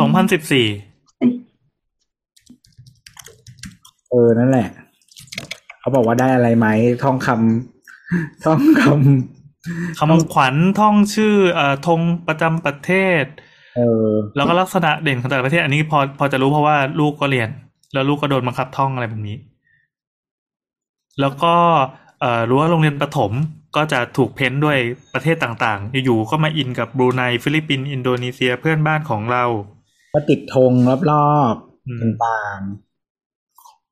[0.00, 0.66] สองพันสิบสี่
[4.10, 4.68] เออ นั่นแหละ
[5.80, 6.66] เขาบอกว่าได้อะไรไหม
[7.02, 8.82] ท่องคำท่องค
[9.98, 12.90] คำขวัญท่องชื่อเอ่อธงประจำประเท
[13.22, 17.48] ศเออ แล้วก็ลักษณะเด่นของแต่ละประเทศ อันนี้พอพอจะรู้เพราะว่าลูกก็เรียน
[17.92, 19.36] แล้วลูกก็โดนบังคับท่องอะไรแบบนี้
[21.20, 21.54] แล้วก็
[22.20, 23.32] เอ่อรู้ว่าโรงเรียนประถม
[23.76, 24.78] ก็จะถูก paint ด้วย
[25.14, 29.44] ประเทศต่างๆ อยู่ๆก็มาอินกับบรูไนฟิลิปปินส์อินโดนีเซียเพื่อนบ้านของเรา
[30.14, 30.72] ก็ติดธง
[31.10, 31.54] รอบ
[31.88, 32.60] อืมๆต่าง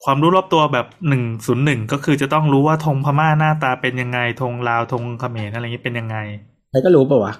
[0.04, 7.32] ความรู้รอบตัวแบบหนึ่งศูนย์หนึ่งก็คือจะต้องรู้ว่าธงพม่าหน้าตาเป็นยังไงธงลาวธงเขมรอะไรอย่างนี้เป็นยังไงๆใครก็รู้ป่าวะ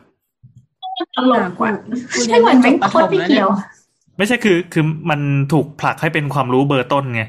[1.16, 1.70] ตลกว่ะ
[2.14, 3.49] กูเรียนใช่เหมือนแม่งจบประโคถตรมไม่แล้วเนี่ยเกี่ยว
[4.18, 5.20] ไม่ใช่คือคือมัน
[5.53, 7.22] ถูกผลักให้เป็นความรู้เบอร์ต้นไง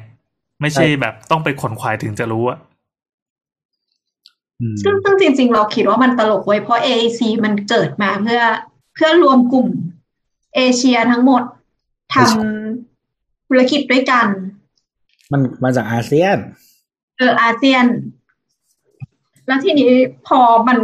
[0.61, 2.57] ไม่ใช่แบบต้องไปขนขวายถึงจะรู้อะ
[4.61, 8.41] อืมซึ่งซึ่งจริง ๆ เราคิดว่ามันตลกเว้ยเพราะ AAC มันเกิดมาเพื่อ
[8.93, 9.67] เพื่อรวมกลุ่ม
[10.55, 11.43] เอเชียทั้งหมด
[12.13, 14.27] ทำธุรกิจด้วยกัน
[15.31, 16.37] มันมาจากอาเซียน
[17.17, 17.85] เอออาเซียน
[19.47, 19.91] แล้วทีนี้
[20.27, 20.79] พอมัน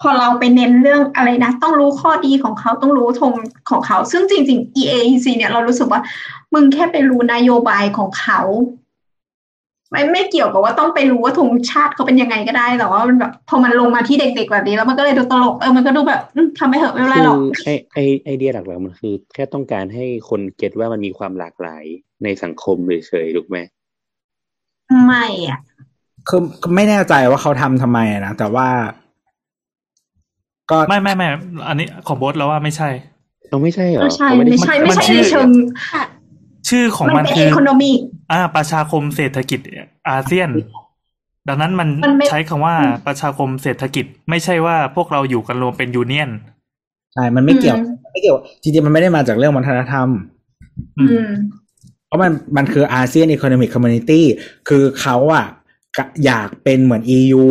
[0.00, 3.32] พอเราไปเน้นเรื่องอะไรนะ ต้องรู้ข้อดีของเขาต้องรู้ธง
[3.70, 6.00] ของเขา ซึ่งจริง ๆ EAEC เนี่ยเรารู้สึกว่า
[6.54, 8.40] มึงแค่ไปรู้นโยบายของเขา
[9.90, 21.84] ไม่ไม่เกี่ยวกับว่าต้องไปรู้ว่าธงชาติเขาเป็นยังไงก็ได้แต่ว่ามันแบบพอมันลงมาที่เด็กๆแบบนี้ แล้วมันก็เลยดูตลกเออมันก็ดูแบบอืมทำไปเถอะไม่เป็นไรคืหรอกอไอไอไอเดียหลักๆมันคือ แค่ต้องการให้คนเก็ตว่ามันมีความหลากหลาย
[22.24, 22.76] ในสังคม
[23.08, 23.58] เฉยๆถูกไหม
[25.04, 25.58] ไม่อะ
[26.28, 26.40] คือ
[26.74, 28.68] ไม่แน่ใจว่าเขาทำทำไมอะนะแต่ว่า
[30.70, 31.26] ก็ไม่ไม่ไม่
[31.68, 32.88] อันนี้ของโบสแล้วว่าไม่ใช่
[33.48, 35.48] เอาไม่ใช่เหรอไม่ใช่เขาไม่ได้ไม่ใช่ไม่มันใช่ชื่อในเชิง
[36.68, 37.50] ชื่อของมัมันนเป็นคืเอ
[38.32, 39.60] อโคโนมิกอ่า ประชาคมเศรษฐกิจ
[40.10, 40.50] อาเซียน
[41.48, 42.76] ดังนั้นมันมันไม่ใช้คำว่า
[43.06, 46.30] ประชาคมเศรษฐกิจ ไม่ใช่ว่าพวกเราอยู่กันรวมเป็น union
[47.14, 47.76] ใช่มันไม่เกี่ยว
[48.12, 50.08] ไม่เกี่ยวจริงๆมันไม่ได้มาจากเรื่องวัฒนธรรม
[50.98, 51.30] อือืมม
[52.06, 54.26] เพราะมันมันคืออาเซียนอี o n นมิ c คอมมูนิตี้
[54.68, 55.46] คือเขาอะ
[55.96, 57.44] กะอยากเป็นเหมือน EU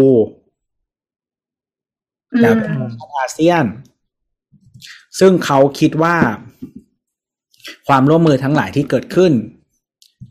[2.34, 2.72] อืมแต่เป็น
[3.18, 3.64] อาเซียน
[5.20, 6.16] ซึ่งเขาคิดว่า
[7.88, 9.32] ความร่วมมือทั้งหลายที่เกิดขึ้น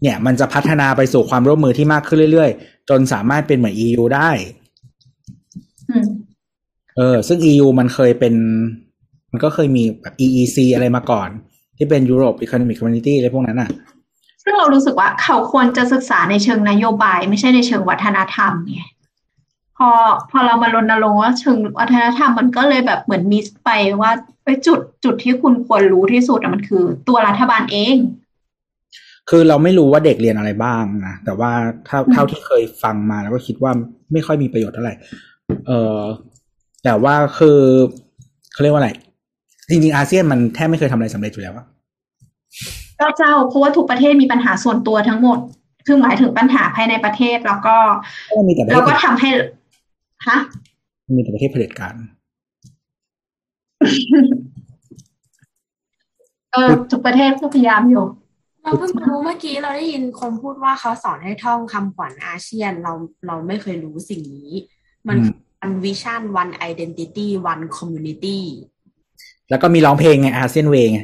[0.03, 4.31] เนี่ยมันจะพัฒนาไปสู่ความร่วมมือที่มากขึ้นเรื่อยๆ จนสามารถเป็นเหมือน EU ได้
[5.91, 6.07] อืม
[6.97, 8.35] เออ ซึ่ง EU มันเคยเป็น
[9.33, 11.29] มันก็เคยมีแบบ EEC อะไรมาก่อน
[11.77, 13.71] ที่เป็น Europe Economic Community อะไรพวกนั้นอะ
[14.43, 18.83] ซึ่งเรารู้สึกว่าเขาควรจะศึกษาในเชิงนโยบาย ไม่ใช่ในเชิงวัฒนธรรมไง
[19.77, 19.91] พอ
[20.31, 23.71] พอเรามารณรงค์ว่าเชิงวัฒนธรรมมันก็เลยแบบเหมือนมิสไป
[24.01, 24.13] ว่า
[24.45, 27.97] ไปจุดจุดที่คุณควรรู้ที่สุดอะมันคือ ตัวรัฐบาลเอง
[29.29, 31.51] คือเราไม่รู้ว่าเด็กเรียนอะไรบ้างนะแต่ว่า
[31.89, 33.73] ถ้าเท่าที่เคยฟังมาแล้วก็คิดว่า
[34.13, 34.95] ไม่ค่อยมีประโยชน์เท่าไหร่
[35.67, 36.01] เออ
[36.85, 37.59] แต่ว่าคือ
[38.53, 38.91] เขาเรียกว่าอะไร
[39.71, 41.67] จริงๆอาเซียนมันแทบไม่เคยทำอะไรสำเร็จอยู่แล้วอะ
[43.01, 45.39] ก็เจ้าเพราะว่าทุกประเทศมีปัญหาส่วนตัวทั้งหมด
[45.87, 47.77] คือหมายถึงปัญหาภายในประเทศแล้วก็
[48.31, 49.31] ก็มีแต่ประเทแล้วศก็ทำให้
[50.27, 50.39] ฮะ
[51.17, 51.95] มีแต่ประเทศเผด็จการ
[56.53, 58.05] เออทุกประเทศก็พยายามอยู่
[58.69, 62.93] เราเพิ่งมารู้เมื่อกี้เราได้ยินคนพูดว่าเขาสอนให้ท่องคำขวัญอาเซียนเรา
[63.27, 64.53] เราไม่เคยรู้สิ่งนี้
[65.09, 68.45] มันอืม one vision one identity one community
[69.51, 71.01] แล้วก็มีร้องเพลงไงอาเซียน way ไง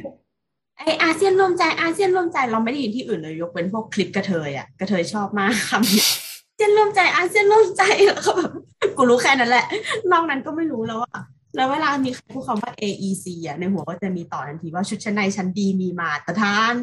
[0.79, 8.53] ไออาเซียนร่วมใจอาเซียนร่วมใจเราไม่ได้ยินที่อื่นเลยยกเว้นพวกคลิปกระเทยอะกระเทยชอบมากคำนี้อาเซียนร่วมใจอาเซียนร่วมใจแล้วก็แบบ
[8.97, 9.67] กูรู้แค่นั้นแหละ
[10.13, 11.23] นอกนั้นก็ไม่รู้แล้วอะ
[11.57, 16.75] แล้วเวลามีใครพูดคำว่า AEC อะในหัวก็จะมีต่อทันทีว่าชุดชั้นในชั้นดีมีมาตรฐาน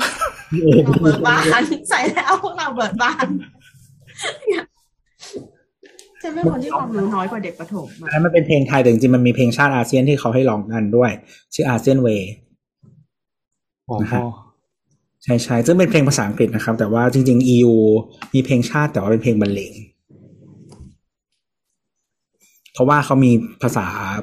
[0.86, 3.28] เราเบิดบานใส่แล้วพวกเราเบิดบาน
[6.24, 11.12] จะเป็นคนที่ความรู้น้อยกว่าเด็กประถมอันอะนั้นมันเป็นเพลงไทยแต่จริงๆมันมีเพลงชาติอาเซียนที่เขาให้ร้องกันด้วย
[11.54, 12.08] ชื่ออาเซียนเว
[13.86, 14.14] โอ้โห
[15.24, 17.74] ใช่ใช่ซึ่งเป็นเพลงภาษาอังกฤษนะครับ แต่ว่าจริง ๆ EU
[18.34, 19.74] มีเพลงชาติแต่ว่าเป็นเพลงบรรเลง
[22.74, 24.20] เพราะว่าเขามีภาษาเอ่อ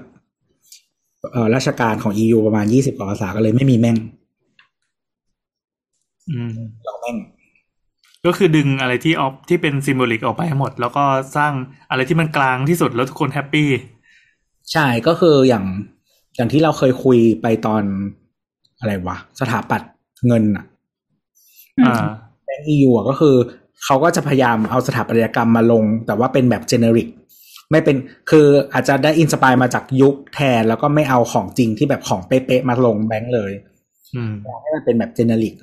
[1.55, 3.97] ราชการของ EU ประมาณยี่สิบกว่าภาษาก็เลยไม่มีแม่ง
[6.31, 6.53] อืม
[6.85, 7.17] เราแม่ง
[8.27, 11.05] ก็คือดึงอะไรที่ออฟที่เป็น symbolic ออกไปให้หมด แล้วก็
[11.37, 11.53] สร้าง
[11.91, 13.69] อะไรที่มันกลางที่สุดแล้วทุกคน happy
[14.73, 15.65] ใช่ก็คืออย่าง
[16.37, 17.83] อย่างที่เราเคยคุยไปตอน
[18.79, 19.91] อะไรวะ สถาปัตย์
[20.27, 20.65] เงินอะ
[21.87, 22.05] อ่า
[22.45, 23.35] แบงก์ EU อะก็คือ
[23.85, 27.09] เขาก็จะพยายามเอาสถาปัตยกรรมมาลง แต่ว่าเป็นแบบ generic
[27.71, 27.97] ไม่เป็น
[28.31, 33.53] คืออาจจะได้ inspire มาจากยุคแทน แล้วก็ไม่เอาของจริงที่แบบของเป๊ะๆมาลงแบงค์เลย
[34.17, 35.55] อืมให้มันเป็นแบบเจเนริก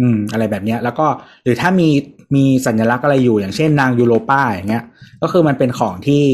[0.00, 1.06] อืม อะไรแบบเนี้ย แล้วก็
[1.44, 1.88] หรือถ้ามี
[2.36, 4.84] มีสัญลักษณ์อะไรอยู่อย่างเช่นนางยูโรป้าอย่างเงี้ย
[5.22, 6.24] ก็คือมันเป็นของที่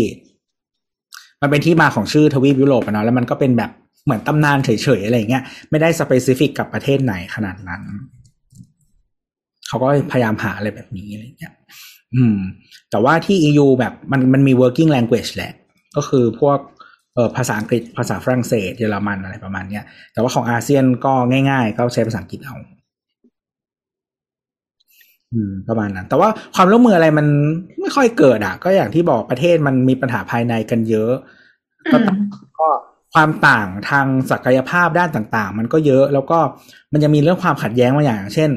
[1.43, 3.71] มันเป็นที่มาของชื่อทวีปยุโรปอะเนาะแล้วมันก็เป็นแบบ
[4.05, 7.83] เหมือนตำนานเฉยๆอะไรอย่างเงี้ยไม่ได้สเปซิฟิกกับประเทศไหนขนาดนั้น
[9.67, 11.53] เขาก็พยายามหาอะไรแบบนี้อะไรอย่างเงี้ย
[12.15, 12.39] อืม
[12.91, 15.53] แต่ว่าที่ EU แบบมันมันมี working language แหละ
[15.97, 16.59] ก็คือพวก
[17.15, 21.13] เอ่อภาษาอังกฤษภาษาฝรั่งเศสเยอรมันอะไรประมาณเนี้ยแต่ว่าของอาเซียนก็
[21.51, 22.55] ง่ายๆ ก็ใช้ภาษาอังกฤษเอา
[25.33, 27.27] อืมประมาณนั้นแต่ว่าความร่วมมืออะไรมัน
[27.81, 31.13] ไม่ค่อยเกิดอะ ก็อย่างที่บอกประเทศมันมีปัญหาภายในกันเยอะ
[31.93, 32.15] ก็อืม
[32.59, 32.69] ก็
[33.15, 36.39] ความต่างทางศักยภาพด้านต่าง ๆ มันก็เยอะ แล้วก็
[36.93, 38.51] มันจะมีเรื่องความขัดแย้งบางอย่างอย่างเช่น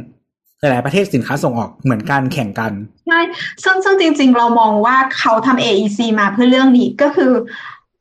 [0.60, 2.72] หลายๆประเทศสินค้าส่งออกเหมือนกันแข่งกัน
[3.08, 3.20] ใช่
[3.64, 7.32] ซึ่งซึ่งจริง ๆ เรามองว่าเขาทำ AEC มาเพื่อเรื่องนี้ก็คือ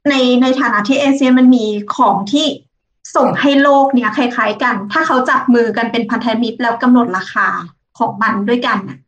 [0.09, 1.65] ในในฐานะที่เอเชียมันมี
[1.97, 2.47] ของที่
[3.17, 7.49] ส่งให้โลกเนี่ยคล้าย ๆ กัน ถ้าเขาจับมือกันเป็นพันธมิตรแล้วกำหนดราคา
[7.99, 8.99] ของมันด้วยกันน่ะ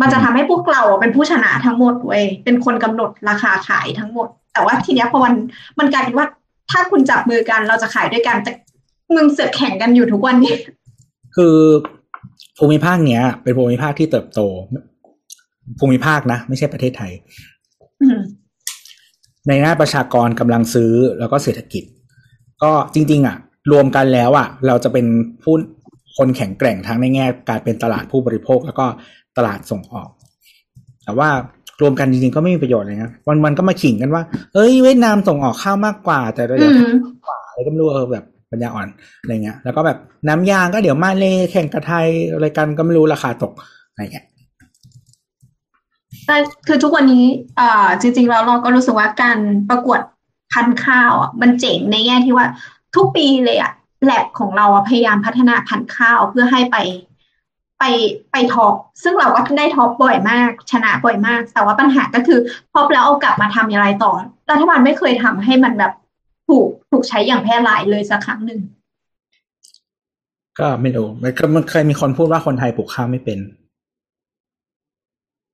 [0.00, 5.34] มันจะทำให้พวกเราเป็นผู้ชนะทั้งหมดเว้ยเป็นคนกำหนดราคาขายทั้งหมด แต่ว่าทีเนี้ยพอมัน
[5.78, 6.26] มันกลายเป็นว่า
[6.70, 8.52] ถ้าคุณจับมือกันเราจะขายด้วยกันแต่
[9.14, 10.54] มึงเสือกแข่งกันอยู่ทุกวันนี้
[11.36, 11.56] คือ
[12.58, 14.40] ภูมิภาคเนี้ย เป็นภูมิภาคที่เติบโต
[15.78, 17.12] ภูมิภาคนะ ไม่ใช่ประเทศไทย
[18.02, 18.18] อืม
[19.48, 21.84] ในหน้าประชากรกำลังซื้อแล้วก็เศรษฐกิจ
[22.62, 23.36] ก็จริง ๆ อะ
[23.72, 25.06] รวมกันแล้วอะ เราจะเป็น
[25.42, 25.54] ผู้
[26.16, 28.86] คนแข็งแกร่งทั้งในแง่ การเป็นตลาดผู้บริโภคแล้วก็
[29.36, 30.08] ตลาดส่งออก
[31.04, 31.28] แต่ว่า
[31.80, 34.22] รวมกันจริงๆก็ไม่มีประโยชน์เลยนะวันวันๆก็มาขิงกันว่า
[34.54, 36.94] เอ้ยเวียดนามส่งออกข้าวมากกว่า แต่เราอือยากม
[37.26, 38.24] กว่าอะไรก็ไม่รู้เออแบบ
[38.54, 38.88] ปัญญาอ่อน
[39.20, 39.98] อะไรเงี้ยแล้วก็แบบ
[40.28, 43.52] น้ำยางก็เดี๋ยวมาเลแข่งกับไทยอะไรกันก็ไม่รู้ราคาตก
[43.90, 44.26] อะไรเงี้ย
[46.26, 46.36] แต่
[46.66, 47.26] คือทุกวันนี้
[47.58, 49.38] อ่าจริงๆแล้วเราก็รู้สึกว่าการ
[49.68, 50.00] ประกวด
[50.52, 52.46] พันข้าวอะมันเจ๋งในแง่ที่ว่า
[52.96, 53.72] ทุกปีเลยอะ
[54.04, 56.76] แลบของเราพยายามพัฒนาพันข้าวเพื่อให้ไป
[57.78, 57.84] ไป
[58.32, 62.38] ไปท็อปซึ่งเราก็ได้ท็อปบ่อยมาก ชนะบ่อยมาก แต่ว่าปัญหาก็คือ
[62.72, 64.12] ท็อแล้วเอากลับมาทำอะไรต่อ
[64.50, 65.92] รัฐบาลไม่เคยทำให้มันแบบ
[66.48, 68.60] ถูกถูกใช้อย่างแพร่หลายเลยสักครั้งหนึ่ง
[70.58, 73.38] ก็ไม่รู้มันก็มันเคยมีคนพูดว่าคนไทยปลูกข้าวไม่เป็น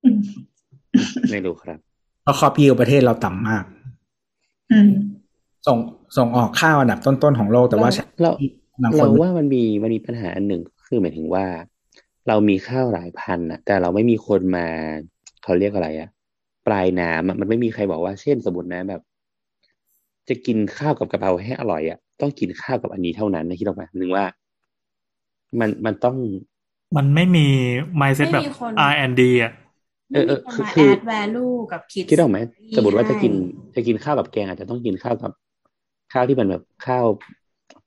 [0.05, 0.19] อืม
[1.33, 1.79] ไม่รู้ครับ
[2.23, 3.65] เพราะครอบยิวประเทศเราต่ำมาก
[4.73, 4.91] อืม
[5.67, 5.79] ส่ง
[6.17, 8.31] ส่งออกข้าวอันดับต้นๆของโลกแต่ว่าเรา
[8.83, 11.45] บางคเรานว่ามันมีมันมีปัญหาอันหนึ่งคือหมายถึงว่า
[12.29, 14.67] เรามีข้าวหลายพันนะแต่เราไม่มีคนมา
[15.43, 16.09] เขาเรียกอะไรอะ
[16.67, 19.03] ปลายน้ำอะมันไม่มีใครบอกว่าเช่นสมมตินะแบบ
[20.29, 24.25] จะกินข้าวกับกะเพราให้อร่อยอะต้องกินข้าวกับอันนี้เท่านั้นนะคิดออกไหมหนึ่งว่า
[25.61, 26.17] มันมันต้อง
[26.97, 27.47] มันไม่มี
[28.01, 29.53] mindset แบบไม่มีคน R&D อะ
[30.13, 32.39] เออเออไม่มีคนคือมาคือ add value กับคิดคิดออกไหม
[32.77, 33.33] สมมติว่าจะกิน
[33.73, 35.33] ให้จะกินข้าวกับแกงอาจจะต้องกินข้าวกับ
[36.13, 37.07] ข้าวที่มันแบบข้าว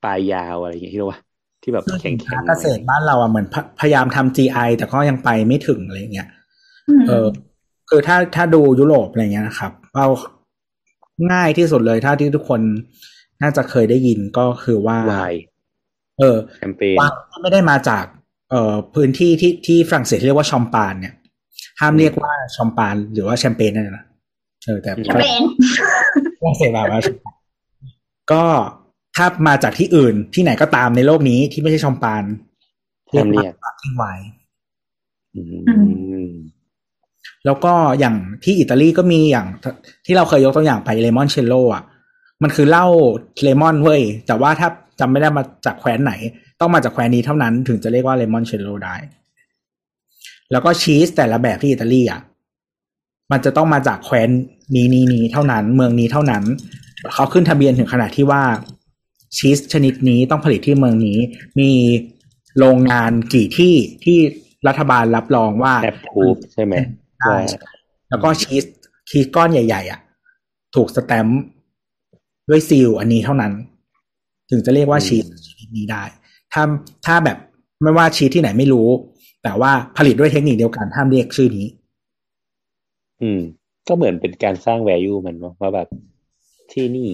[0.03, 1.19] ปลายยาวอะไรอย่างเงี้ยที่เรียกว่า
[1.63, 6.27] ที่แบบคือแข็งสินแข็ค้างเกษตรบ้านเราอะเหมือนพะพยายามทำ GI แต่ก็ยังไปไม่ถึงอะไรเงี้ย
[6.89, 7.27] อืมเออ
[7.89, 10.07] คือถ้าถ้าดูยุโรปอะไรเงี้ยนะครับ เอา
[11.31, 12.61] ง่ายที่สุดเลยถ้าที่ทุกคน
[13.41, 15.33] น่าจะเคยได้ยินก็คือว่าวาย
[16.19, 17.09] เออแคมเปญว่า
[17.41, 18.05] ไม่ได้มาจาก
[18.49, 21.13] เอ่อพื้นที่ที่ที่ฝรั่งเศสเรียกว่าชอมปานเนี่ย
[21.79, 24.05] ห้ามเรียกว่าชอมปานหรือว่าแชมเปญนั่นนะ
[24.65, 25.41] เออแต่แชมเปญ
[26.39, 26.99] ฝรั่งเศสแบบว่า
[28.31, 28.43] ก็
[29.15, 32.23] ถ้ามาจากที่อื่นที่ไหนก็ตามในโลกนี้ที่ไม่ใช่ชอมปาน
[33.11, 34.25] ห้ามเรียกว่าทิ้งไวน์
[35.35, 35.41] อื
[36.27, 36.31] ม
[37.45, 39.47] แล้วก็อย่างที่อิตาลีก็มีอย่าง
[40.05, 41.83] ที่เราเคยยกตัวอย่างไปเลมอนเชลโลอะ
[42.43, 42.87] มันคือเหล้า
[43.43, 44.69] เลมอนเว้ยแต่ว่าถ้า
[44.99, 46.13] จำไม่ได้มาจากแคว้นไหน
[46.59, 48.95] ต้องมาจากแคว้นนี้เท่านั้นถึงจะเรียกว่าเลมอนเชลโลได้
[50.51, 52.21] แล้วก็ชีสแต่ละแบบที่อิตาลีอะ
[53.31, 54.29] มันจะต้องมาจากแคว้น
[54.75, 56.43] นี้นี้นี้เท่านั้น เมืองนี้เท่านั้น
[57.13, 58.43] เขาขึ้นทะเบียนถึงขนาดที่ว่า
[59.37, 61.17] ชีสชนิดนี้ต้องผลิตที่เมืองนี้
[61.59, 61.71] มี
[62.59, 64.17] โรงงานกี่ที่ที่
[64.67, 66.23] รัฐบาลรับรองว่าแอปพู
[66.53, 66.73] ใช่ไหม
[67.23, 67.37] ได้
[68.09, 68.63] แล้วก็ชีส
[69.09, 69.99] ชีสก้อนใหญ่ ๆ อะ
[70.75, 71.41] ถูกสแตมป์
[72.49, 73.53] ด้วยซีลอันนี้เท่านั้น
[74.49, 76.03] ถึงจะเรียกว่าชีสชนิดนี้ได้
[76.53, 76.63] ถ้า
[77.05, 77.37] ถ้าแบบ
[77.81, 78.89] ไม่ว่าชีสที่ไหนไม่รู้
[79.43, 81.67] แต่ว่าผลิตด้วยเทคนิคเดียวกันห้ามเรียกชื่อนี้
[83.21, 83.41] อืม
[83.87, 85.87] ก็เหมือนเป็นการสร้าง value มันเนาะว่าแบบ
[86.73, 87.09] ที่นี่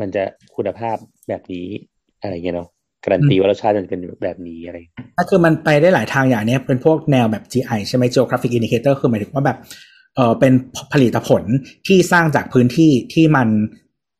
[0.00, 0.22] มันจะ
[0.56, 0.96] คุณภาพ
[1.28, 1.66] แบบนี้
[2.20, 2.68] อะไรเงี้ยเนาะ
[3.04, 4.76] การันตีว่ารสชาติมันเป็นแบบนี้อะไร
[5.18, 9.58] ก็คือมันไปได้หลายทางอย่างเนี้ยเป็นพวกแนวแบบ GI ใช่ไหม Geographic Indicator คือหมายถึงว่าแบบ
[10.14, 10.52] เออเป็น
[10.92, 11.42] ผลิตผล
[11.86, 13.48] ที่สร้างจากพื้นที่ที่มัน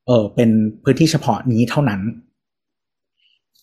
[0.06, 0.50] เออเป็น
[0.84, 2.00] พื้นที่เฉพาะนี้เท่านั้น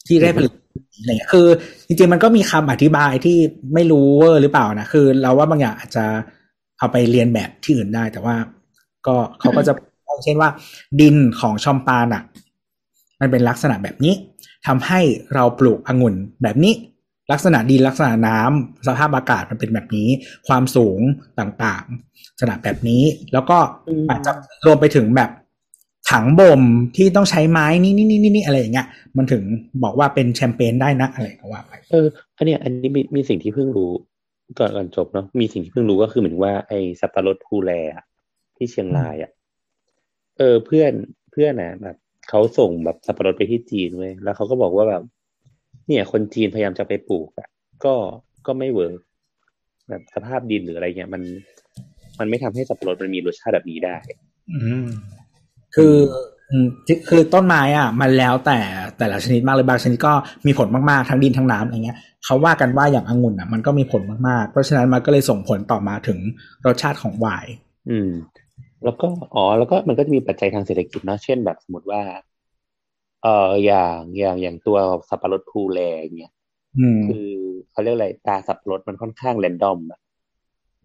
[0.07, 0.51] ที่ได้ผลิต
[0.99, 1.47] อะไรเงี้ยคือ
[1.87, 3.37] จริงๆมันก็มีคำอธิบายที่
[3.73, 6.05] ไม่รู้เวอร์หรือเปล่านะคือ เราว่าบางอย่างอาจจะ
[6.79, 8.35] เอาไปเรียนแบบที่อื่นได้ แต่ว่า
[9.07, 9.73] ก็เขาก็จะ
[10.23, 10.49] เช่นว่า
[11.01, 12.23] ดินของชอมปานอะ
[13.19, 14.13] มันเป็นลักษณะแบบนี้
[14.67, 14.99] ทำให้
[15.33, 16.73] เราปลูกองุ่นแบบนี้
[17.31, 20.09] ลักษณะดินลักษณะน้ำสภาพอากาศมันเป็นแบบนี้
[20.47, 20.99] ความสูง
[21.39, 23.57] ต่างๆลักษณะแบบนี้ แล้วก็
[24.09, 24.31] อาจจะ
[24.65, 25.29] รวมไปถึงแบบ
[26.11, 26.61] ถังบ่ม
[26.95, 28.87] ที่ต้องใช้ไม้นี่นี่นี่นี่อะไรอย่างเงี้ย
[29.17, 29.43] มันถึง
[29.83, 33.91] บอกว่าเป็นแชมเปญได้นะอะไรก็ว่าไปเอออันนี้อันนี้มีมีสิ่งที่เพิ่งรู้
[34.59, 37.71] ก่อนก่อนจบเนาะมีสิ่งที่เพิ่งรู้ก็คือเหมือนว่าไอ้สับปะรดภูแล
[38.57, 39.31] ที่เชียงรายอะ
[40.37, 40.91] เออเพื่อน
[41.31, 41.97] เพื่อนนะแบบ
[42.30, 45.03] เขาส่งแบบสับปะรดไปที่จีนเว้ยแล้วเขาก็บอกว่าแบบ
[45.88, 47.47] เนี่ย คนจีนพยายามจะไปปลูกอะ
[47.85, 47.93] ก็
[48.45, 48.99] ก็ไม่เวิร์ก
[49.89, 51.22] แบบสภาพดินหรืออะไรเงี้ยมัน
[52.19, 53.95] มันไม่ทำให้สับปะรดมันมีรสชาติแบบนี้ได้
[54.51, 54.88] อืม
[55.76, 55.95] คือ
[56.51, 58.60] อืมที่คือต้นไม้อะ มันแล้วแต่
[58.97, 60.14] แต่ละชนิดมากเลยบางชนิดก็
[60.45, 66.19] มีผลมากๆทั้งดินทั้งน้ำอะไรเงี้ยเขาว่ากันว่าอย่างองุ่นอะมันก็มีผลมากๆ เพราะฉะนั้นมันก็เลยส่งผลต่อมาถึง
[66.65, 67.53] รสชาติของไวน์
[67.89, 68.10] อืม
[68.84, 72.01] แล้วก็อ๋อแล้วก็มันก็จะมีปัจจัยทางเศรษฐกิจเนาะเช่นแบบสมมติว่า
[73.23, 74.77] เอ่ออย่างอย่างอย่างตัว
[75.10, 76.34] สับปะรดภูแลอย่างเงี้ย
[76.80, 77.30] อืมคือ
[77.72, 79.99] เขาเรียกอะไรตาสับปะรดมันค่อนข้างแรนดอมอะ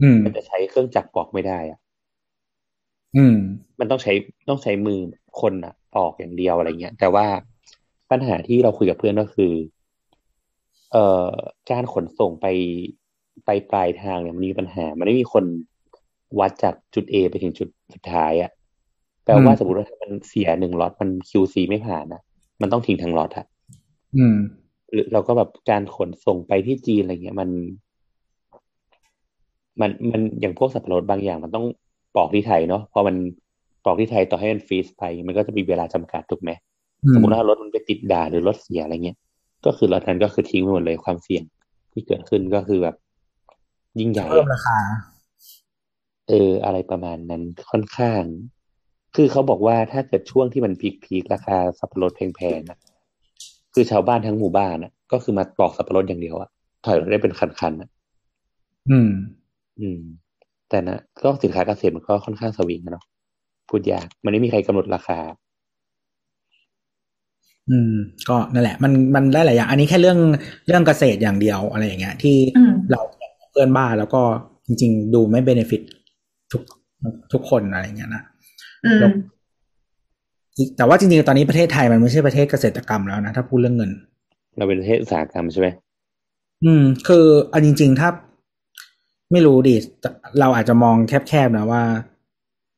[0.02, 1.78] อืมมันจะใช้เครื่องจักรปอกไม่ได้อะ
[3.16, 3.36] อืม
[3.80, 4.12] มันต้องใช้
[4.48, 4.98] ต้องใช้มือ
[5.40, 7.26] คนอะปอกอย่างเดียวอะไรเงี้ย แต่ว่า
[8.10, 9.52] ปัญหาที่เราคุยกับเพื่อนก็คือ
[10.92, 11.30] เอ่อ
[11.70, 12.46] การขนส่งไป
[13.46, 15.44] ไปปลายทางเนี่ยมันมีปัญหา มันไม่มีคน
[16.38, 18.50] วัดจากจุด A ไปถึงจุด สุดท้ายอะ
[19.24, 22.22] แปลว่าอืมสมมติว่าถ้ามันเสียหนึ่งล็อตมัน QC ไม่ผ่านนะ
[22.60, 23.46] มันต้องทิ้งทั้งล็อตอะ
[24.16, 24.36] อืม
[24.92, 27.50] หรือเราก็แบบการขนส่งไปที่จีนอะไรเงี้ยมัน
[29.80, 31.66] มันมันอย่างพวกสับปะรดบางอย่าง มันต้อง
[32.16, 33.16] ปอกที่ไทยเนาะพอมัน
[33.84, 36.50] ปอกที่ไทยต่อให้มันฟรีซไป มันก็จะมีเวลาจำกัดถูกไหม
[37.04, 39.16] อืสมมมติว่ารถมันไปติดด่านหรือรถเสียอะไรเงี้ย
[39.66, 41.42] ก็คือรถนั้นก็คือทิ้งไปหมดเลยความเสี่ยง
[41.92, 42.96] ที่เกิดขึ้นก็คือแบบ
[44.00, 44.78] ยิ่งใหญ่เพิ่มราคา
[46.28, 48.22] เออ อะไรประมาณนั้นค่อนข้าง
[49.16, 52.78] คือเขาบอกว่าถ้าเกิดช่วงที่มันพีคพีคราคาสับปะรดแพงๆนะ
[53.74, 56.48] คือชาวบ้านทั้งหมู่บ้านนะก็คือมาปอกสับปะรดอย่างเดียวอะ
[56.84, 57.88] ถอยรถได้เป็นคันๆอะ
[58.90, 59.10] อืม
[59.80, 60.00] อืม
[60.68, 63.04] แต่นะก็สินค้าเกษตรมันก็ค่อนข้างสวิงอะเนาะ
[63.68, 65.18] พูดยากมันไม่มีใครกำหนดราคา
[67.70, 67.92] อืม
[68.28, 70.18] ก็นั่นแหละ มันมันได้หลายอย่าง อันนี้แค่เรื่อง
[70.66, 74.22] เรื่องเกษตรอย่างเดียวอะไรอย่างเงี้ย ที่อืมเราแข่งกับเพื่อนบ้านแล้วก็
[74.66, 75.82] จริง ๆ ดูไม่เบเนฟิต
[76.52, 76.62] ทุก
[77.32, 78.22] ทุกคนอะไรอย่างเงี้ยนะ
[78.84, 79.10] อืมแล้ว
[80.56, 83.90] อีกแต่ว่าจริงๆตอนนี้ประเทศไทยมันไม่ใช่ประเทศเกษตรกรรมแล้วนะถ้าพูดเรื่องเงิน
[84.56, 85.68] เราเป็นประเทศอุตสาหกรรมใช่ไหม
[86.64, 88.08] อืม คือเอาจริง ๆ ถ้า
[89.32, 90.10] ไม่รู้ดิแต่
[90.40, 90.96] เราอาจจะมอง
[91.28, 91.82] แคบๆนะว่า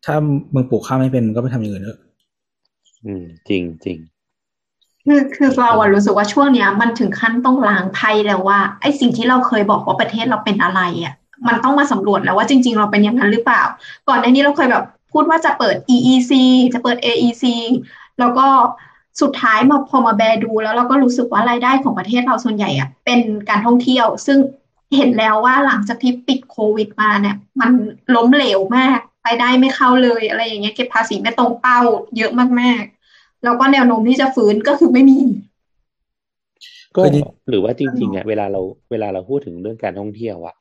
[0.04, 0.14] ถ้า
[0.54, 2.00] มึงปลูกข้าวไม่เป็นมึงก็ไปทำอย่างอื่นเถอะ
[3.04, 3.98] อืม จริงจริง
[5.04, 11.14] คือคือเราอะรู้สึกว่าช่วงเนี้ย มันถึงขั้นต้องล้างไพ่แล้วว่าไอ้สิ่งที่เราเคยบอกว่าประเทศเราเป็นอะไรอะ
[11.48, 13.62] มันต้องมาสำรวจแล้วว่าจริง ๆ เราเป็นอย่างนั้นหรือเปล่า
[14.08, 16.32] ก่อนหน้านี้เราเคยแบบพูดว่าจะเปิด EEC
[16.74, 17.44] จะเปิด AEC
[18.18, 18.46] แล้วก็
[19.20, 24.38] สุดท้ายมาพอมาแบดู แล้วเราก็รู้สึกว่ารายได้ของประเทศเราส่วนใหญ่อะเป็นการท่องเที่ยว ซึ่ง
[24.96, 27.70] เห็นแล้วว่าหลังจากที่ปิดโควิดมาเนี่ย มัน
[28.14, 31.80] ล้มเหลวมากรายได้ไม่เข้าเลยอะไรอย่างเงี้ยเก็บภาษีไม่ตรงเป้า
[32.16, 35.18] เยอะมากๆ แล้วก็แนวโน้มที่จะฟื้นก็คือไม่มี
[36.96, 38.60] ก็คือจริงหรือว่าจริงๆอะเวลาเรา
[38.90, 40.54] เวลาเราพูดถึงเรื่องการท่องเที่ยวอะ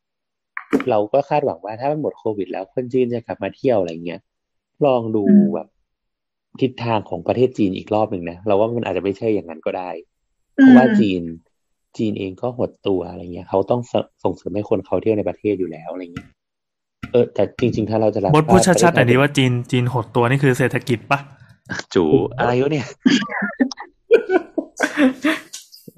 [0.89, 4.19] เราก็คาดหวังว่าถ้ามันหมดโควิด แล้วคนจีนจะกลับมาเที่ยวอะไรเงี้ย
[4.85, 5.67] ลองดูอืมแบบ
[6.61, 9.89] ทิศทางของประเทศจีนอีกรอบหนึ่งนะเราว่ามันอาจจะไม่ใช่อย่างนั้นก็ได้
[10.59, 11.21] อืเพราะมว่าจีน
[11.97, 13.93] จีนเองก็หดตัวอะไรเงี้ยเขาต้องส
[14.23, 16.27] ส่งเสริมให้คนเขาเที่ยวในประเทศอยู่แล้วอะไรเงี้ย
[17.11, 21.19] เออแต่จริง ๆ ถ้าเราจะรับบทพูดชัดๆหน่อยดีประเทศไทว่าจีนจีนหดตัวนี่คือเศรษฐกิจปะ
[21.95, 22.03] จู
[22.37, 22.87] อะไรวะเนี่ย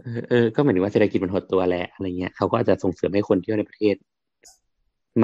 [0.01, 3.95] เออเออก็หมายถึงว่าเศรษฐกิจมันหดตัวแหละอะไรเงี้ยเขาก็อาจจะส่งเสริมให้คนเที่ยวในประเทศ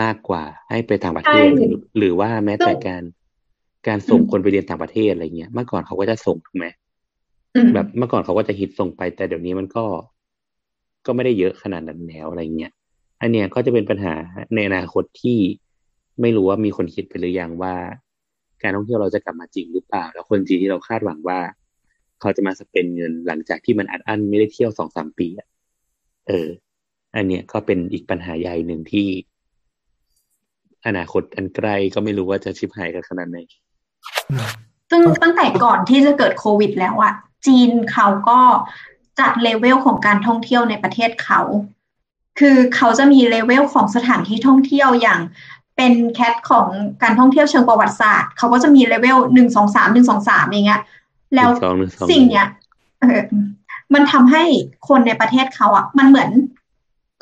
[0.01, 3.03] มากกว่าให้ไปต่างประเทศใช่หรือหรือว่าแม้แต่การ
[3.87, 6.65] การส่งคนไปเรียนต่างประเทศอะไรเงี้ยเมื่อก่อนเขาก็จะส่งถูกไหม
[7.55, 9.85] อืมแบบเมื่อก่อนเขาก็จะฮิตส่งไป แต่เดี๋ยวนี้มันก็
[11.05, 12.71] ก็ไม่ได้เยอะขนาดนั้นแล้วอะไรเงี้ย
[13.21, 14.13] อันเนี้ยก็จะเป็นปัญหา
[14.55, 15.37] ในอนาคตที่
[16.21, 17.75] ไม่รู้ว่ามีคนคิดไปหรือยังว่า
[18.63, 21.39] การท่องเที่ยวเราจะกลับมาจริงหรือเปล่า แล้วคนจีนที่เราคาดหวังว่า
[22.19, 25.47] เขาจะมาสเปนเงินหลังจากที่มันอัดอั้นไม่ได้เที่ยวสองสามปีอะ
[26.27, 26.47] เออ
[27.15, 29.07] อันเนี้ยก็เป็นอีกปัญหาใหญ่หนึ่งที่
[30.87, 33.37] อนาคตอันใกล้ก็ไม่รู้ว่าจะชิบหายกันขนาดไหน
[34.89, 37.13] ซึ่งตั้งแต่ก่อนที่จะเกิดโควิดแล้วอะ
[37.45, 38.39] จีนเขาก็
[39.19, 41.41] จัดเลเวลของการท่องเที่ยวในประเทศเขา
[42.39, 45.19] คือเขาจะมีเลเวลของสถานที่ท่องเที่ยวอย่าง
[45.77, 46.67] เป็นแคทของ
[47.03, 50.81] การท่องเที่ยวเชิงประวัติศาสตร์ เขาก็จะมีเลเวลหนึ่งสองสามหนึ่งสองสามอย่างเงี้ย
[51.35, 52.47] แล้วหนึ่งสองหนึ่งสองสิ่งเนี้ย
[53.01, 53.21] เออ
[53.93, 54.43] มันทำให้
[54.87, 56.29] คนในประเทศเขาอะมันเหมือน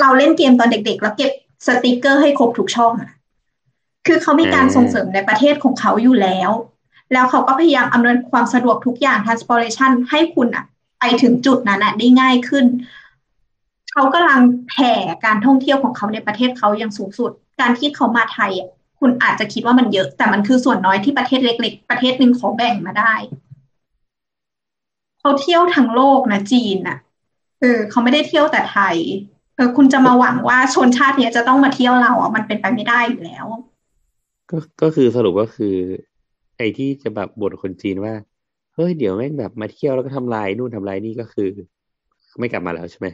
[0.01, 1.31] เราเล่นเกมตอนเด็ก ๆ แล้วเก็บ
[1.67, 3.09] สติกเกอร์ให้ครบทุกช่องอะ
[4.07, 6.51] คือเขามีการส่งเสริมในประเทศของเขาอยู่แล้ว
[7.13, 10.65] แล้วเขาก็พยายามอำนวยความสะดวกทุกอย่าง transportation ให้คุณอะ
[10.99, 12.65] ไปถึงจุดนั้นอะได้ง่ายขึ้น
[13.91, 14.93] เขากำลังแผ่
[15.25, 18.69] การท่องเที่ยวของเขาในประเทศเขาอย่างสูงสุด การที่เขามาไทยอะ
[18.99, 23.13] คุณอาจจะคิดว่ามันเยอะ แต่มันคือส่วนน้อยที่ประเทศเล็กๆ ประเทศหนึ่งขอแบ่งมาได้
[25.19, 26.97] เขาเที่ยวทั้งโลกนะจีนอะ
[27.59, 28.97] เออเขาไม่ได้เที่ยวแต่ไทย
[29.55, 33.45] เออคุณจะมาหวังว่าชนชาติเนี้ยจะต้องมาเที่ยวเราอะมันเป็นไปไม่ได้อยู่แล้ว
[34.51, 35.75] ก็ก็คือสรุปก็คือ
[36.57, 38.13] ไอ้ที่จะแบบบ่นคนจีนว่า
[38.75, 41.49] เฮ้ยเดี๋ยวแม่งแบบมาเที่ยวแล้วก็ทำลายนู่นทำลายนี่ก็คือ
[42.39, 43.07] ไม่กลับมาแล้วใช่ไหม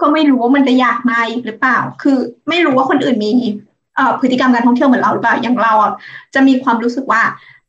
[0.00, 2.18] ก็ไม่รู้ว่ามันจะอยากมาอีกหรือเปล่า คือ
[2.48, 3.30] ไม่รู้ว่าคนอื่นมี
[3.96, 5.92] เอ่อพฤติกรรมการท่องเที่ยวเหมือนเราหรือเปล่า อย่างเราอะ
[6.34, 7.22] จะมีความรู้สึกว่า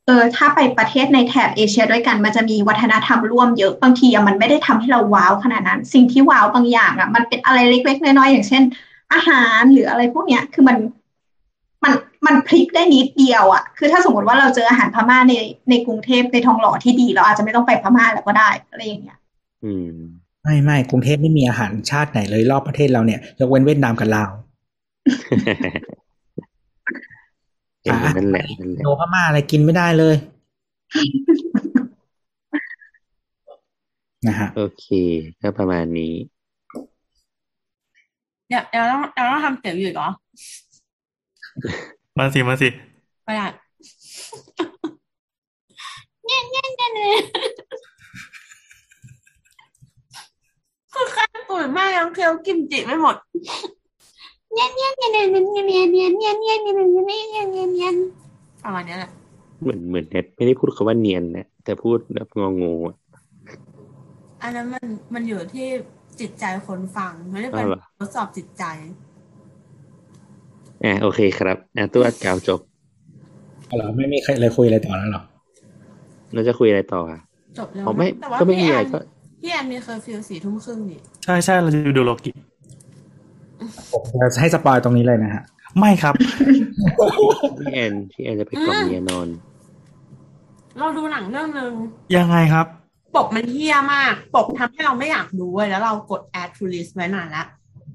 [0.06, 8.64] เออถ้าไปประเทศในแถบเอเชียด้วยกันมันจะมีวัฒนธรรมร่วมเยอะบางทีมันไม่ได้ทำให้เราว้าวขนาดนั้น สิ่งที่ว้าวบางอย่างอะมันเป็นอะไรเล็กๆน้อยๆอย่างเช่น
[9.14, 10.78] อาหารหรืออะไรพวกเนี้ยคือมัน
[11.84, 11.94] มัน
[12.26, 15.34] มันพลิกได้นิดเดียวอะ คือถ้าสมมติว่าเราเจออาหารพม่าใน
[15.70, 19.18] ในกรุงเทพในทองหล่อที่ดี เราอาจจะไม่ต้องไปพม่าแล้วก็ได้อะไรอย่างเงี้ย
[19.64, 19.96] อืม
[20.44, 24.32] ไม่ไม่กรุงเทพไม่มีอาหารชาติไหนเลยรอบประเทศเราเนี่ยยกเว้นเวียดนามกับลาว
[27.84, 30.16] เห็นนั่นแหละนั่นแหละโนพม่าอะไรกินไม่ได้เลย
[34.28, 34.86] นะฮะโอเค
[35.42, 36.14] ก็ประมาณนี้
[38.48, 40.10] เดี๋ยวเดี๋ยวต้องเดี๋ยวต้องทำเสียงอยู่อีกเหรอ
[42.18, 42.70] มาสิมาสิ
[43.26, 43.48] ไม่ได้
[46.26, 47.18] เนี่ยเนี่ยเนี่ยเนี่ย
[50.94, 53.16] คือข้าวตุ๋ยมากยังเคี้ยวกิมจิไม่หมด
[54.54, 57.92] เนี่ยเนี่ยเนี่ยเนี่ยเนี่ยเนี่ยเนี่ยเนี่ยเนี่ยเนี่ยเนี่ยเนี่ยเนี่ยเนี่ย
[58.64, 59.12] ประมาณนี้แหละ
[59.62, 62.96] เหมือนเหมือนเน็ตไม่ได้พูดคำว่าเนียนนะแต่พูดแบบงองูอะ
[64.42, 65.68] อันนั้นมันมันอยู่ที่
[66.20, 68.64] จิตใจคนฟังไม่ได้เป็นอ้าวเหรอทดสอบจิตใจ
[70.84, 72.60] อ่าโอเคครับอะตัวกล่าวจบ
[73.76, 75.24] เหรอไม่มีใครเลยคุยอะไรต่อแล้วเหรอ
[76.34, 77.20] เราจะคุยอะไรต่ออะ
[77.60, 79.00] จบแล้วอ๋อไม่แต่ว่าก็ไม่มีพี่อะไรแอนก็
[79.42, 82.32] พี่แอนมีเคอร์ฟิวสี่ทุ่มครึ่งนี่ใช่ใช่เราจะดูโลกิ
[83.92, 84.02] ผม
[84.34, 85.44] จะให้ spoil ตรงนี้เลยนะฮะ
[85.80, 86.14] ไม่ครับ
[87.60, 89.28] พี่แอนพี่แอนจะไปกล่อมเมียนอน
[90.78, 91.72] เราดูหนังเรื่องหนึ่ง
[92.18, 92.66] ยังไงครับ
[93.16, 97.48] ปกมันเฮี้ยมาก ปกทำให้เราไม่อยากดูเว้ยแล้วเรากด add to list ไว้นานแล้ว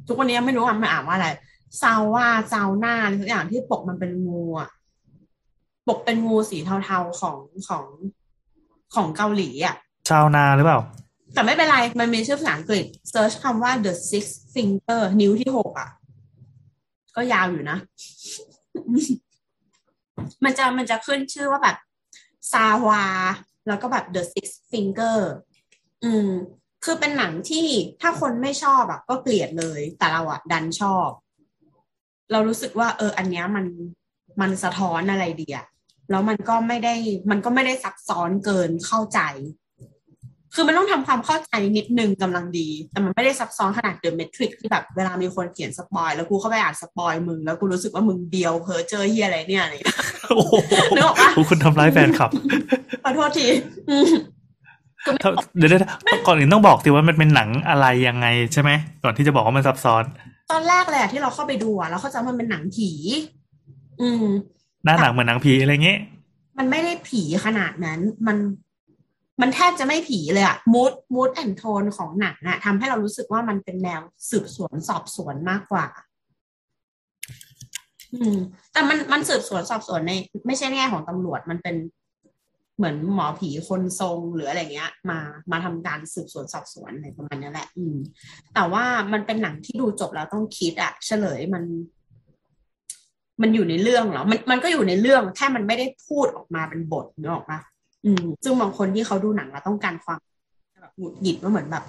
[0.06, 1.28] ทุกวันนี้ยังไม่รู้ว่ามันอ่านว่าอะไร
[1.82, 4.70] ซาวว่าซาวหน้าอะไรทุกอย่างที่ปกมันเป็นงูอะ
[5.88, 7.38] ปกเป็นงูสีเทาๆของ
[7.68, 7.84] ของ
[8.94, 9.76] ของเกาหลีอะ
[10.08, 10.80] ชาวนาหรือเปล่า
[11.34, 14.24] แต่ไม่เป็นไร มันมีชื่อภาษาอังกฤษ search คำว่า the six
[14.54, 15.90] finger นิ้วที่หกอะ
[17.16, 17.78] ก็ยาวอยู่นะ
[20.44, 21.76] มันจะมันจะขึ้นชื่อว่าแบบ
[22.52, 23.04] ซาวา
[23.66, 25.18] แล้วก็แบบ the six finger
[26.04, 26.28] อืม
[26.84, 27.66] คือเป็นหนังที่
[28.00, 31.08] ถ้าคนไม่ชอบอะก็เกลียดเลย แต่เราอะดันชอบ
[32.32, 33.64] เรารู้สึกว่า เออ อันเนี้ยมัน
[34.40, 35.66] มันสะท้อนอะไรดีอะ
[36.10, 36.94] แล้วมันก็ไม่ได้
[37.30, 39.20] มันก็ไม่ได้ซับซ้อนเกินเข้าใจ
[40.54, 49.96] คือมันต้องทำความเข้าใจนิดนึงกำลังดี แต่มันไม่ได้ซับซ้อนขนาด The Matrix ที่แบบเวลามีคนเขียน spoil แล้วกูเข้าไปอ่าน spoil มึง แล้วกูรู้สึกว่ามึงเบียวเพ้อเจ้อเหี้ยอะไรเนี่ยอะไรอย่างเงี้ย
[50.36, 50.54] โอ้โห
[50.96, 52.30] นึกออกปะคุณทำร้ายแฟนคลับ
[53.04, 53.46] ขอโทษที
[53.90, 54.10] อืม
[55.20, 55.82] เท่าเดี๋ยวเดี๋ยว
[56.26, 58.70] ก่อนอื่นต้องบอกสิว่ามันเป็นหนังอะไรยังไงใช่ไหม
[59.04, 60.04] ก่อนที่จะบอกว่ามันซับซ้อน
[60.50, 62.90] ตอนแรกเลยอะที่เราเข้าไปดูอะเราเข้าใจว่ามันเป็นหนังผี
[64.00, 64.26] อืม
[64.84, 66.00] หน้าหนังเหมือนหนังผีอะไรเงี้ย
[66.58, 68.36] มันไม่ได้ผีขนาดนั้น มัน
[69.40, 74.00] มันแทบจะไม่ผีเลยอะมูดมูดแอนโทนของหนังอะทำให้เรารู้สึกว่ามันเป็นแนว
[74.30, 75.86] สืบสวนสอบสวนมากกว่า
[78.14, 78.36] อืม
[78.72, 80.12] แต่มันมันสืบสวนสอบสวนใน
[80.46, 81.76] ไม่ใช่แง่ของตำรวจมันเป็น
[82.78, 85.18] เหมือนหมอผีคนทรงหรืออะไรเงี้ย มา
[85.52, 87.96] มาทำการสืบสวนสอบสวนอะไรประมาณนี้แหละ อืม
[88.54, 91.64] แต่ว่ามันเป็นหนังที่ดูจบแล้วต้องคิดอะเฉลยมัน
[93.42, 97.58] มันอยู่ในเรื่องเหรอมันมันก็อยู่ในเรื่องแค่มันไม่ได้พูดออกมาเป็นบทนึกออกปะ
[98.04, 100.18] อืม ซึ่งบางคนที่เขาดูหนังแล้วต้องการความ
[100.80, 101.84] แบบหงุดหงิดว่าเหมือนแบบ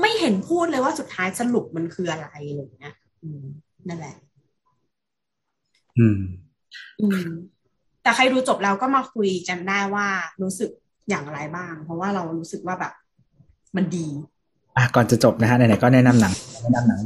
[0.00, 3.44] ไม่เห็นพูดเลยว่าสุดท้ายสรุปมันคืออะไรอะไรอย่างเงี้ยอืม
[3.88, 4.14] นั่นแหละ
[5.98, 6.20] อืม
[7.00, 7.28] อืม
[8.10, 10.06] แต่ใครดูจบแล้วก็มาคุยกันได้ว่า
[10.42, 10.70] รู้สึก
[11.08, 12.92] อย่างไรบ้าง เพราะว่าเรารู้สึกว่าแบบ
[13.76, 14.06] มันดี
[14.76, 16.32] อะก่อนจะจบนะฮะไหนๆก็แนะนำหนัง
[16.62, 17.00] แนะนำหนัง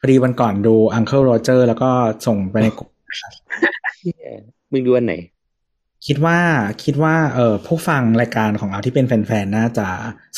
[0.00, 1.90] พอดีวันก่อนดู Uncle Roger แล้วก็
[2.26, 2.90] ส่งไปในกลุ่ม
[3.96, 4.34] เชี่ย
[4.72, 5.14] มึงดูอันไหน
[6.06, 6.38] คิดว่า
[6.84, 9.86] คิดว่า เออผู้ฟังรายการของเราที่เป็นแฟนๆ น่าจะ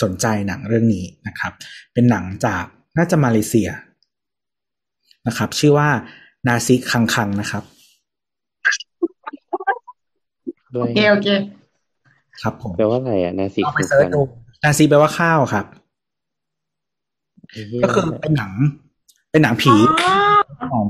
[0.03, 1.53] สนใจหนังเรื่องนี้นะครับ
[1.95, 2.65] เป็นหนังจาก
[2.97, 3.69] น่าจะมาเลเซีย
[5.27, 5.89] นะครับ ชื่อว่า
[6.47, 7.65] นาซิคังคังนะครับ
[10.75, 11.29] ด้วโอยเคโอเค
[12.43, 14.21] ครับผมแปลว่าอะไรอะนาซีเอาไปเซิร์ชดู
[14.65, 15.67] นาซีแปลว่าข้าวครับ
[17.51, 18.53] ไอ้เหี้ยก็คือเป็นหนัง
[19.31, 19.75] เป็นหนังผี
[20.63, 20.81] อ๋อ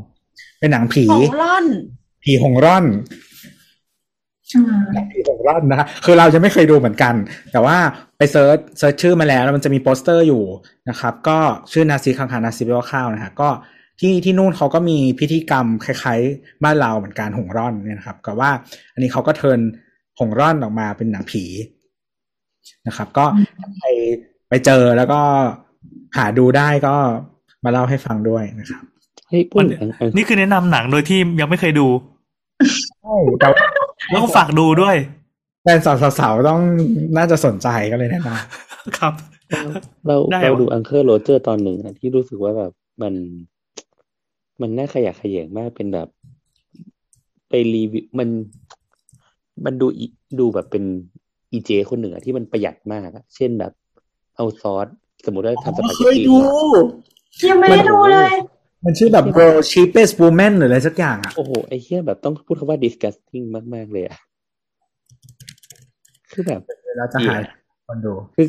[0.61, 1.67] เป็นหนังผีของร่อน
[2.25, 2.85] ผีหงร่อน
[4.53, 7.15] อืมหนังผีหงร่อนนะคะคือเราจะไม่เคยดูเหมือนกัน
[7.53, 7.77] แต่ว่า
[8.19, 10.45] ไป search search ชื่อมาแล้วแล้วมันจะมีโปสเตอร์อยู่
[10.89, 11.39] นะครับ ก็
[11.73, 13.49] ชื่อ Nasi Kangkang nasi แปลว่าข้าวนะฮะก็
[14.01, 18.51] ที่ที่นู่นเขาก็มีพิธีกรรมคล้ายๆ บ้านเราเหมือนกันหงร่อนเนี่ยนะครับก็ว่า
[18.93, 19.61] อันนี้เขาก็ turn
[20.21, 21.45] หงร่อนออกมาเป็นหนังผี
[22.87, 23.25] นะครับ ก็
[23.59, 23.89] ถ้าใคร
[24.49, 25.21] ไปเจอแล้วก็
[26.17, 26.95] หาดูได้ก็
[27.65, 28.83] มาเล่าให้ฟังด้วยนะครับ
[29.29, 31.89] เฮ้ยปุ้นอันอันนี่คือแนะนำหนังโดยที่ยังไม่เคยดู
[33.03, 33.67] ใช่แต่ว่า
[34.11, 34.97] แล้วก็ฝากดูด้วย
[35.63, 35.79] แฟน
[36.19, 36.61] สาวๆต้อง
[37.17, 38.31] น่าจะสนใจก็เลยแนะน
[38.99, 39.13] ครับ
[40.07, 43.15] เราได้เราวะดูอังเคอร์โรเจอร์ตอนหนึ่งอะที่รู้สึกว่าแบบมัน
[44.61, 46.09] มันน่าขยะแขยงมากเป็นแบบ
[47.49, 48.29] ไปรีวิวมัน
[49.65, 50.07] มันดูอี
[50.39, 50.85] ดูแบบเป็น
[51.53, 53.73] อีเจคนหนึ่งอะที่มันประหยัดมากอะเช่นแบบ
[54.37, 54.87] เอาซอส
[55.27, 56.37] สมมติว่าทำสปาำเกเคตยตี้ดู
[57.51, 58.35] ยังไม่ได้ดูเลย
[58.85, 64.19] มันชื่อแบบ World Cheapest Woman หรืออะไรสักอย่างอะโอ้โห ไอ้เหี้ยแบบต้องพูดคำว่า disgusting มาก ๆ เลยอะ
[66.31, 66.61] คือแบบ
[66.97, 67.35] เราจะหา
[67.87, 68.47] คนดู คือ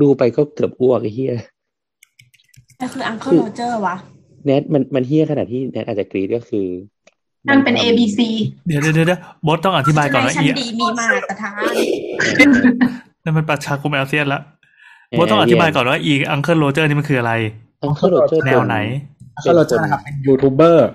[0.00, 1.34] ดูไปก็เกือบอ้วกไอ้เหี้ย
[2.76, 3.96] แต่คืออังเคิลโรเจอร์วะ
[4.44, 6.66] แนทมันมันเฮี้ยขนาดที่แนทอาจจะกรีดก็คือ
[7.48, 8.18] มันเป็นทำ A B C
[8.66, 11.72] เดี๋ยวเดี๋ยวเดี๋ยวบอสต้องอธิบายก่อนว่าฉันอีดีมีมาตรฐาน
[13.24, 14.40] นั่นมันประชาคมอาเซียนละ
[15.18, 17.32] บอสต้องอธิบายก่อนว่าอี Uncle Roger นี่มันคืออะไร
[17.82, 18.76] อังเคิลโรเจอร์แนวไหน
[19.44, 20.88] ก็เราจะนะครับเป็นยูทูบเบอร์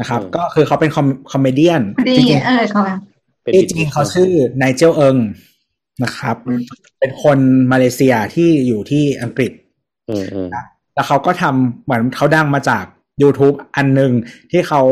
[0.00, 2.98] นะครับเออก็คือเขาเป็น com comedian ดีจริงเออเขาแบบ
[3.42, 4.30] เป็นๆจริงๆเขาชื่อ
[4.62, 5.16] Nigel Ng
[6.02, 6.60] นะครับอืม
[7.00, 7.38] เป็นคน
[7.72, 9.52] มาเลเซียที่อยู่ที่อังกฤษ
[10.08, 10.48] เออเออ
[10.94, 12.84] แล้วเขาก็ทำเหมือนเขาดังมาจาก
[13.22, 14.12] YouTube อันหนึ่ง
[14.50, 14.82] ที่เขา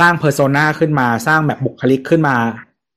[0.00, 2.36] สร้าง persona ขึ้นมาสร้างแบบบุคลิกขึ้นมา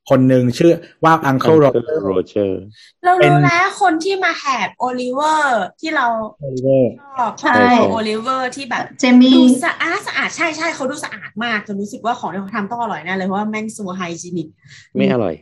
[0.10, 0.74] คนหนึ่งชื่อ
[1.04, 2.62] ว่า Uncle Roger โรเจอร์
[3.04, 6.08] เราเป็นรู้แล้วคนที่มาแหกโอลิเวอร์ที่เรา
[6.46, 14.48] Oliver ชอบใช่โอลิเวอร์ที่แบบเจมี่ดูสะอาดสะอาดใช่ใช่เขาดูสะอาดมากจนรู้สึกว่าของที่เขาทำต้องอร่อยแน่เลยเพราะว่าแม่ง so hygienic
[14.96, 15.36] ไม่อร่อย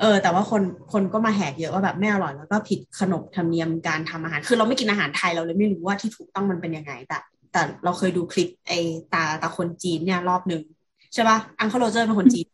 [0.00, 0.62] เออแต่ว่าคน
[0.92, 7.18] คนก็มาแหกเยอะว่าแบบไม่อร่อยแล้วก็ผิดขนบธรรมเนียมการทำอาหาร คือเราไม่กินอาหารไทยเราเลยไม่รู้ว่าที่ถูกต้องมันเป็นยังไง แต่
[7.52, 8.72] แต่เราเคยดูคลิปไอ
[9.14, 10.62] ตาตาคนจีนเนี่ยรอบหนึ่ง
[11.14, 12.46] ใช่ปะ Uncle Roger เป็นคนจีน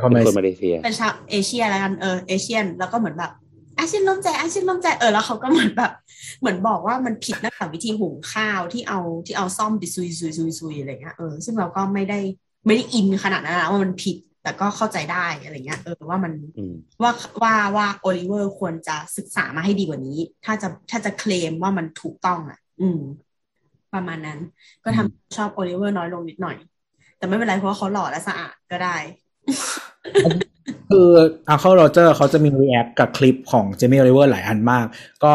[0.00, 3.32] เขาเป็นมาคนมาเลเซียเป็นชาวเอเชียแล้วกันเออ Asian แล้วก็เหมือนแบบ
[3.78, 5.92] อาเซียนร่วมใจอาเซียนร่วมใจเออแล้วเขาก็เหมือนแบบ
[6.40, 12.18] เหมือนบอกว่ามันผิดตั้งแต่วิธีหุงข้าวที่เอาที่เอาส้อมไปซุยซุยซุยซุยอะไรเงี้ยเออซึ่งเราก็ไม่ได้
[12.66, 14.16] ไม่ได้อินขนาดนั้นนะว่ามันผิด
[14.48, 17.12] แต่ก็เข้าใจได้อะไรเงี้ยเออว่ามันอืมว่า
[17.42, 23.00] ว่าว่าโอลิเวอร์ควรจะศึกษามาให้ดีกว่านี้ ถ้าจะถ้าจะเคลมว่ามันถูกต้องอะ อืม
[23.94, 24.38] ประมาณนั้น
[24.84, 26.56] ก็ทำให้ชอบโอลิเวอร์น้อยลงนิดหน่อย
[27.18, 28.96] แต่ไม่เป็นไรเพราะว่าเขาหล่อและสะอาดก็ได้
[30.90, 31.08] คือ
[31.52, 34.86] Uncle Roger เขาจะมี react กับคลิปของ Jamie Oliver หลายอันมาก
[35.24, 35.34] ก็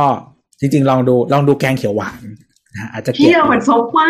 [0.59, 2.21] จริง ๆ ลองดูลองดูแกงเขียวหวาน
[2.73, 4.09] นะฮะอาจจะเกลีที่ยดเราเหมือนโซฟว่า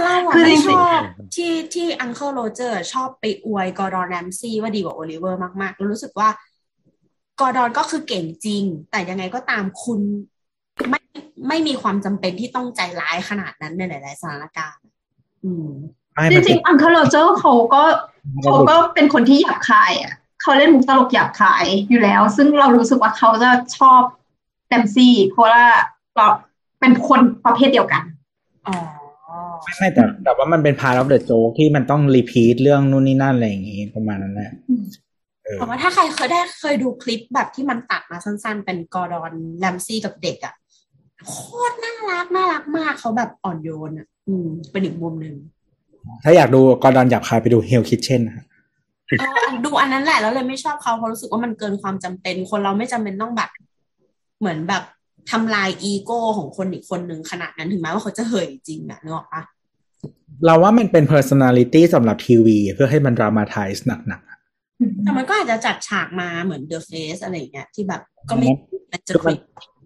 [0.00, 1.00] เราอะคือไม่จริชงอบ
[1.34, 6.28] ที่ที่อังเคิลโรเจอร์ชอบไปอวยกอร์ดอนแรมซี่ว่าดีกว่าโอลิเวอร์มากๆ แล้วรู้สึกว่า
[7.40, 10.00] กอร์ดอนก็คือเก่งจริง แต่ยังไงก็ตามคุณ
[10.90, 11.00] ไม่
[11.48, 14.84] ไม่มีความจำเป็นที่ต้องใจร้ายขนาดนั้นในหลาย ๆ สถานการณ์
[15.44, 15.68] อืม
[16.14, 17.82] ไม่จมันริงๆอังเคอร์โรเจอร์เขาก็
[18.42, 20.12] เขาก็เป็นคนที่หยาบคายอะ
[20.42, 24.00] เขาเล่นมุกตลกหยาบคายอยู่แล้ว ซึ่งเรารู้สึกว่าเขาจะชอบ
[24.68, 25.64] แดมซี่เพราะว่า
[26.16, 26.26] เรา
[26.80, 28.02] เป็นคนประเภทเดียวกัน
[28.66, 28.91] อ๋อ
[29.64, 34.84] ไม่ไม่แต่แต่ว่ามันเป็น part of the joke ที่มันต้อง repeat เรื่องนู่นนี่นั่นอะไรอย่างงี้ประมาณนั้นแหละอืม
[35.44, 40.54] เออแต่ว่าถ้าใครเคยได้เคยดูคลิปแบบที่มันตัดมาสั้นๆ เป็นกอร์ดอนแรมซี่กับเด็กอะอะ
[41.28, 41.36] โค
[41.70, 45.34] ตรน่ารักน่ารักมากเขาแบบอ่อนโยนอะ อืมเป็นอีกมุมหนึ่ง
[46.24, 48.44] ถ้าอยากดูกอร์ดอนหยาบคายไปดู Hell Kitchen นะฮะ
[49.20, 53.50] เอออันดูอันนั้นแหละแล้วเลยไม่ชอบเขาเพราะรู้สึกว่ามันเกินความจำเป็น คนเราไม่จำเป็นต้องแบบ
[54.40, 54.82] เหมือนแบบ
[55.30, 59.42] ทำลายอีโก้ของคนอีกคนหนึ่งขนาดนั้นถึงแม้ว่าเขาจะห่วยจริงอะนึกออกปะ
[60.46, 64.38] เราว่ามันเป็น personality สำหรับทีวี เพื่อให้มัน dramatize หนักๆอะ
[65.04, 68.48] แต่มันก็อาจจะจัดฉากมาเหมือน The Face อะไรอย่างเงี้ยที่แบบก็ไม่
[68.92, 69.36] มันจะคือมัน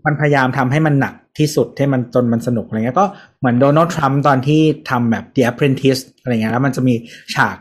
[0.06, 3.06] มันพยายามทำให้มันหนักที่สุดให้มันจนมันสนุกอะไรเงี้ยก็
[3.38, 4.60] เหมือนโดนัลด์ทรัมป์ตอนที่
[4.90, 6.94] ทำแบบ The Apprentice อะไรเงี้ยแล้วมันจะมี
[7.34, 7.56] ฉาก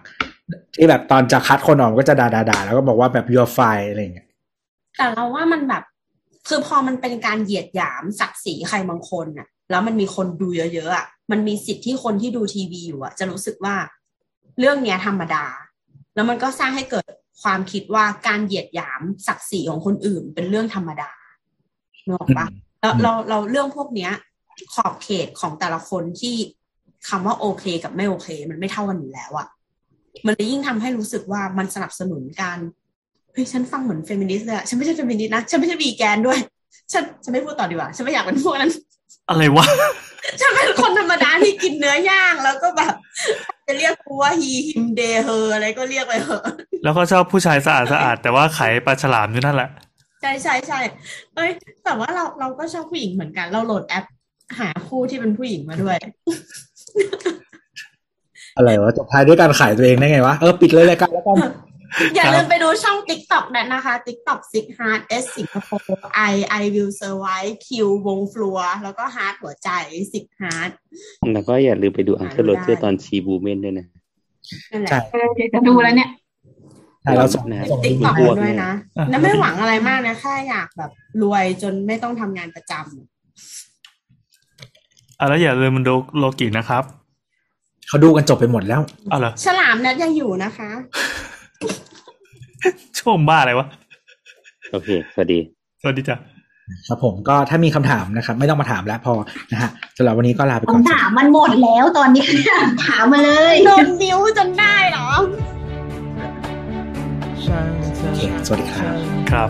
[0.76, 4.28] ที่แบบตอนจะคัดคนออกมันก็จะด่าๆๆแล้วก็บอกว่าแบบ your fire อะไรเงี้ย
[4.98, 5.84] แต่เราว่ามันแบบ
[6.48, 13.76] คือพอมันเป็นการเหยียดหยามศักดิ์ศรีใครบางคนน่ะ แล้วมันมีคนดูเยอะๆอะ มันมีสิทธิ์ที่คนที่ดูทีวีอยู่อะจะรู้สึกว่า
[14.60, 15.46] เรื่องเนี้ยธรรมดา
[16.16, 17.12] แล้วมันก็สร้างให้เกิด
[17.42, 21.12] ความคิดว่าการเหยียดหยามศักดิ์ศรีของคนอื่น เป็นเรื่องธรรมดา
[22.06, 22.48] นึกออกปะ
[22.82, 24.12] แล้วเราเราเรื่องพวกเนี้ย
[24.74, 26.36] ขอบเขตของแต่ละคนที่
[27.10, 29.48] คำว่าโอเคกับไม่โอเค มันไม่เท่ากันอยู่แล้วอะ
[30.26, 32.60] มันเลยยิ่งทำให้รู้สึกว่ามันสนับสนุนการ
[33.34, 36.40] เฮ้ยฉันฟังเหมือนเฟมินิสต์เลยอะฉันไม่ใช่เฟมินิสต์นะ ฉันไม่ใช่วีแกนด้วย
[36.92, 38.72] ฉันฉันไม่พูดต่อดีกว่า ฉันไม่อยากเป็นพวกนั้น
[39.30, 39.66] อะไรวะ
[40.42, 42.94] ฉันเป็นคนธรรมดาที่กินเนื้อย่างแล้วก็แบบ
[43.68, 46.44] จะเรียกกูว่าฮีฮิมเดเฮออะไรก็เรียกไปเถอะ
[46.84, 49.70] แล้วก็ชอบผู้ชายสะอาดสะอาดแต่ว่าไขปลาฉลามอยู่นั่นแหละ
[50.22, 50.80] ใช่ใช่ใช่
[51.36, 51.50] เอ้ย
[51.86, 54.06] แต่ว่าเราเราก็ชอบผู้หญิงเหมือนกัน เราโหลดแอป
[54.60, 55.98] หาคู่ที่เป็นผู้หญิงมาด้วย
[58.58, 61.38] อะไรวะจบท้ายด้วยการขายตัวเองได้ไงวะเออปิดเลยรายการแล้วกัน
[62.16, 66.02] อย่าครับลืมไปดูช่อง TikTok นั้นนะคะ TikTok Six Heart S สิงคโปร์
[66.32, 67.68] I I will survive Q
[68.08, 69.70] วงฟลัว แล้วก็ Heart หัวใจ
[70.14, 70.72] Six Heart
[71.34, 73.86] แล้วก็อย่าลืมไปดูอังเคิลโรเจอร์ได้ตอนชีบูเมนด้วยนะ
[74.72, 76.10] นั่นแหละใช่เออเดี๋ยวจะดูแล้วเนี่ย
[77.02, 80.92] ใช่เราส่งนะส่งติ๊กลิงต็อกก์ให้ด้วยนะอะแล้วไม่หวังอะไรมากนะ แค่อยากแบบ
[81.22, 82.84] รวยจนไม่ต้องทำงานประจำ
[85.20, 86.84] อะแล้วอย่าลืมมันดูโลกินะครับ
[87.88, 90.70] เขาดูกันจบไปหมดแล้วเอาเหรอฉลามนัดยังอยู่นะคะ
[93.00, 93.68] ชมบ้าอะไรวะ
[94.72, 95.40] โอเค สวัสดี
[95.82, 96.18] สวัสดีจ้ะ
[96.88, 99.14] ครับผมก็ถ้ามีคำถามนะครับ ไม่ต้องมาถามแล้วพอ
[99.52, 102.28] นะฮะสำหรับวันนี้ก็ลาไปก่อนคำถามมันหมดแล้วตอนนี้
[102.86, 105.10] ถามมาเลยโดนนิ้วจนได้หรอ
[108.02, 108.96] โอเคสวัสดีครับ
[109.32, 109.46] ครั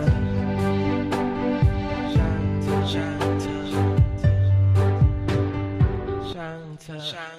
[7.02, 7.35] 上。